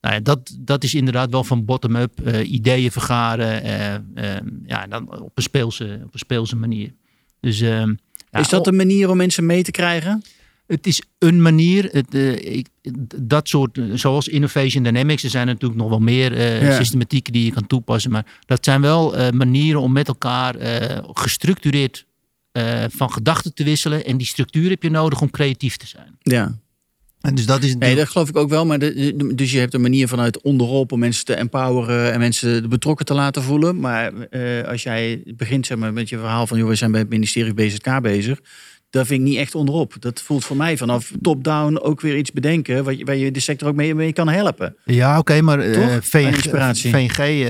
nou 0.02 0.14
ja, 0.14 0.20
dat, 0.20 0.58
dat 0.60 0.84
is 0.84 0.94
inderdaad 0.94 1.30
wel 1.30 1.44
van 1.44 1.66
bottom-up, 1.66 2.22
eh, 2.22 2.52
ideeën 2.52 2.92
vergaren, 2.92 3.64
eh, 3.64 3.94
ehm, 3.94 4.48
ja, 4.66 4.84
en 4.84 4.90
dan 4.90 5.22
op 5.22 5.32
een 5.38 5.44
speelse, 5.44 6.02
op 6.06 6.14
een 6.14 6.20
speelse 6.20 6.56
manier. 6.56 6.92
Dus, 7.40 7.62
ehm, 7.62 7.94
ja, 8.32 8.40
is 8.40 8.50
dat 8.50 8.68
een 8.68 8.76
manier 8.76 9.10
om 9.10 9.18
mensen 9.18 9.46
mee 9.46 9.64
te 9.64 9.72
krijgen? 9.72 10.24
Het 10.70 10.88
is 10.88 11.02
een 11.18 11.42
manier, 11.42 11.84
het, 11.92 12.14
eh, 12.16 12.56
ik, 12.58 12.68
dat 13.16 13.48
soort, 13.48 13.80
zoals 13.94 14.28
Innovation 14.28 14.84
Dynamics, 14.84 15.24
er 15.24 15.30
zijn 15.30 15.48
natuurlijk 15.48 15.80
nog 15.80 15.90
wel 15.90 16.00
meer 16.00 16.34
eh, 16.34 16.62
Ja. 16.62 16.76
systematieken 16.76 17.34
die 17.34 17.46
je 17.46 17.52
kan 17.52 17.68
toepassen, 17.68 18.12
maar 18.12 18.26
dat 18.46 18.66
zijn 18.66 18.82
wel 18.82 19.16
eh, 19.18 19.30
manieren 19.32 19.82
om 19.82 19.92
met 19.92 20.08
elkaar 20.08 20.56
eh, 20.56 20.98
gestructureerd 21.14 22.06
eh, 22.52 22.84
van 22.90 23.12
gedachten 23.12 23.54
te 23.54 23.64
wisselen. 23.64 24.06
En 24.06 24.18
die 24.18 24.28
structuur 24.28 24.70
heb 24.70 24.84
je 24.84 24.90
nodig 24.90 25.22
om 25.22 25.30
creatief 25.32 25.78
te 25.78 25.88
zijn. 25.88 26.18
Ja. 26.22 26.58
En 27.22 27.36
dus 27.36 27.46
dat 27.46 27.64
is 27.64 27.76
Nee, 27.76 27.96
dat 27.96 28.08
geloof 28.10 28.30
ik 28.30 28.38
ook 28.38 28.50
wel. 28.50 28.66
Maar 28.66 28.80
de, 28.80 28.94
de- 29.16 29.36
dus 29.36 29.52
je 29.52 29.60
hebt 29.60 29.74
een 29.74 29.82
manier 29.82 30.08
vanuit 30.08 30.42
onderop 30.42 30.92
om 30.92 31.00
mensen 31.00 31.26
te 31.26 31.34
empoweren 31.34 32.14
en 32.14 32.20
mensen 32.20 32.70
betrokken 32.70 33.06
te 33.06 33.14
laten 33.14 33.44
voelen. 33.44 33.80
Maar 33.80 34.14
eh, 34.14 34.68
als 34.68 34.84
jij 34.84 35.22
begint 35.36 35.66
zeg 35.66 35.78
maar, 35.78 35.94
met 35.94 36.10
je 36.10 36.18
verhaal 36.18 36.48
van, 36.48 36.58
joh, 36.58 36.68
we 36.68 36.76
zijn 36.76 36.92
bij 36.92 37.00
het 37.00 37.10
ministerie 37.10 37.54
BZK 37.54 38.02
bezig. 38.02 38.40
Dat 38.90 39.08
vind 39.08 39.20
ik 39.20 39.28
niet 39.28 39.38
echt 39.38 39.56
onderop. 39.56 39.96
Dat 40.00 40.22
voelt 40.22 40.46
voor 40.46 40.58
mij 40.58 40.78
vanaf 40.78 41.12
top-down 41.22 41.78
ook 41.78 42.02
weer 42.02 42.18
iets 42.18 42.32
bedenken 42.32 42.84
waar 42.84 42.94
je, 42.94 43.06
waar 43.06 43.16
je 43.16 43.32
de 43.32 43.40
sector 43.40 43.68
ook 43.68 43.76
mee, 43.76 43.96
mee 43.96 44.14
kan 44.14 44.30
helpen. 44.30 44.76
Ja, 44.86 45.18
oké, 45.18 45.42
maar 45.42 45.72
Toch? 45.72 46.00
VNG, 46.02 46.36
Inspiratie. 46.36 46.92
VNG 46.92 47.48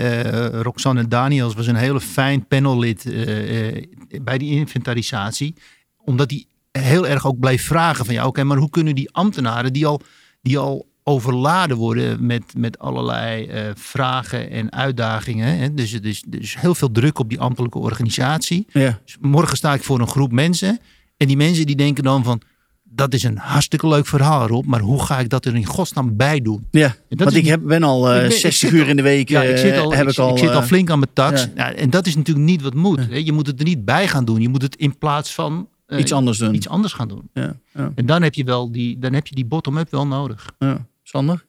Roxanne 0.62 1.08
Daniels 1.08 1.54
was 1.54 1.67
een 1.67 1.75
hele 1.75 2.02
fijn 2.02 2.47
panellid 2.47 3.06
eh, 3.06 3.67
eh, 3.67 3.84
bij 4.21 4.38
die 4.38 4.52
inventarisatie. 4.52 5.56
Omdat 5.97 6.32
hij 6.32 6.45
heel 6.71 7.08
erg 7.08 7.28
ook 7.28 7.39
bleef 7.39 7.65
vragen 7.65 8.06
van 8.06 8.13
ja, 8.13 8.25
oké, 8.25 8.43
maar 8.43 8.58
hoe 8.58 8.69
kunnen 8.69 8.95
die 8.95 9.12
ambtenaren 9.12 9.73
die 9.73 9.86
al, 9.86 10.02
die 10.41 10.58
al 10.58 10.88
overladen 11.04 11.78
worden 11.78 12.25
met, 12.25 12.43
met 12.58 12.80
allerlei 12.80 13.45
eh, 13.45 13.63
vragen 13.75 14.49
en 14.49 14.71
uitdagingen. 14.71 15.58
Hè? 15.58 15.73
Dus 15.73 15.91
het 15.91 16.06
is 16.06 16.23
dus 16.28 16.60
heel 16.60 16.75
veel 16.75 16.91
druk 16.91 17.19
op 17.19 17.30
die 17.30 17.39
ambtelijke 17.39 17.78
organisatie. 17.78 18.67
Ja. 18.71 18.99
Dus 19.06 19.17
morgen 19.21 19.58
sta 19.58 19.73
ik 19.73 19.84
voor 19.84 19.99
een 19.99 20.08
groep 20.08 20.32
mensen. 20.32 20.80
En 21.19 21.27
die 21.27 21.38
mensen 21.38 21.65
die 21.65 21.75
denken 21.75 22.03
dan 22.03 22.23
van, 22.23 22.41
dat 22.84 23.13
is 23.13 23.23
een 23.23 23.38
hartstikke 23.38 23.88
leuk 23.88 24.08
verhaal 24.08 24.47
Rob, 24.47 24.65
maar 24.65 24.79
hoe 24.79 25.03
ga 25.05 25.19
ik 25.19 25.29
dat 25.29 25.45
er 25.45 25.55
in 25.55 25.65
godsnaam 25.65 26.15
bij 26.17 26.41
doen? 26.41 26.67
Ja, 26.71 26.88
dat 27.10 27.19
want 27.19 27.32
is 27.32 27.38
ik 27.38 27.45
heb, 27.45 27.62
ben 27.63 27.84
al 27.84 28.10
eh, 28.10 28.15
Ik 28.15 28.21
ben- 28.21 28.32
ik 28.32 28.38
60 28.38 28.53
zit 28.53 28.71
uur 28.71 28.84
al- 28.84 28.89
in 28.89 28.95
de 28.95 29.01
week. 29.01 29.29
Ja, 29.29 29.41
ik 29.43 29.58
zit 29.58 29.71
eh, 29.73 29.82
al, 29.82 29.93
heb 29.93 30.05
ik, 30.08 30.12
ik 30.12 30.17
al, 30.19 30.32
ik 30.32 30.38
zit 30.38 30.49
al 30.49 30.62
eh, 30.62 30.67
flink 30.67 30.89
aan 30.89 30.99
mijn 30.99 31.12
tax. 31.13 31.41
ja. 31.43 31.49
Ja, 31.55 31.73
en 31.73 31.89
dat 31.89 32.05
is 32.08 32.15
natuurlijk 32.15 32.45
niet 32.45 32.62
wat 32.62 32.73
moet. 32.73 32.99
hè. 33.10 33.15
Je 33.15 33.32
moet 33.32 33.47
het 33.47 33.60
er 33.60 33.65
niet 33.65 33.86
bij 33.86 34.08
gaan 34.08 34.25
doen. 34.25 34.41
Je 34.41 34.49
moet 34.49 34.62
het 34.62 34.75
in 34.75 34.97
plaats 34.97 35.34
van 35.34 35.67
eh, 35.86 35.99
iets 35.99 36.12
anders 36.12 36.38
doen. 36.38 36.53
iets 36.55 36.67
anders 36.69 36.93
gaan 36.93 37.08
doen. 37.08 37.29
Ja, 37.34 37.55
ja, 37.73 37.91
En 37.95 38.05
dan 38.05 38.21
heb 38.21 38.34
je 38.34 38.43
wel 38.43 38.71
die, 38.71 38.99
dan 38.99 39.13
heb 39.13 39.27
je 39.27 39.36
die 39.36 39.45
bottom-up 39.45 39.91
wel 39.91 40.08
nodig. 40.08 40.45
ja. 40.60 40.86
Sander? 41.03 41.45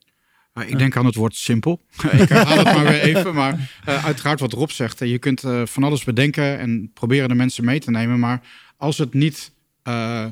Ik 0.67 0.79
denk 0.79 0.97
aan 0.97 1.05
het 1.07 1.15
woord 1.15 1.35
simpel. 1.37 1.81
ik 2.13 2.29
herhaal 2.29 2.57
het 2.59 2.65
maar 2.75 2.85
weer 2.85 3.01
even. 3.01 3.35
Maar 3.35 3.71
eh, 3.85 4.05
uiteraard 4.05 4.41
wat 4.41 4.53
Rob 4.53 4.69
zegt. 4.71 4.99
Je 4.99 5.19
kunt 5.19 5.45
eh, 5.45 5.63
van 5.65 5.85
alles 5.85 6.05
bedenken 6.05 6.59
en 6.59 6.91
proberen 6.95 7.29
de 7.29 7.35
mensen 7.35 7.65
mee 7.65 7.81
te 7.81 7.91
nemen. 7.91 8.19
Maar 8.19 8.41
als 8.77 8.99
het 8.99 9.15
niet 9.15 9.53
eh, 9.83 10.27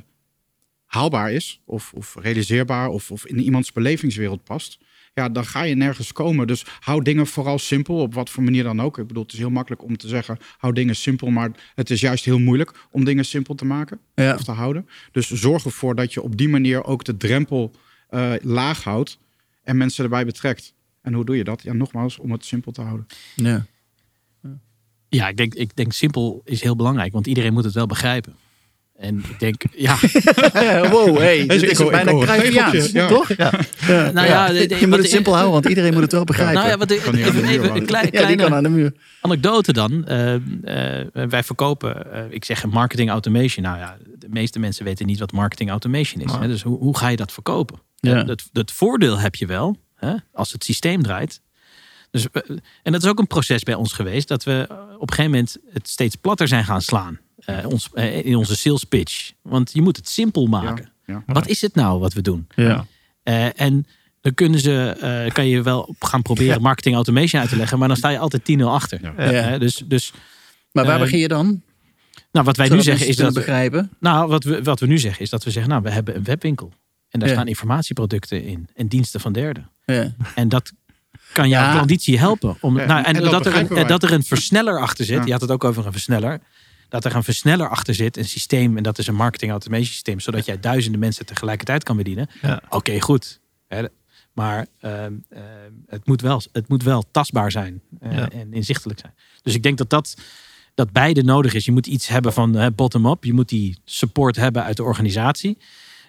haalbaar 0.84 1.32
is 1.32 1.61
of, 1.64 1.92
of 1.94 2.16
realiseerbaar 2.20 2.88
of, 2.88 3.11
of 3.11 3.26
in 3.26 3.40
iemands 3.40 3.72
belevingswereld 3.72 4.44
past... 4.44 4.78
Ja, 5.14 5.28
dan 5.28 5.44
ga 5.44 5.62
je 5.62 5.74
nergens 5.74 6.12
komen. 6.12 6.46
Dus 6.46 6.64
hou 6.80 7.02
dingen 7.02 7.26
vooral 7.26 7.58
simpel, 7.58 7.96
op 8.00 8.14
wat 8.14 8.30
voor 8.30 8.42
manier 8.42 8.62
dan 8.62 8.80
ook. 8.80 8.98
Ik 8.98 9.06
bedoel, 9.06 9.22
het 9.22 9.32
is 9.32 9.38
heel 9.38 9.50
makkelijk 9.50 9.82
om 9.82 9.96
te 9.96 10.08
zeggen, 10.08 10.38
hou 10.58 10.72
dingen 10.72 10.96
simpel. 10.96 11.30
Maar 11.30 11.50
het 11.74 11.90
is 11.90 12.00
juist 12.00 12.24
heel 12.24 12.38
moeilijk 12.38 12.87
om 12.90 13.04
dingen 13.04 13.24
simpel 13.24 13.54
te 13.54 13.64
maken 13.64 14.00
Ja. 14.14 14.34
of 14.34 14.44
te 14.44 14.50
houden. 14.52 14.88
Dus 15.12 15.30
zorg 15.30 15.64
ervoor 15.64 15.94
dat 15.94 16.12
je 16.12 16.22
op 16.22 16.37
die 16.37 16.48
manier 16.48 16.84
ook 16.84 17.04
de 17.04 17.16
drempel 17.16 17.74
eh, 18.08 18.32
laag 18.40 18.84
houdt 18.84 19.18
en 19.62 19.76
mensen 19.76 20.04
erbij 20.04 20.24
betrekt. 20.24 20.74
En 21.02 21.12
hoe 21.12 21.24
doe 21.24 21.37
je 21.37 21.44
dat? 21.44 21.62
Ja, 21.62 21.72
nogmaals, 21.72 22.18
om 22.18 22.32
het 22.32 22.44
simpel 22.44 22.72
te 22.72 22.80
houden. 22.80 23.06
Ja. 23.34 23.66
Ja, 25.08 25.28
ik 25.28 25.37
denk, 25.37 25.54
ik 25.54 25.76
denk 25.76 25.92
simpel 25.92 26.42
is 26.44 26.62
heel 26.62 26.76
belangrijk, 26.76 27.12
want 27.12 27.26
iedereen 27.26 27.52
moet 27.52 27.64
het 27.64 27.74
wel 27.74 27.87
begrijpen. 27.87 28.34
En 28.98 29.18
ik 29.28 29.38
denk, 29.38 29.62
ja, 29.88 29.96
wow, 30.90 31.16
hey, 31.18 31.46
dit 31.46 31.62
is 31.62 31.78
hoor- 31.78 31.90
bijna 31.90 32.18
Cruyffiaans, 32.18 32.90
ja. 32.90 33.06
toch? 33.08 33.28
Ja. 33.37 33.50
nou 33.87 34.26
ja, 34.26 34.46
de- 34.52 34.66
de- 34.66 34.76
je 34.80 34.87
moet 34.87 34.98
het 34.98 35.11
simpel 35.11 35.32
houden, 35.32 35.52
want 35.52 35.66
iedereen 35.66 35.92
moet 35.92 36.02
het 36.02 36.12
wel 36.12 36.24
begrijpen. 36.24 36.54
Nou 36.58 36.68
ja, 36.68 36.76
wat, 36.76 36.90
even, 36.90 37.76
een 37.76 37.87
klein, 37.87 38.11
kleine 38.11 38.42
kan 38.42 38.54
aan 38.54 38.62
de 38.62 38.68
muur. 38.68 38.92
anekdote 39.20 39.72
dan. 39.72 40.06
Eh, 40.06 40.34
eh, 40.34 40.40
wij 41.12 41.42
verkopen, 41.44 42.12
eh, 42.12 42.22
ik 42.30 42.44
zeg 42.44 42.66
marketing 42.66 43.11
automation. 43.11 43.64
Nou 43.64 43.78
ja, 43.78 43.96
de 44.18 44.26
meeste 44.30 44.58
mensen 44.58 44.84
weten 44.84 45.06
niet 45.06 45.18
wat 45.18 45.32
marketing 45.32 45.70
automation 45.70 46.22
is. 46.22 46.32
Hè? 46.32 46.46
Dus 46.46 46.62
hoe, 46.62 46.78
hoe 46.78 46.96
ga 46.98 47.08
je 47.08 47.16
dat 47.16 47.32
verkopen? 47.32 47.78
Ja. 47.96 48.22
Dat, 48.22 48.48
dat 48.52 48.72
voordeel 48.72 49.18
heb 49.18 49.34
je 49.34 49.46
wel, 49.46 49.76
hè? 49.94 50.14
als 50.32 50.52
het 50.52 50.64
systeem 50.64 51.02
draait. 51.02 51.40
Dus, 52.11 52.26
en 52.82 52.92
dat 52.92 53.02
is 53.02 53.08
ook 53.08 53.18
een 53.18 53.26
proces 53.26 53.62
bij 53.62 53.74
ons 53.74 53.92
geweest. 53.92 54.28
Dat 54.28 54.44
we 54.44 54.66
op 54.94 55.08
een 55.11 55.14
gegeven 55.14 55.30
moment 55.30 55.56
het 55.72 55.88
steeds 55.88 56.14
platter 56.16 56.48
zijn 56.48 56.64
gaan 56.64 56.82
slaan. 56.82 57.18
Eh, 57.48 57.66
ons, 57.66 57.88
eh, 57.92 58.24
in 58.26 58.37
onze 58.37 58.56
sales 58.56 58.84
pitch. 58.84 59.32
Want 59.42 59.70
je 59.72 59.82
moet 59.82 59.96
het 59.96 60.08
simpel 60.08 60.46
maken. 60.46 60.90
Ja. 61.06 61.22
Wat 61.26 61.46
is 61.48 61.61
het 61.61 61.74
nou 61.74 62.00
wat 62.00 62.12
we 62.12 62.20
doen? 62.22 62.46
Ja. 62.54 62.87
Eh, 63.22 63.61
en 63.61 63.87
dan 64.20 64.34
kunnen 64.34 64.61
ze, 64.61 64.96
eh, 65.00 65.32
kan 65.32 65.46
je 65.48 65.62
wel 65.62 65.94
gaan 65.98 66.22
proberen 66.22 66.62
marketing 66.62 66.94
automation 66.94 67.40
uit 67.40 67.50
te 67.50 67.56
leggen. 67.56 67.78
Maar 67.78 67.88
dan 67.88 67.96
sta 67.96 68.08
je 68.08 68.18
altijd 68.18 68.44
10-0 68.44 68.70
achter. 68.70 69.00
Ja. 69.32 69.58
Dus, 69.58 69.82
dus 69.87 70.12
Maar 70.72 70.84
waar 70.87 70.98
begin 70.98 71.18
je 71.18 71.28
dan? 71.28 71.62
nou, 72.32 72.44
wat 72.44 72.56
wij 72.56 72.68
nu 72.68 72.82
zeggen 72.82 73.06
is 73.06 73.16
dat. 73.16 73.34
begrijpen. 73.34 73.90
Nou, 74.00 74.28
wat 74.28 74.44
we, 74.44 74.62
wat 74.62 74.80
we 74.80 74.87
nu 74.87 74.98
zeggen 74.98 75.22
is 75.22 75.30
dat 75.30 75.44
we 75.44 75.50
zeggen, 75.50 75.70
nou, 75.70 75.82
we 75.82 75.90
hebben 75.90 76.16
een 76.16 76.24
webwinkel. 76.24 76.72
En 77.08 77.18
daar 77.20 77.28
Ja. 77.28 77.34
staan 77.34 77.48
informatieproducten 77.48 78.44
in 78.44 78.68
en 78.74 78.88
diensten 78.88 79.20
van 79.20 79.32
derden. 79.32 79.70
Ja. 79.84 80.14
En 80.34 80.48
dat 80.48 80.72
kan 81.32 81.48
jouw 81.48 81.62
Ja. 81.62 81.72
klanditie 81.72 82.18
helpen. 82.18 82.56
Om, 82.61 82.78
Ja, 82.78 82.87
nou, 82.87 82.98
en, 83.04 83.14
en 83.14 83.22
dat 83.22 83.30
dat, 83.30 83.46
er 83.46 83.70
een, 83.78 83.87
dat 83.87 84.02
er 84.02 84.12
een 84.12 84.22
versneller 84.22 84.80
achter 84.80 85.04
zit. 85.04 85.16
Ja. 85.18 85.24
Je 85.24 85.32
had 85.32 85.40
het 85.40 85.50
ook 85.50 85.64
over 85.64 85.87
een 85.87 85.92
versneller. 85.92 86.40
Dat 86.88 87.05
er 87.05 87.14
een 87.16 87.22
versneller 87.24 87.68
achter 87.68 87.94
zit, 87.94 88.16
een 88.16 88.24
systeem. 88.24 88.77
En 88.77 88.83
dat 88.83 88.98
is 88.98 89.07
een 89.07 89.14
marketing 89.14 89.51
automation 89.51 89.87
systeem. 89.87 90.20
Zodat 90.20 90.44
jij 90.44 90.61
duizenden 90.61 91.01
mensen 91.01 91.27
tegelijkertijd 91.27 91.83
kan 91.83 91.96
bedienen. 91.96 92.29
Ja. 92.42 92.62
Oké, 92.68 93.01
goed. 93.01 93.40
Hè, 93.68 93.85
Maar 94.33 94.66
ehm, 94.81 95.12
ehm, 95.29 95.44
het, 95.87 96.07
moet 96.07 96.20
wel, 96.20 96.42
het 96.53 96.68
moet 96.68 96.83
wel 96.83 97.05
tastbaar 97.11 97.51
zijn. 97.51 97.83
eh, 98.01 98.12
Ja. 98.16 98.29
En 98.31 98.53
inzichtelijk 98.53 99.01
zijn. 99.01 99.14
Dus 99.42 99.55
ik 99.55 99.62
denk 99.62 99.79
dat 99.79 99.90
dat, 99.90 100.14
dat 100.74 100.92
beide 100.92 101.22
nodig 101.22 101.55
is. 101.55 101.64
Je 101.64 101.72
moet 101.72 101.87
iets 101.87 102.09
hebben 102.09 102.33
van 102.33 102.72
bottom-up. 102.74 103.24
Je 103.24 103.33
moet 103.33 103.48
die 103.48 103.79
support 103.85 104.37
hebben 104.37 104.64
uit 104.64 104.77
de 104.77 104.83
organisatie. 104.83 105.59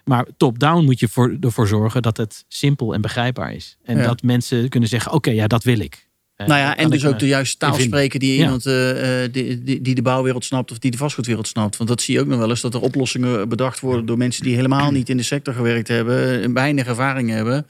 Maar 0.04 0.26
top-down 0.38 0.84
moet 0.84 1.00
je 1.00 1.08
voor, 1.08 1.38
ervoor 1.40 1.68
zorgen 1.68 2.02
dat 2.02 2.18
het 2.18 2.46
simpel 2.48 2.94
en 2.94 3.02
begrijpbaar 3.02 3.54
is. 3.54 3.78
En 3.84 3.98
Ja. 3.98 4.04
dat 4.04 4.22
mensen 4.24 4.70
kunnen 4.70 4.90
zeggen, 4.90 5.12
oké, 5.12 5.30
ja, 5.32 5.48
dat 5.48 5.64
wil 5.64 5.80
ik. 5.80 6.08
Eh, 6.40 6.48
Nou 6.48 6.60
ja, 6.60 6.78
en 6.78 6.90
dus 6.90 7.06
ook 7.06 7.20
de 7.20 7.28
juiste 7.28 7.58
taal 7.58 7.74
spreken 7.80 8.20
die 8.20 8.36
Ja. 8.38 8.44
iemand 8.44 8.66
eh, 8.66 9.24
eh, 9.24 9.32
die, 9.34 9.64
die, 9.64 9.82
die 9.82 9.96
de 9.96 10.02
bouwwereld 10.02 10.46
snapt 10.46 10.72
of 10.72 10.80
die 10.80 10.92
de 10.92 10.98
vastgoedwereld 10.98 11.48
snapt. 11.48 11.78
Want 11.78 11.90
dat 11.90 12.02
zie 12.02 12.14
je 12.14 12.20
ook 12.20 12.28
nog 12.28 12.40
wel 12.40 12.50
eens, 12.50 12.62
dat 12.62 12.74
er 12.74 12.82
oplossingen 12.82 13.50
bedacht 13.50 13.80
worden 13.80 14.06
door 14.06 14.18
mensen 14.18 14.44
die 14.44 14.56
helemaal 14.56 14.92
niet 14.92 15.10
in 15.10 15.18
de 15.18 15.24
sector 15.24 15.54
gewerkt 15.54 15.88
hebben, 15.88 16.42
en 16.42 16.54
weinig 16.54 16.88
ervaring 16.88 17.30
hebben. 17.30 17.68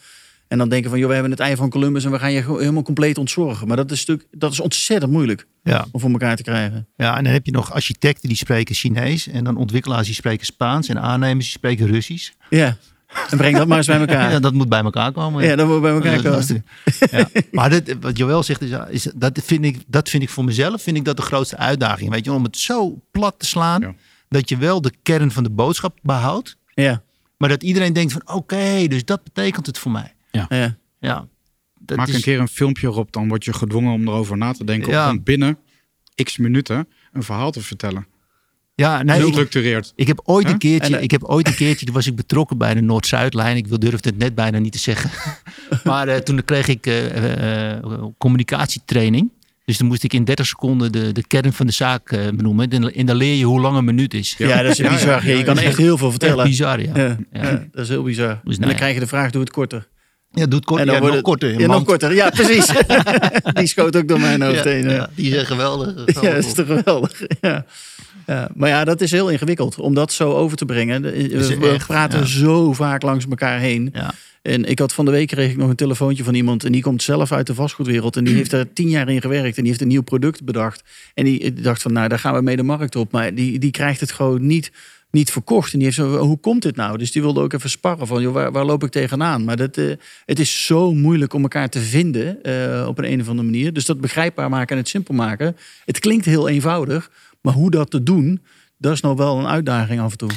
En 0.47 0.57
dan 0.57 0.69
denken 0.69 0.89
van, 0.89 0.99
joh, 0.99 1.07
we 1.07 1.13
hebben 1.13 1.31
het 1.31 1.39
ei 1.39 1.55
van 1.55 1.69
Columbus 1.69 2.05
en 2.05 2.11
we 2.11 2.19
gaan 2.19 2.31
je 2.31 2.41
gewoon 2.41 2.59
helemaal 2.59 2.83
compleet 2.83 3.17
ontzorgen. 3.17 3.67
Maar 3.67 3.77
dat 3.77 3.91
is, 3.91 3.99
natuurlijk, 4.05 4.27
dat 4.31 4.51
is 4.51 4.59
ontzettend 4.59 5.11
moeilijk 5.11 5.45
Ja. 5.63 5.87
om 5.91 5.99
voor 5.99 6.09
elkaar 6.11 6.35
te 6.35 6.43
krijgen. 6.43 6.87
ja, 6.95 7.17
en 7.17 7.23
dan 7.23 7.33
heb 7.33 7.45
je 7.45 7.51
nog 7.51 7.73
architecten 7.73 8.27
die 8.27 8.37
spreken 8.37 8.75
Chinees. 8.75 9.27
En 9.27 9.43
dan 9.43 9.57
ontwikkelaars 9.57 10.05
die 10.05 10.15
spreken 10.15 10.45
Spaans. 10.45 10.87
En 10.87 11.01
aannemers 11.01 11.45
die 11.45 11.53
spreken 11.55 11.87
Russisch. 11.87 12.31
Ja, 12.49 12.77
en 13.29 13.37
breng 13.37 13.57
dat 13.57 13.67
maar 13.67 13.77
eens 13.77 13.87
bij 13.87 13.99
elkaar. 13.99 14.31
Ja, 14.31 14.39
dat 14.39 14.53
moet 14.53 14.69
bij 14.69 14.81
elkaar 14.83 15.11
komen. 15.11 15.43
Ja, 15.43 15.55
dat 15.55 15.67
moet 15.67 15.81
bij 15.81 15.91
elkaar 15.93 16.21
komen. 16.21 16.63
Ja. 17.11 17.27
Maar 17.51 17.69
dit, 17.69 17.95
wat 18.01 18.17
Joël 18.17 18.43
zegt, 18.43 18.61
is, 18.61 18.71
is, 18.89 19.11
dat, 19.15 19.39
vind 19.43 19.65
ik, 19.65 19.77
dat 19.87 20.09
vind 20.09 20.23
ik 20.23 20.29
voor 20.29 20.43
mezelf 20.43 20.81
vind 20.81 20.97
ik 20.97 21.05
dat 21.05 21.15
de 21.17 21.21
grootste 21.21 21.57
uitdaging. 21.57 22.09
Weet 22.09 22.25
je, 22.25 22.31
om 22.33 22.43
het 22.43 22.57
zo 22.57 23.01
plat 23.11 23.35
te 23.37 23.45
slaan, 23.45 23.81
Ja. 23.81 23.93
dat 24.29 24.49
je 24.49 24.57
wel 24.57 24.81
de 24.81 24.91
kern 25.03 25.31
van 25.31 25.43
de 25.43 25.49
boodschap 25.49 25.97
behoudt. 26.01 26.57
Ja, 26.73 27.01
Maar 27.37 27.49
dat 27.49 27.63
iedereen 27.63 27.93
denkt 27.93 28.11
van 28.11 28.21
oké, 28.25 28.87
dus 28.87 29.05
dat 29.05 29.23
betekent 29.23 29.65
het 29.65 29.77
voor 29.77 29.91
mij. 29.91 30.13
ja. 30.31 30.77
Ja, 30.99 31.27
dat 31.79 31.97
Maak 31.97 32.07
is- 32.07 32.15
een 32.15 32.21
keer 32.21 32.39
een 32.39 32.47
filmpje 32.47 32.87
erop, 32.87 33.11
dan 33.11 33.27
word 33.27 33.45
je 33.45 33.53
gedwongen 33.53 33.93
om 33.93 34.07
erover 34.07 34.37
na 34.37 34.51
te 34.51 34.63
denken. 34.63 34.89
Ja. 34.91 35.09
Om 35.09 35.23
binnen 35.23 35.57
x 36.23 36.37
minuten 36.37 36.87
een 37.13 37.23
verhaal 37.23 37.51
te 37.51 37.61
vertellen. 37.61 38.07
Ja, 38.79 39.03
nee, 39.03 39.15
Heel 39.15 39.27
ik, 39.27 39.33
gestructureerd. 39.33 39.93
ik 39.95 40.07
heb 40.07 40.21
ooit 40.23 40.43
Huh? 40.43 40.53
een 40.53 40.59
keertje, 40.59 40.91
En, 40.93 40.97
eh, 40.97 41.03
ik 41.03 41.11
heb 41.11 41.23
ooit 41.23 41.47
een 41.47 41.55
keertje, 41.55 41.85
toen 41.85 41.95
was 41.95 42.07
ik 42.07 42.15
betrokken 42.15 42.57
bij 42.57 42.73
de 42.73 42.81
Noord-Zuidlijn. 42.81 43.57
Ik 43.57 43.67
wil- 43.67 43.79
durfde 43.79 44.09
het 44.09 44.17
net 44.17 44.35
bijna 44.35 44.57
niet 44.59 44.71
te 44.71 44.79
zeggen. 44.79 45.09
maar 45.83 46.07
eh, 46.07 46.17
toen 46.17 46.43
kreeg 46.45 46.67
ik 46.67 46.85
eh, 46.85 47.73
eh, 47.73 47.83
communicatietraining. 48.17 49.31
Dus 49.65 49.77
dan 49.77 49.87
moest 49.87 50.03
ik 50.03 50.13
in 50.13 50.23
30 50.23 50.45
seconden 50.45 50.91
de, 50.91 51.11
de 51.11 51.27
kern 51.27 51.53
van 51.53 51.65
de 51.65 51.71
zaak 51.71 52.11
eh, 52.11 52.19
benoemen. 52.33 52.69
En, 52.69 52.93
en 52.93 53.05
dan 53.05 53.15
leer 53.15 53.35
je 53.35 53.43
hoe 53.45 53.59
lang 53.61 53.77
een 53.77 53.85
minuut 53.85 54.13
is. 54.13 54.35
Ja, 54.37 54.61
dat 54.61 54.71
is 54.71 54.77
Ja, 54.77 54.89
bizar. 54.89 55.27
ja, 55.27 55.37
je 55.37 55.43
kan 55.43 55.55
ja. 55.55 55.61
echt 55.61 55.77
heel 55.77 55.97
veel 55.97 56.09
vertellen. 56.11 56.45
bizar, 56.45 56.81
ja. 56.81 56.91
Ja, 56.95 57.17
Ja. 57.31 57.41
ja, 57.49 57.65
dat 57.71 57.83
is 57.83 57.89
heel 57.89 58.03
bizar. 58.03 58.29
en 58.29 58.39
nou 58.43 58.59
dan 58.59 58.69
ja. 58.69 58.75
krijg 58.75 58.93
je 58.93 58.99
de 58.99 59.07
vraag, 59.07 59.31
doe 59.31 59.41
het 59.41 59.51
korter. 59.51 59.87
Ja, 60.31 60.45
doe 60.45 60.55
het 60.55 60.65
kort. 60.65 60.79
En 60.81 60.85
ja, 60.85 60.91
wordt 60.91 61.05
nog 61.05 61.15
het- 61.15 61.23
korter. 61.23 61.59
Ja, 61.59 61.67
nog 61.67 61.83
korter. 61.83 62.13
Ja, 62.13 62.29
precies. 62.29 62.71
Die 63.53 63.67
schoot 63.67 63.95
ook 63.95 64.07
door 64.07 64.19
mijn 64.19 64.41
hoofd 64.41 64.63
Ja, 64.63 64.69
heen. 64.69 64.83
Ja, 64.83 64.91
ja, 64.91 65.09
die 65.15 65.31
zijn 65.33 65.45
geweldig. 65.45 65.93
Ja, 66.21 66.21
dat 66.21 66.45
is 66.45 66.53
toch 66.53 66.65
geweldig. 66.67 67.21
Ja. 67.41 67.65
Ja. 68.29 68.49
Maar 68.55 68.69
ja, 68.69 68.83
dat 68.83 69.01
is 69.01 69.11
heel 69.11 69.29
ingewikkeld 69.29 69.79
om 69.79 69.93
dat 69.93 70.13
zo 70.13 70.31
over 70.31 70.57
te 70.57 70.65
brengen. 70.65 71.01
We 71.01 71.69
echt, 71.73 71.87
praten 71.87 72.19
ja. 72.19 72.25
zo 72.25 72.73
vaak 72.73 73.01
langs 73.01 73.25
elkaar 73.29 73.59
heen. 73.59 73.89
Ja. 73.93 74.13
En 74.41 74.65
ik 74.65 74.79
had 74.79 74.93
van 74.93 75.05
de 75.05 75.11
week 75.11 75.27
kreeg 75.27 75.51
ik 75.51 75.57
nog 75.57 75.69
een 75.69 75.75
telefoontje 75.75 76.23
van 76.23 76.33
iemand. 76.33 76.63
En 76.63 76.71
die 76.71 76.81
komt 76.81 77.03
zelf 77.03 77.31
uit 77.31 77.47
de 77.47 77.53
vastgoedwereld. 77.53 78.15
En 78.15 78.23
die 78.23 78.35
heeft 78.35 78.51
er 78.51 78.73
tien 78.73 78.89
jaar 78.89 79.09
in 79.09 79.21
gewerkt. 79.21 79.55
En 79.57 79.61
die 79.61 79.71
heeft 79.71 79.81
een 79.81 79.87
nieuw 79.87 80.01
product 80.01 80.43
bedacht. 80.43 80.83
En 81.13 81.25
die 81.25 81.53
dacht 81.53 81.81
van, 81.81 81.93
nou, 81.93 82.07
daar 82.07 82.19
gaan 82.19 82.33
we 82.33 82.41
mee 82.41 82.55
de 82.55 82.63
markt 82.63 82.95
op. 82.95 83.11
Maar 83.11 83.35
die, 83.35 83.59
die 83.59 83.71
krijgt 83.71 83.99
het 83.99 84.11
gewoon 84.11 84.45
niet, 84.45 84.71
niet 85.11 85.31
verkocht. 85.31 85.73
En 85.73 85.77
die 85.79 85.87
heeft 85.87 85.99
zo, 85.99 86.17
hoe 86.17 86.39
komt 86.39 86.61
dit 86.61 86.75
nou? 86.75 86.97
Dus 86.97 87.11
die 87.11 87.21
wilde 87.21 87.41
ook 87.41 87.53
even 87.53 87.69
sparren 87.69 88.07
van, 88.07 88.21
joh, 88.21 88.33
waar, 88.33 88.51
waar 88.51 88.65
loop 88.65 88.83
ik 88.83 88.91
tegenaan? 88.91 89.43
Maar 89.43 89.57
dat, 89.57 89.77
eh, 89.77 89.91
het 90.25 90.39
is 90.39 90.65
zo 90.65 90.93
moeilijk 90.93 91.33
om 91.33 91.41
elkaar 91.41 91.69
te 91.69 91.79
vinden 91.79 92.43
eh, 92.43 92.87
op 92.87 92.97
een, 92.97 93.11
een 93.11 93.21
of 93.21 93.29
andere 93.29 93.47
manier. 93.47 93.73
Dus 93.73 93.85
dat 93.85 94.01
begrijpbaar 94.01 94.49
maken 94.49 94.75
en 94.75 94.81
het 94.81 94.89
simpel 94.89 95.13
maken. 95.13 95.55
Het 95.85 95.99
klinkt 95.99 96.25
heel 96.25 96.49
eenvoudig. 96.49 97.09
Maar 97.41 97.53
hoe 97.53 97.71
dat 97.71 97.89
te 97.91 98.03
doen, 98.03 98.41
dat 98.77 98.93
is 98.93 99.01
nog 99.01 99.17
wel 99.17 99.39
een 99.39 99.47
uitdaging 99.47 100.01
af 100.01 100.11
en 100.11 100.17
toe. 100.17 100.29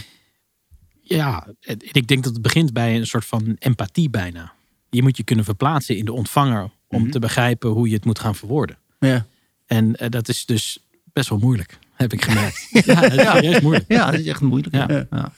Ja, 1.01 1.47
ik 1.93 2.07
denk 2.07 2.25
dat 2.25 2.33
het 2.33 2.43
begint 2.43 2.73
bij 2.73 2.97
een 2.97 3.07
soort 3.07 3.25
van 3.25 3.57
empathie 3.59 4.11
bijna. 4.11 4.53
Je 4.91 5.03
moet 5.03 5.17
je 5.17 5.23
kunnen 5.25 5.45
verplaatsen 5.45 5.97
in 5.97 6.05
de 6.05 6.13
ontvanger 6.13 6.71
om 6.89 7.03
Mhm. 7.03 7.11
te 7.11 7.19
begrijpen 7.19 7.71
hoe 7.71 7.89
je 7.89 7.95
het 7.95 8.05
moet 8.05 8.19
gaan 8.19 8.35
verwoorden. 8.35 8.77
Ja. 9.01 9.27
En 9.67 9.97
eh, 9.97 10.09
dat 10.11 10.29
is 10.29 10.47
dus 10.47 10.79
best 11.13 11.29
wel 11.29 11.39
moeilijk, 11.39 11.79
heb 11.95 12.13
ik 12.13 12.25
gemerkt. 12.25 12.69
ja, 12.87 13.01
het 13.35 13.45
is 13.45 13.61
moeilijk. 13.61 13.85
Ja, 13.89 14.11
dat 14.11 14.21
is 14.21 14.27
echt 14.27 14.41
moeilijk. 14.41 14.75
Ja. 14.75 14.87
Ja. 14.89 15.07
Ja. 15.11 15.33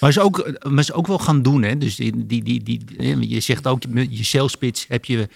Maar 0.00 0.12
ze 0.12 0.20
ook, 0.20 0.58
maar 0.68 0.84
ze 0.84 0.92
ook 0.92 1.06
wel 1.06 1.18
gaan 1.18 1.42
doen. 1.42 1.62
Hè? 1.62 1.78
Dus 1.78 1.96
die, 1.96 2.26
die, 2.26 2.42
die, 2.42 2.62
die, 2.62 3.28
je 3.28 3.40
zegt 3.40 3.66
ook, 3.66 3.82
je 4.10 4.24
sales 4.24 4.54
pitch 4.56 4.88
heb 4.88 5.04
je 5.04 5.28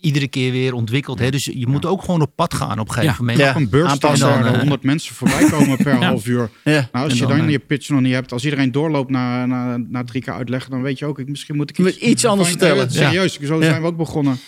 iedere 0.00 0.28
keer 0.28 0.52
weer 0.52 0.74
ontwikkeld. 0.74 1.18
Hè? 1.18 1.30
Dus 1.30 1.44
je 1.44 1.66
moet 1.66 1.86
ook 1.86 2.02
gewoon 2.04 2.20
op 2.20 2.30
pad 2.34 2.54
gaan 2.54 2.78
op 2.78 2.88
een 2.88 2.94
gegeven 2.94 3.12
Ja. 3.14 3.18
moment. 3.20 3.38
Ja. 3.38 3.50
Op 3.50 3.56
een 3.56 3.68
beurs 3.68 3.98
waar 3.98 4.18
Dan, 4.18 4.44
er 4.44 4.52
eh, 4.52 4.58
100 4.58 4.82
mensen 4.82 5.14
voorbij 5.14 5.48
komen 5.50 5.76
per 5.76 5.94
half 6.04 6.26
uur. 6.26 6.50
Ja. 6.64 6.72
Nou, 6.72 7.04
als 7.04 7.12
En 7.12 7.14
je 7.18 7.26
dan, 7.26 7.36
dan 7.36 7.46
eh, 7.46 7.52
je 7.52 7.58
pitch 7.58 7.88
nog 7.88 8.00
niet 8.00 8.12
hebt, 8.12 8.32
als 8.32 8.44
iedereen 8.44 8.72
doorloopt 8.72 9.10
na, 9.10 9.46
na, 9.46 9.76
na 9.88 10.04
drie 10.04 10.22
keer 10.22 10.32
uitleggen, 10.32 10.70
dan 10.70 10.82
weet 10.82 10.98
je 10.98 11.06
ook, 11.06 11.18
ik, 11.18 11.28
misschien 11.28 11.56
moet 11.56 11.70
ik 11.70 11.78
moet 11.78 11.94
iets 11.96 12.24
anders 12.24 12.48
vertellen. 12.48 12.90
serieus, 12.90 13.38
zo 13.40 13.54
Ja. 13.58 13.62
zijn 13.62 13.80
we 13.80 13.86
ook 13.86 13.96
begonnen. 13.96 14.38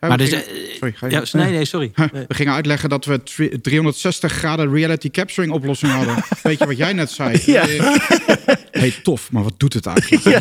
Maar 0.00 0.18
dus, 0.18 0.30
eh, 0.30 0.38
sorry, 0.80 0.94
ga 0.96 1.06
je- 1.06 1.12
ja, 1.12 1.22
nee, 1.32 1.50
nee, 1.52 1.64
sorry. 1.64 1.90
We 1.94 2.24
gingen 2.34 2.52
uitleggen 2.52 2.88
dat 2.88 3.04
we 3.04 3.22
tri- 3.22 3.60
360 3.60 4.32
graden 4.32 4.72
reality 4.74 5.10
capturing 5.10 5.52
oplossing 5.52 5.92
hadden. 5.92 6.14
Weet 6.42 6.58
je 6.58 6.66
wat 6.66 6.76
jij 6.76 6.92
net 6.92 7.10
zei? 7.10 7.42
Ja. 7.46 7.68
Eh, 7.68 7.96
hey, 8.70 8.90
tof, 9.02 9.32
maar 9.32 9.42
wat 9.42 9.54
doet 9.56 9.72
het 9.74 9.86
eigenlijk? 9.86 10.24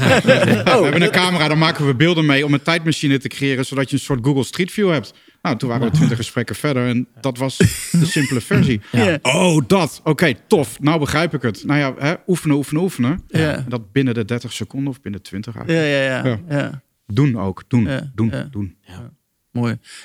Oh, 0.70 0.76
We 0.78 0.84
hebben 0.84 1.02
een 1.02 1.12
camera, 1.12 1.48
daar 1.48 1.58
maken 1.58 1.86
we 1.88 1.96
beelden 1.96 2.26
mee 2.26 2.46
om 2.46 2.54
een 2.54 2.62
tijdmachine 2.62 3.18
te 3.18 3.28
creëren, 3.28 3.66
zodat 3.66 3.90
je 3.90 3.96
een 3.96 4.02
soort 4.02 4.20
Google 4.26 4.44
Street 4.44 4.72
View 4.72 4.92
hebt. 4.92 5.14
Nou, 5.42 5.58
toen 5.58 5.70
waren 5.70 5.88
we 5.88 5.94
twintig 5.94 6.18
gesprekken 6.18 6.56
verder 6.56 6.88
en 6.88 7.08
dat 7.22 7.38
was 7.38 7.58
de 7.92 8.06
simpele 8.06 8.42
versie. 8.42 8.82
Ja. 8.92 9.20
Oh, 9.22 9.62
dat. 9.68 10.02
Oké, 10.04 10.34
tof. 10.48 10.80
Nou 10.80 11.00
begrijp 11.00 11.34
ik 11.34 11.42
het. 11.42 11.64
Nou 11.66 11.80
ja, 11.80 11.94
hè, 11.98 12.14
oefenen, 12.28 12.56
oefenen, 12.56 12.82
oefenen. 12.82 13.24
Ja. 13.28 13.56
En 13.56 13.66
dat 13.68 13.92
binnen 13.92 14.14
de 14.14 14.26
30 14.26 14.54
seconden 14.54 14.90
of 14.90 15.02
binnen 15.02 15.22
20 15.22 15.54
Ja, 15.54 15.60
eigenlijk. 15.66 16.24
ja, 16.26 16.30
ja. 16.30 16.40
Ja. 16.58 16.58
ja. 16.62 16.82
Doen 17.08 17.40
ook. 17.40 17.64
Doen, 17.68 17.84
Ja, 17.86 18.12
doen, 18.16 18.76
ja. 18.82 19.12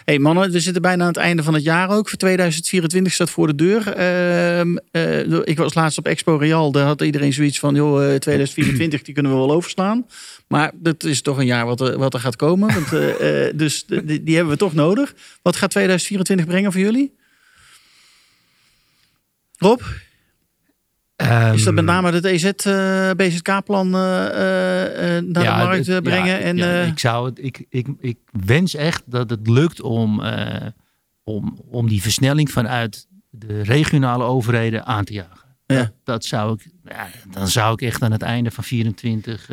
Hey 0.04 0.18
mannen, 0.18 0.50
we 0.50 0.60
zitten 0.60 0.82
bijna 0.82 1.02
aan 1.02 1.08
het 1.08 1.16
einde 1.16 1.42
van 1.42 1.54
het 1.54 1.62
jaar 1.62 1.90
ook. 1.90 2.08
Voor 2.08 2.18
2024 2.18 3.12
staat 3.12 3.30
voor 3.30 3.46
de 3.46 3.54
deur. 3.54 3.92
Eh, 3.92 4.60
ik 5.44 5.56
was 5.56 5.74
laatst 5.74 5.98
op 5.98 6.06
Expo 6.06 6.36
Real. 6.36 6.72
Daar 6.72 6.86
had 6.86 7.02
iedereen 7.02 7.32
zoiets 7.32 7.58
van, 7.58 7.74
joh, 7.74 8.14
eh, 8.14 8.18
2024 8.18 9.02
die 9.02 9.14
kunnen 9.14 9.32
we 9.32 9.38
wel 9.38 9.52
overslaan. 9.52 10.06
Maar 10.48 10.70
dat 10.74 11.04
is 11.04 11.22
toch 11.22 11.38
een 11.38 11.46
jaar 11.46 11.66
wat 11.66 11.80
er, 11.80 11.98
wat 11.98 12.14
er 12.14 12.20
gaat 12.20 12.36
komen. 12.36 12.74
Want, 12.74 12.92
eh, 12.92 13.46
eh, 13.46 13.56
dus 13.56 13.84
die, 13.86 14.22
die 14.22 14.34
hebben 14.34 14.52
we 14.52 14.58
toch 14.58 14.74
nodig. 14.74 15.14
Wat 15.42 15.56
gaat 15.56 15.70
2024 15.70 16.46
brengen 16.46 16.72
voor 16.72 16.80
jullie? 16.80 17.12
Rob, 19.56 19.80
is 21.54 21.64
dat 21.64 21.74
met 21.74 21.84
name 21.84 22.12
het 22.12 22.24
EZ, 22.24 22.44
eh, 22.44 23.10
BZK-plan 23.16 23.94
eh, 23.94 25.16
eh, 25.16 25.24
naar 25.24 25.42
Ja, 25.42 25.58
de 25.58 25.64
markt 25.64 25.86
het- 25.86 26.02
brengen? 26.02 26.26
ja, 26.26 26.38
en, 26.38 26.56
ja, 26.56 26.80
ik, 26.80 26.98
zou 26.98 27.26
het, 27.28 27.38
ik, 27.44 27.64
ik, 27.68 27.86
ik 28.00 28.18
wens 28.44 28.74
echt 28.74 29.02
dat 29.06 29.30
het 29.30 29.48
lukt 29.48 29.80
om, 29.80 30.22
om, 31.24 31.58
om 31.70 31.88
die 31.88 32.02
versnelling 32.02 32.50
vanuit 32.50 33.06
de 33.30 33.62
regionale 33.62 34.24
overheden 34.24 34.86
aan 34.86 35.04
te 35.04 35.12
jagen. 35.12 35.38
Ja. 35.66 35.76
Dat, 35.76 35.92
dat 36.04 36.24
zou 36.24 36.52
ik, 36.54 36.66
ja, 36.84 37.06
dan 37.30 37.48
zou 37.48 37.72
ik 37.72 37.80
echt 37.82 38.02
aan 38.02 38.12
het 38.12 38.22
einde 38.22 38.50
van 38.50 38.64
24 38.64 39.48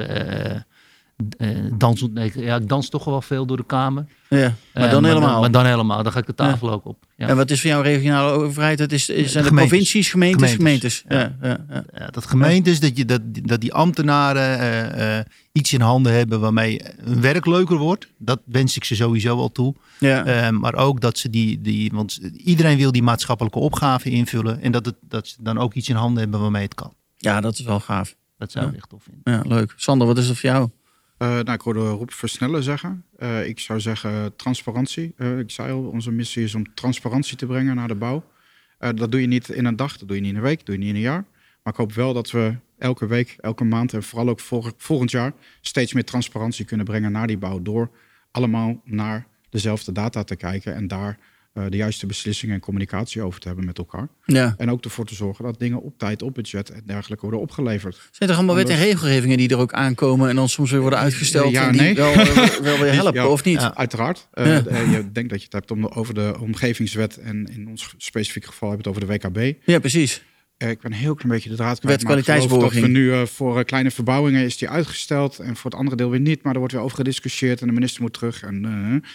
dansen. 1.77 2.13
Nee, 2.13 2.31
ja, 2.35 2.55
ik 2.55 2.69
dans 2.69 2.89
toch 2.89 3.03
wel 3.03 3.21
veel 3.21 3.45
door 3.45 3.57
de 3.57 3.65
kamer. 3.65 4.05
ja, 4.29 4.53
maar 4.73 4.83
Eh, 4.83 4.91
dan 4.91 5.05
helemaal. 5.05 5.39
Maar, 5.41 5.51
dan 5.51 5.65
helemaal. 5.65 6.03
Dan 6.03 6.11
ga 6.11 6.19
ik 6.19 6.25
de 6.25 6.35
tafel 6.35 6.71
ook 6.71 6.85
op. 6.85 7.05
Ja. 7.17 7.27
En 7.27 7.35
wat 7.35 7.51
is 7.51 7.61
voor 7.61 7.69
jou 7.69 7.83
regionale 7.83 8.31
overheid? 8.31 8.79
Het 8.79 8.91
is, 8.91 9.09
is, 9.09 9.31
zijn 9.31 9.43
de 9.43 9.49
Gemeentes. 9.49 9.69
provincies, 9.77 10.09
gemeentes, 10.09 10.51
gemeentes. 10.51 11.03
Gemeentes, 11.07 11.37
Ja, 11.41 11.47
ja, 11.49 11.65
ja. 11.75 11.83
Ja, 11.99 12.07
dat 12.07 12.25
gemeentes, 12.25 12.79
dat, 12.79 12.97
je, 12.97 13.05
dat, 13.05 13.21
dat 13.23 13.61
die 13.61 13.73
ambtenaren 13.73 14.59
eh, 14.59 15.17
eh, 15.19 15.25
iets 15.51 15.73
in 15.73 15.81
handen 15.81 16.13
hebben 16.13 16.39
waarmee 16.39 16.81
hun 17.03 17.21
werk 17.21 17.45
leuker 17.45 17.77
wordt. 17.77 18.07
Dat 18.17 18.39
wens 18.45 18.75
ik 18.75 18.83
ze 18.83 18.95
sowieso 18.95 19.37
al 19.37 19.51
toe. 19.51 19.75
Ja. 19.99 20.51
Maar 20.51 20.75
ook 20.75 21.01
dat 21.01 21.17
ze 21.17 21.29
die, 21.29 21.61
die, 21.61 21.91
want 21.93 22.19
iedereen 22.37 22.77
wil 22.77 22.91
die 22.91 23.03
maatschappelijke 23.03 23.59
opgave 23.59 24.09
invullen. 24.09 24.61
En 24.61 24.71
dat, 24.71 24.85
het, 24.85 24.95
dat 25.01 25.27
ze 25.27 25.35
dan 25.39 25.57
ook 25.57 25.73
iets 25.73 25.89
in 25.89 25.95
handen 25.95 26.21
hebben 26.21 26.39
waarmee 26.41 26.63
het 26.63 26.73
kan. 26.75 26.93
ja, 27.17 27.41
dat 27.41 27.53
is 27.53 27.61
wel 27.61 27.79
gaaf. 27.79 28.15
Dat 28.37 28.51
zou 28.51 28.67
ik 28.67 28.75
echt 28.75 28.89
tof 28.89 29.03
vinden. 29.03 29.21
Ja, 29.49 29.55
leuk. 29.55 29.73
Sander, 29.75 30.07
wat 30.07 30.17
is 30.17 30.27
dat 30.27 30.37
voor 30.37 30.49
jou? 30.49 30.69
Eh, 31.21 31.27
nou, 31.27 31.51
ik 31.51 31.61
hoorde 31.61 31.89
Rob 31.89 32.09
versnellen 32.09 32.63
zeggen. 32.63 33.05
Eh, 33.17 33.47
ik 33.47 33.59
zou 33.59 33.79
zeggen 33.79 34.35
transparantie. 34.35 35.13
Eh, 35.17 35.39
ik 35.39 35.51
zei 35.51 35.71
al, 35.71 35.83
onze 35.83 36.11
missie 36.11 36.43
is 36.43 36.55
om 36.55 36.73
transparantie 36.73 37.37
te 37.37 37.45
brengen 37.45 37.75
naar 37.75 37.87
de 37.87 37.95
bouw. 37.95 38.23
Dat 38.77 39.11
doe 39.11 39.21
je 39.21 39.27
niet 39.27 39.49
in 39.49 39.65
een 39.65 39.75
dag, 39.75 39.97
dat 39.97 40.07
doe 40.07 40.17
je 40.17 40.21
niet 40.21 40.31
in 40.31 40.37
een 40.37 40.43
week, 40.43 40.57
dat 40.57 40.65
doe 40.65 40.75
je 40.75 40.81
niet 40.81 40.89
in 40.89 40.95
een 40.95 41.01
jaar. 41.01 41.25
Maar 41.63 41.73
ik 41.73 41.79
hoop 41.79 41.93
wel 41.93 42.13
dat 42.13 42.31
we 42.31 42.55
elke 42.77 43.07
week, 43.07 43.37
elke 43.39 43.63
maand 43.63 43.93
en 43.93 44.03
vooral 44.03 44.29
ook 44.29 44.39
vol- 44.39 44.71
volgend 44.77 45.11
jaar 45.11 45.33
steeds 45.61 45.93
meer 45.93 46.05
transparantie 46.05 46.65
kunnen 46.65 46.85
brengen 46.85 47.11
naar 47.11 47.27
die 47.27 47.37
bouw. 47.37 47.61
Door 47.61 47.91
allemaal 48.31 48.81
naar 48.85 49.27
dezelfde 49.49 49.91
data 49.91 50.23
te 50.23 50.35
kijken 50.35 50.75
en 50.75 50.87
daar 50.87 51.17
eh, 51.53 51.63
de 51.69 51.77
juiste 51.77 52.05
beslissingen 52.05 52.55
en 52.55 52.61
communicatie 52.61 53.21
over 53.21 53.39
te 53.39 53.47
hebben 53.47 53.65
met 53.65 53.77
elkaar. 53.77 54.07
Ja. 54.25 54.55
En 54.57 54.71
ook 54.71 54.83
ervoor 54.83 55.05
te 55.05 55.15
zorgen 55.15 55.43
dat 55.45 55.59
dingen 55.59 55.81
op 55.81 55.97
tijd, 55.97 56.21
op 56.21 56.33
budget 56.33 56.69
en 56.69 56.81
dergelijke 56.85 57.21
worden 57.23 57.41
opgeleverd. 57.41 58.09
Zijn 58.11 58.29
er 58.29 58.35
allemaal 58.35 58.55
wet 58.55 58.69
en 58.69 58.77
regelgevingen 58.77 59.37
die 59.37 59.49
er 59.49 59.57
ook 59.57 59.73
aankomen 59.73 60.29
en 60.29 60.35
dan 60.35 60.49
soms 60.49 60.71
weer 60.71 60.81
worden 60.81 60.99
uitgesteld 60.99 61.51
Ja, 61.51 61.65
en 61.65 61.71
die 61.71 61.81
nee. 61.81 61.93
wel, 61.95 62.11
eh, 62.13 62.47
wel 62.61 62.77
weer 62.79 62.93
helpen, 63.01 63.13
Ja. 63.21 63.27
of 63.27 63.43
niet? 63.43 63.59
Ja. 63.61 63.75
Uiteraard. 63.75 64.27
Ja. 64.33 64.43
Eh, 64.43 64.57
eh, 64.81 64.91
je 64.91 65.11
denkt 65.11 65.29
dat 65.29 65.39
je 65.39 65.45
het 65.45 65.53
hebt 65.53 65.71
om 65.71 65.81
de- 65.81 65.91
over 65.91 66.13
de 66.13 66.35
omgevingswet 66.39 67.17
en 67.17 67.45
in 67.53 67.67
ons 67.67 67.93
specifieke 67.97 68.47
geval 68.47 68.69
hebben 68.69 68.85
we 68.93 68.99
het 68.99 69.07
over 69.09 69.19
de 69.21 69.29
WKB. 69.29 69.57
Ja, 69.65 69.79
precies. 69.79 70.23
Eh, 70.57 70.69
ik 70.69 70.81
ben 70.81 70.91
een 70.91 70.97
heel 70.97 71.15
klein 71.15 71.33
beetje 71.33 71.49
de 71.49 71.55
draad 71.55 71.79
Wet 71.83 72.03
kwijt. 72.03 72.25
Dat 72.49 72.73
we 72.73 72.87
nu 72.87 73.11
eh, 73.13 73.25
voor 73.25 73.59
eh, 73.59 73.65
kleine 73.65 73.91
verbouwingen 73.91 74.43
is 74.43 74.57
die 74.57 74.69
uitgesteld 74.69 75.39
en 75.39 75.55
voor 75.55 75.69
het 75.71 75.79
andere 75.79 75.97
deel 75.97 76.09
weer 76.09 76.19
niet. 76.19 76.43
Maar 76.43 76.53
er 76.53 76.59
wordt 76.59 76.73
weer 76.73 76.83
over 76.83 76.97
gediscussieerd 76.97 77.61
en 77.61 77.67
de 77.67 77.73
minister 77.73 78.01
moet 78.01 78.13
terug. 78.13 78.43
En, 78.43 78.65
eh, 78.65 79.09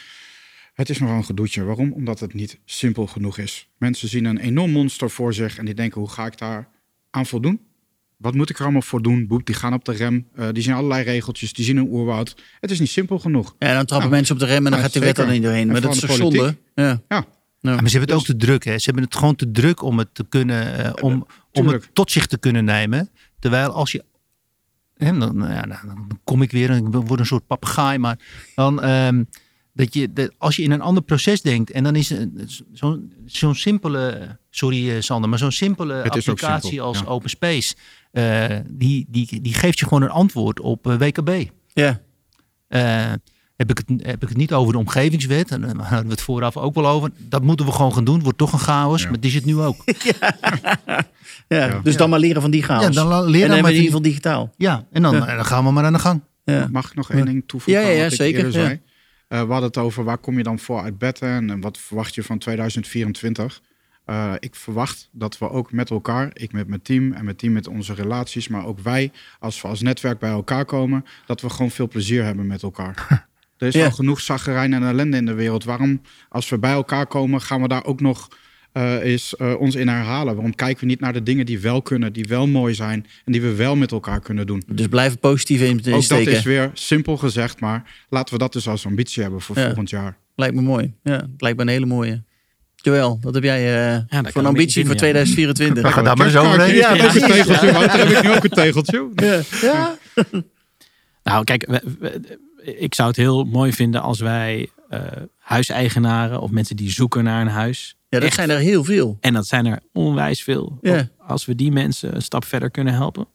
het 0.77 0.91
is 0.91 0.99
nogal 0.99 1.17
een 1.17 1.25
gedoetje. 1.25 1.65
Waarom? 1.65 1.93
Omdat 1.93 2.21
het 2.21 2.35
niet 2.35 2.59
simpel 2.65 3.07
genoeg 3.07 3.39
is. 3.39 3.69
Mensen 3.79 4.09
zien 4.09 4.25
een 4.25 4.39
enorm 4.39 4.71
monster 4.71 5.11
voor 5.11 5.35
zich 5.35 5.59
en 5.59 5.65
die 5.65 5.75
denken 5.75 6.01
hoe 6.01 6.11
ga 6.11 6.27
ik 6.27 6.39
daar 6.39 6.69
aan 7.11 7.27
voldoen? 7.27 7.61
Wat 8.17 8.35
moet 8.35 8.51
ik 8.51 8.57
er 8.59 8.63
allemaal 8.65 8.83
voor 8.83 9.03
doen? 9.03 9.27
Boep, 9.27 9.47
die 9.47 9.55
gaan 9.55 9.73
op 9.73 9.85
de 9.85 9.93
rem. 9.93 10.29
eh, 10.35 10.49
die 10.53 10.63
zien 10.63 10.75
allerlei 10.75 11.03
regeltjes. 11.05 11.53
Die 11.53 11.65
zien 11.65 11.77
een 11.77 11.89
oerwoud. 11.91 12.37
Het 12.61 12.71
is 12.71 12.79
niet 12.81 12.89
simpel 12.91 13.19
genoeg. 13.19 13.55
Ja, 13.59 13.75
dan 13.75 13.85
trappen 13.87 14.09
Ja. 14.09 14.15
mensen 14.17 14.35
op 14.35 14.41
de 14.41 14.47
rem 14.47 14.57
en 14.65 14.71
dan 14.71 14.73
Ja, 14.73 14.85
gaat 14.85 14.93
de 14.93 15.01
wet 15.01 15.19
er 15.19 15.29
niet 15.31 15.43
doorheen. 15.43 15.67
En 15.67 15.73
Maar 15.73 15.81
dat 15.81 15.95
is 15.95 16.01
toch 16.01 16.11
zonde? 16.13 16.57
Ja. 16.75 17.03
Ja. 17.09 17.27
Maar 17.61 17.77
ze 17.89 17.99
hebben 17.99 18.01
het 18.01 18.13
ook 18.13 18.25
te 18.25 18.37
druk. 18.37 18.65
Hè. 18.65 18.79
Ze 18.79 18.85
hebben 18.85 19.05
het 19.05 19.17
gewoon 19.17 19.35
te 19.37 19.51
druk 19.51 19.83
om 19.83 19.99
het 19.99 20.09
te 20.15 20.25
kunnen, 20.29 20.85
eh, 20.85 21.05
om, 21.05 21.13
om 21.13 21.27
tuurlijk. 21.53 21.83
het 21.85 21.95
tot 21.95 22.11
zich 22.11 22.27
te 22.27 22.39
kunnen 22.39 22.65
nemen. 22.65 23.11
Terwijl 23.39 23.71
als 23.71 23.93
je, 23.93 24.05
hè, 24.97 25.19
dan, 25.19 25.37
nou 25.37 25.53
ja, 25.53 25.65
nou, 25.67 25.87
dan 25.87 26.21
kom 26.25 26.43
ik 26.43 26.51
weer 26.51 26.71
en 26.71 26.87
ik 26.87 26.93
word 26.93 27.21
een 27.21 27.27
soort 27.27 27.47
papegaai, 27.47 27.99
maar 27.99 28.19
dan 28.55 28.83
ehm, 28.83 29.25
dat 29.77 29.95
je, 29.95 30.13
dat 30.13 30.31
als 30.39 30.57
je 30.57 30.63
in 30.63 30.71
een 30.71 30.81
ander 30.81 31.03
proces 31.03 31.43
denkt 31.43 31.71
en 31.71 31.85
dan 31.85 31.97
is 31.97 32.15
zo'n 32.73 33.13
zo'n 33.27 33.55
simpele, 33.55 34.37
sorry 34.51 34.91
eh, 34.91 35.01
Sander, 35.01 35.29
maar 35.31 35.39
zo'n 35.39 35.53
simpele 35.53 36.03
applicatie 36.03 36.69
simpel, 36.69 36.87
als 36.87 36.99
ja. 36.99 37.05
Open 37.05 37.31
Space, 37.31 37.75
eh, 38.13 38.45
die, 38.69 39.07
die, 39.09 39.41
die 39.41 39.55
geeft 39.55 39.79
je 39.79 39.85
gewoon 39.87 40.03
een 40.03 40.11
antwoord 40.11 40.61
op 40.61 40.87
eh, 40.87 40.97
WKB. 40.99 41.31
Ja. 41.73 42.01
Eh, 42.69 43.13
heb, 43.57 43.71
ik 43.71 43.79
het, 43.79 44.07
heb 44.07 44.23
ik 44.23 44.29
het 44.29 44.37
niet 44.37 44.53
over 44.53 44.73
de 44.73 44.79
omgevingswet. 44.79 45.51
En 45.51 45.61
daar 45.61 45.77
hadden 45.77 46.05
we 46.05 46.11
het 46.11 46.21
vooraf 46.21 46.57
ook 46.57 46.75
wel 46.75 46.87
over. 46.87 47.11
Dat 47.19 47.43
moeten 47.43 47.67
we 47.67 47.73
gewoon 47.73 47.93
gaan 47.95 48.05
doen. 48.05 48.15
Het 48.15 48.23
wordt 48.23 48.39
toch 48.39 48.53
een 48.53 48.59
chaos. 48.59 49.01
Ja. 49.01 49.07
Maar 49.07 49.17
het 49.17 49.25
is 49.25 49.35
het 49.35 49.45
nu 49.45 49.59
ook. 49.61 49.77
Ja. 51.49 51.81
Dus 51.83 51.97
dan 51.97 52.11
maar 52.11 52.19
leren 52.19 52.43
van 52.43 52.51
die 52.51 52.63
chaos. 52.63 52.83
Ja, 52.83 52.91
dan 52.91 53.07
la- 53.07 53.21
leer 53.21 53.43
en 53.43 53.49
dan 53.51 53.61
maar 53.61 53.71
in 53.71 53.77
die- 53.77 53.85
ieder 53.85 53.85
geval 53.87 54.03
digitaal. 54.03 54.53
Ja, 54.57 54.85
en 54.93 55.03
dan, 55.03 55.15
Ja. 55.15 55.37
dan 55.37 55.45
gaan 55.45 55.65
we 55.65 55.71
maar 55.71 55.85
aan 55.85 55.93
de 55.93 55.99
gang. 55.99 56.21
Ja. 56.45 56.69
Mag 56.73 56.87
ik 56.89 56.95
nog 56.95 57.11
één 57.11 57.25
ding 57.25 57.43
toevoegen? 57.47 57.83
Ja, 57.83 57.89
ja, 57.89 58.03
ja, 58.03 58.11
zeker, 58.11 58.81
Eh, 59.29 59.41
we 59.41 59.51
hadden 59.51 59.69
het 59.69 59.77
over 59.77 60.05
waar 60.05 60.19
kom 60.19 60.37
je 60.37 60.43
dan 60.43 60.59
voor 60.59 60.81
uit 60.81 60.99
bed 60.99 61.21
en, 61.21 61.51
en 61.51 61.61
wat 61.61 61.79
verwacht 61.79 62.15
je 62.15 62.23
van 62.23 62.39
2024? 62.39 63.63
Eh, 64.05 64.33
ik 64.39 64.55
verwacht 64.55 65.09
dat 65.13 65.39
we 65.39 65.51
ook 65.51 65.73
met 65.73 65.91
elkaar, 65.91 66.31
ik 66.33 66.53
met 66.53 66.69
mijn 66.69 66.83
team 66.83 67.13
en 67.13 67.25
mijn 67.25 67.37
team 67.37 67.53
met 67.53 67.69
onze 67.69 67.95
relaties, 67.95 68.49
maar 68.49 68.67
ook 68.67 68.79
wij 68.79 69.13
als 69.39 69.63
we 69.63 69.69
als 69.69 69.81
netwerk 69.81 70.19
bij 70.19 70.31
elkaar 70.31 70.65
komen, 70.65 71.05
dat 71.27 71.41
we 71.41 71.51
gewoon 71.51 71.71
veel 71.71 71.89
plezier 71.89 72.25
hebben 72.25 72.47
met 72.47 72.63
elkaar. 72.63 73.07
Er 73.57 73.67
is 73.67 73.83
al 73.83 73.91
genoeg 73.91 74.21
zaggerijn 74.21 74.73
en 74.73 74.83
ellende 74.83 75.17
in 75.17 75.27
de 75.27 75.35
wereld. 75.35 75.65
Waarom, 75.65 76.01
als 76.29 76.49
we 76.49 76.59
bij 76.59 76.73
elkaar 76.73 77.07
komen, 77.07 77.41
gaan 77.41 77.63
we 77.63 77.69
daar 77.69 77.85
ook 77.85 78.01
nog 78.01 78.29
eh, 78.77 78.95
eens 79.03 79.37
eh, 79.37 79.61
ons 79.61 79.75
in 79.75 79.89
herhalen? 79.89 80.35
Waarom 80.35 80.55
kijken 80.55 80.81
we 80.81 80.87
niet 80.87 81.01
naar 81.01 81.13
de 81.13 81.23
dingen 81.23 81.47
die 81.47 81.59
wel 81.61 81.83
kunnen, 81.83 82.13
die 82.13 82.25
wel 82.29 82.47
mooi 82.47 82.75
zijn 82.75 83.07
en 83.25 83.33
die 83.33 83.41
we 83.43 83.55
wel 83.55 83.77
met 83.77 83.93
elkaar 83.93 84.21
kunnen 84.21 84.47
doen? 84.47 84.63
Dus 84.67 84.87
blijven 84.87 85.19
positief 85.19 85.61
in, 85.61 85.77
Ook 85.95 86.09
dat 86.09 86.19
is 86.27 86.43
weer 86.43 86.71
simpel 86.75 87.17
gezegd, 87.17 87.61
maar 87.61 88.05
laten 88.09 88.33
we 88.35 88.39
dat 88.41 88.53
dus 88.53 88.69
als 88.69 88.87
ambitie 88.87 89.23
hebben 89.23 89.41
voor 89.41 89.57
Ja. 89.59 89.65
volgend 89.65 89.91
jaar. 89.91 90.17
Lijkt 90.35 90.55
me 90.55 90.61
mooi. 90.61 90.95
Ja, 91.03 91.13
het 91.13 91.29
lijkt 91.41 91.57
me 91.57 91.63
een 91.63 91.69
hele 91.69 91.87
mooie. 91.87 92.23
Joël, 92.75 93.19
wat 93.21 93.35
heb 93.35 93.43
jij 93.43 93.95
eh, 93.95 93.99
voor 94.09 94.41
een 94.41 94.47
ambitie 94.49 94.85
voor 94.87 94.95
beginnen, 94.95 94.97
2024? 94.97 95.83
We 95.83 95.91
gaan 95.93 96.05
daar 96.05 96.17
maar 96.17 96.27
eens 96.27 96.35
Kerstkaartje 96.35 96.65
overheen. 96.65 96.75
is 96.75 96.87
Ja, 96.87 96.93
ook 96.93 97.15
een 97.15 97.21
precies. 97.21 97.47
tegeltje. 97.47 97.73
Wouter, 97.73 97.99
heb 97.99 98.09
ik 98.09 98.23
nu 98.23 98.31
ook 98.37 98.45
een 98.45 98.51
tegeltje? 98.51 99.09
Ja. 99.15 99.43
ja. 99.63 99.97
Nou, 101.23 101.45
kijk, 101.45 101.67
we- 101.67 101.83
we- 101.99 102.35
ik 102.79 102.95
zou 102.95 103.09
het 103.09 103.17
heel 103.17 103.45
mooi 103.45 103.73
vinden 103.73 104.03
als 104.03 104.21
wij 104.21 104.69
eh, 104.89 105.01
huiseigenaren 105.39 106.41
of 106.41 106.51
mensen 106.51 106.77
die 106.77 106.91
zoeken 106.91 107.25
naar 107.25 107.41
een 107.41 107.47
huis. 107.49 107.96
Ja, 108.09 108.19
dat 108.19 108.23
echt- 108.23 108.35
zijn 108.35 108.51
er 108.51 108.59
heel 108.59 108.85
veel. 108.85 109.17
En 109.21 109.33
dat 109.33 109.47
zijn 109.47 109.67
er 109.67 109.81
onwijs 109.93 110.43
veel. 110.43 110.79
Ja. 110.81 111.09
Als 111.19 111.45
we 111.45 111.55
die 111.55 111.73
mensen 111.73 112.15
een 112.15 112.23
stap 112.23 112.45
verder 112.45 112.71
kunnen 112.71 112.95
helpen. 112.95 113.27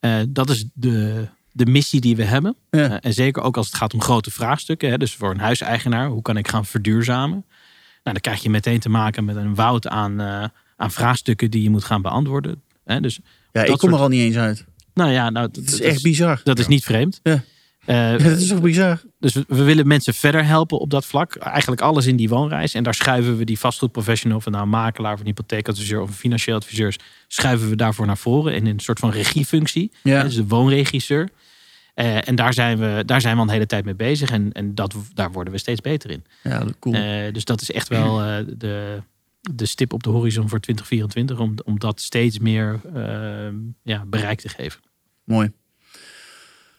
Eh, 0.00 0.20
dat 0.28 0.50
is 0.50 0.64
de, 0.74 1.26
de 1.52 1.66
missie 1.66 2.00
die 2.00 2.16
we 2.16 2.24
hebben. 2.24 2.56
Ja. 2.70 2.90
Eh, 2.90 2.96
en 3.00 3.12
zeker 3.14 3.42
ook 3.42 3.56
als 3.56 3.66
het 3.66 3.76
gaat 3.76 3.94
om 3.94 4.00
grote 4.00 4.30
vraagstukken. 4.30 4.90
Hè, 4.90 4.98
dus 4.98 5.14
voor 5.14 5.30
een 5.30 5.40
huiseigenaar, 5.40 6.08
hoe 6.08 6.22
kan 6.22 6.36
ik 6.36 6.48
gaan 6.48 6.64
verduurzamen? 6.66 7.44
Nou, 8.04 8.16
dan 8.16 8.20
krijg 8.20 8.42
je 8.42 8.50
meteen 8.50 8.80
te 8.80 8.88
maken 8.88 9.24
met 9.24 9.36
een 9.36 9.54
woud 9.54 9.88
aan, 9.88 10.20
eh, 10.20 10.44
aan 10.76 10.90
vraagstukken 10.90 11.50
die 11.50 11.62
je 11.62 11.70
moet 11.70 11.84
gaan 11.84 12.02
beantwoorden. 12.02 12.62
Hè, 12.84 13.00
dus, 13.00 13.20
Ja, 13.52 13.60
ik 13.62 13.66
kom 13.66 13.76
soort- 13.78 13.92
er 13.92 13.98
al 13.98 14.08
niet 14.08 14.20
eens 14.20 14.36
uit. 14.36 14.64
nou 14.94 15.10
ja, 15.10 15.30
nou, 15.30 15.48
dat, 15.52 15.64
is 15.64 15.80
echt 15.80 16.02
bizar. 16.02 16.40
Dat 16.44 16.58
is 16.58 16.66
niet 16.66 16.84
vreemd. 16.84 17.20
Ja. 17.22 17.42
Ja, 17.86 18.16
dat 18.18 18.38
is 18.38 18.48
toch 18.48 18.60
bizar? 18.60 19.02
Dus 19.22 19.34
we, 19.48 19.62
willen 19.62 19.86
mensen 19.86 20.14
verder 20.14 20.44
helpen 20.44 20.78
op 20.78 20.90
dat 20.90 21.06
vlak. 21.06 21.36
Eigenlijk 21.36 21.80
alles 21.80 22.06
in 22.06 22.16
die 22.16 22.28
woonreis. 22.28 22.74
En 22.74 22.82
daar 22.82 22.94
schuiven 22.94 23.36
we 23.36 23.44
die 23.44 23.58
vastgoedprofessional, 23.58 24.36
of 24.36 24.44
het 24.44 24.52
nou 24.52 24.64
een 24.64 24.70
makelaar, 24.70 25.12
of 25.12 25.20
een 25.20 25.26
hypotheekadviseur 25.26 26.00
of 26.00 26.08
een 26.08 26.14
financieel 26.14 26.56
adviseur, 26.56 26.96
schuiven 27.28 27.68
we 27.68 27.76
daarvoor 27.76 28.06
naar 28.06 28.18
voren 28.18 28.54
in 28.54 28.66
een 28.66 28.80
soort 28.80 28.98
van 28.98 29.10
regiefunctie. 29.10 29.92
Ja. 30.02 30.22
Dus 30.22 30.34
de 30.34 30.46
woonregisseur. 30.46 31.28
Eh, 31.94 32.28
en 32.28 32.34
daar 32.34 32.52
zijn, 32.52 32.78
we, 32.78 33.02
daar 33.06 33.20
zijn 33.20 33.34
we 33.34 33.40
al 33.40 33.46
een 33.46 33.52
hele 33.52 33.66
tijd 33.66 33.84
mee 33.84 33.94
bezig. 33.94 34.30
En, 34.30 34.52
en 34.52 34.74
dat, 34.74 34.94
daar 35.14 35.32
worden 35.32 35.52
we 35.52 35.58
steeds 35.58 35.80
beter 35.80 36.10
in. 36.10 36.24
Ja, 36.42 36.64
cool. 36.78 36.94
Eh, 36.94 37.32
dus 37.32 37.44
dat 37.44 37.60
is 37.60 37.70
echt 37.70 37.88
wel 37.88 38.22
eh, 38.22 38.44
de, 38.56 39.02
de 39.40 39.66
stip 39.66 39.92
op 39.92 40.02
de 40.02 40.10
horizon 40.10 40.48
voor 40.48 40.60
2024. 40.60 41.38
Om, 41.38 41.54
om 41.64 41.78
dat 41.78 42.00
steeds 42.00 42.38
meer 42.38 42.80
ja, 43.82 44.04
bereik 44.06 44.40
te 44.40 44.48
geven. 44.48 44.80
Mooi. 45.24 45.52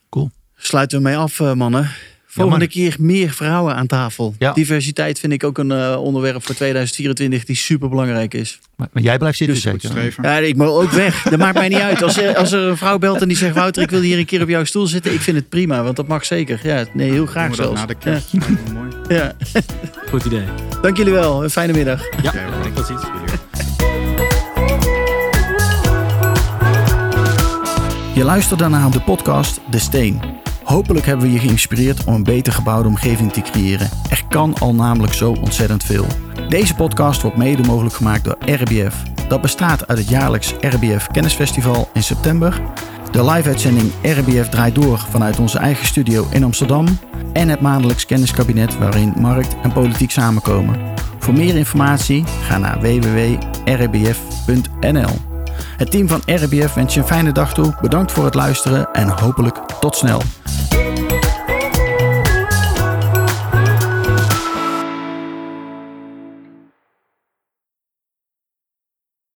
Cool. 0.10 0.32
Sluiten 0.56 0.98
we 0.98 1.04
mee 1.04 1.18
af, 1.18 1.40
mannen. 1.40 1.90
Volgende 2.34 2.68
keer 2.68 2.96
meer 3.00 3.30
vrouwen 3.32 3.76
aan 3.76 3.88
tafel. 3.88 4.36
Ja. 4.40 4.54
Diversiteit 4.54 5.20
vind 5.20 5.34
ik 5.34 5.44
ook 5.44 5.58
een 5.58 5.72
eh, 5.72 6.02
onderwerp 6.02 6.46
voor 6.46 6.56
2024 6.56 7.44
die 7.46 7.56
super 7.56 7.90
belangrijk 7.90 8.34
is. 8.34 8.60
Maar, 8.76 8.88
maar 8.94 9.04
jij 9.04 9.18
blijft 9.18 9.38
zitten 9.38 9.56
Dus 9.56 9.82
zeker? 9.92 10.14
Ja, 10.22 10.38
ik 10.38 10.56
moet 10.56 10.68
ook 10.68 10.92
weg. 10.92 11.22
Dat 11.24 11.40
maakt 11.40 11.58
mij 11.58 11.68
niet 11.68 11.80
uit. 11.80 12.04
Als 12.04 12.18
er, 12.18 12.36
als 12.36 12.52
er 12.52 12.62
een 12.62 12.78
vrouw 12.78 12.98
belt 12.98 13.22
en 13.22 13.28
die 13.28 13.38
zegt: 13.38 13.56
Wouter, 13.56 13.84
ik 13.84 13.90
wil 13.90 14.02
hier 14.02 14.18
een 14.18 14.26
keer 14.26 14.42
op 14.42 14.50
jouw 14.50 14.64
stoel 14.64 14.88
zitten. 14.88 15.14
Ik 15.14 15.20
vind 15.20 15.38
het 15.38 15.50
prima, 15.50 15.84
want 15.84 15.96
dat 15.96 16.08
mag 16.08 16.26
zeker. 16.26 16.60
Ja, 16.64 16.86
nee, 16.94 17.10
heel 17.10 17.18
Doen 17.18 17.28
graag 17.28 17.50
we 17.50 17.56
dat 17.56 17.66
zelfs. 17.66 17.80
na 17.80 17.86
de. 17.86 17.96
Dat 18.40 18.48
me 18.50 18.74
mooi. 18.74 18.90
Ja. 19.08 19.36
Ja. 19.54 19.62
Goed 20.10 20.26
idee. 20.26 20.44
Dank 20.82 20.98
jullie 20.98 21.14
wel. 21.14 21.44
Een 21.44 21.50
fijne 21.50 21.74
middag. 21.74 22.04
Ja, 22.22 22.34
tot 22.74 22.86
ziens. 22.86 23.02
Je 28.14 28.24
luisterde 28.24 28.68
naar 28.68 28.92
de 28.92 29.02
podcast 29.02 29.60
De 29.70 29.80
Steen. 29.80 30.42
Hopelijk 30.64 31.06
hebben 31.06 31.26
we 31.26 31.34
je 31.34 31.40
geïnspireerd 31.40 32.04
om 32.04 32.14
een 32.14 32.24
beter 32.24 32.54
gebouwde 32.54 32.88
omgeving 32.88 33.34
te 33.34 33.42
creëren. 33.42 33.90
Er 34.10 34.24
kan 34.30 34.56
al 34.60 34.74
namelijk 34.74 35.14
zo 35.14 35.32
ontzettend 35.32 35.84
veel. 35.84 36.06
Deze 36.50 36.76
podcast 36.76 37.22
wordt 37.22 37.38
mede 37.38 37.64
mogelijk 37.64 37.96
gemaakt 37.96 38.24
door 38.24 38.38
RBF. 38.46 39.04
Dat 39.28 39.42
bestaat 39.42 39.88
uit 39.88 39.98
het 39.98 40.10
jaarlijks 40.10 40.54
RBF 40.60 41.08
Kennisfestival 41.08 41.90
in 41.94 42.04
september, 42.04 42.62
de 43.12 43.24
live-uitzending 43.24 43.92
RBF 44.02 44.50
draait 44.50 44.76
door 44.76 45.00
vanuit 45.10 45.40
onze 45.40 45.58
eigen 45.58 45.86
studio 45.86 46.28
in 46.30 46.44
Amsterdam 46.44 46.86
en 47.34 47.50
het 47.50 47.62
maandelijks 47.62 48.06
kenniskabinet 48.06 48.78
waarin 48.78 49.14
markt 49.18 49.56
en 49.64 49.74
politiek 49.74 50.12
samenkomen. 50.12 50.80
Voor 51.20 51.34
meer 51.34 51.56
informatie 51.56 52.24
ga 52.42 52.58
naar 52.58 52.82
www.rbf.nl. 52.82 53.34
Het 55.84 55.92
team 55.92 56.08
van 56.08 56.22
RBF 56.26 56.74
wens 56.74 56.94
je 56.94 57.00
een 57.00 57.06
fijne 57.08 57.32
dag 57.32 57.54
toe. 57.54 57.76
Bedankt 57.82 58.12
voor 58.12 58.26
het 58.26 58.34
luisteren 58.34 58.92
en 58.94 59.08
hopelijk 59.08 59.58
tot 59.80 59.96
snel. 59.96 60.22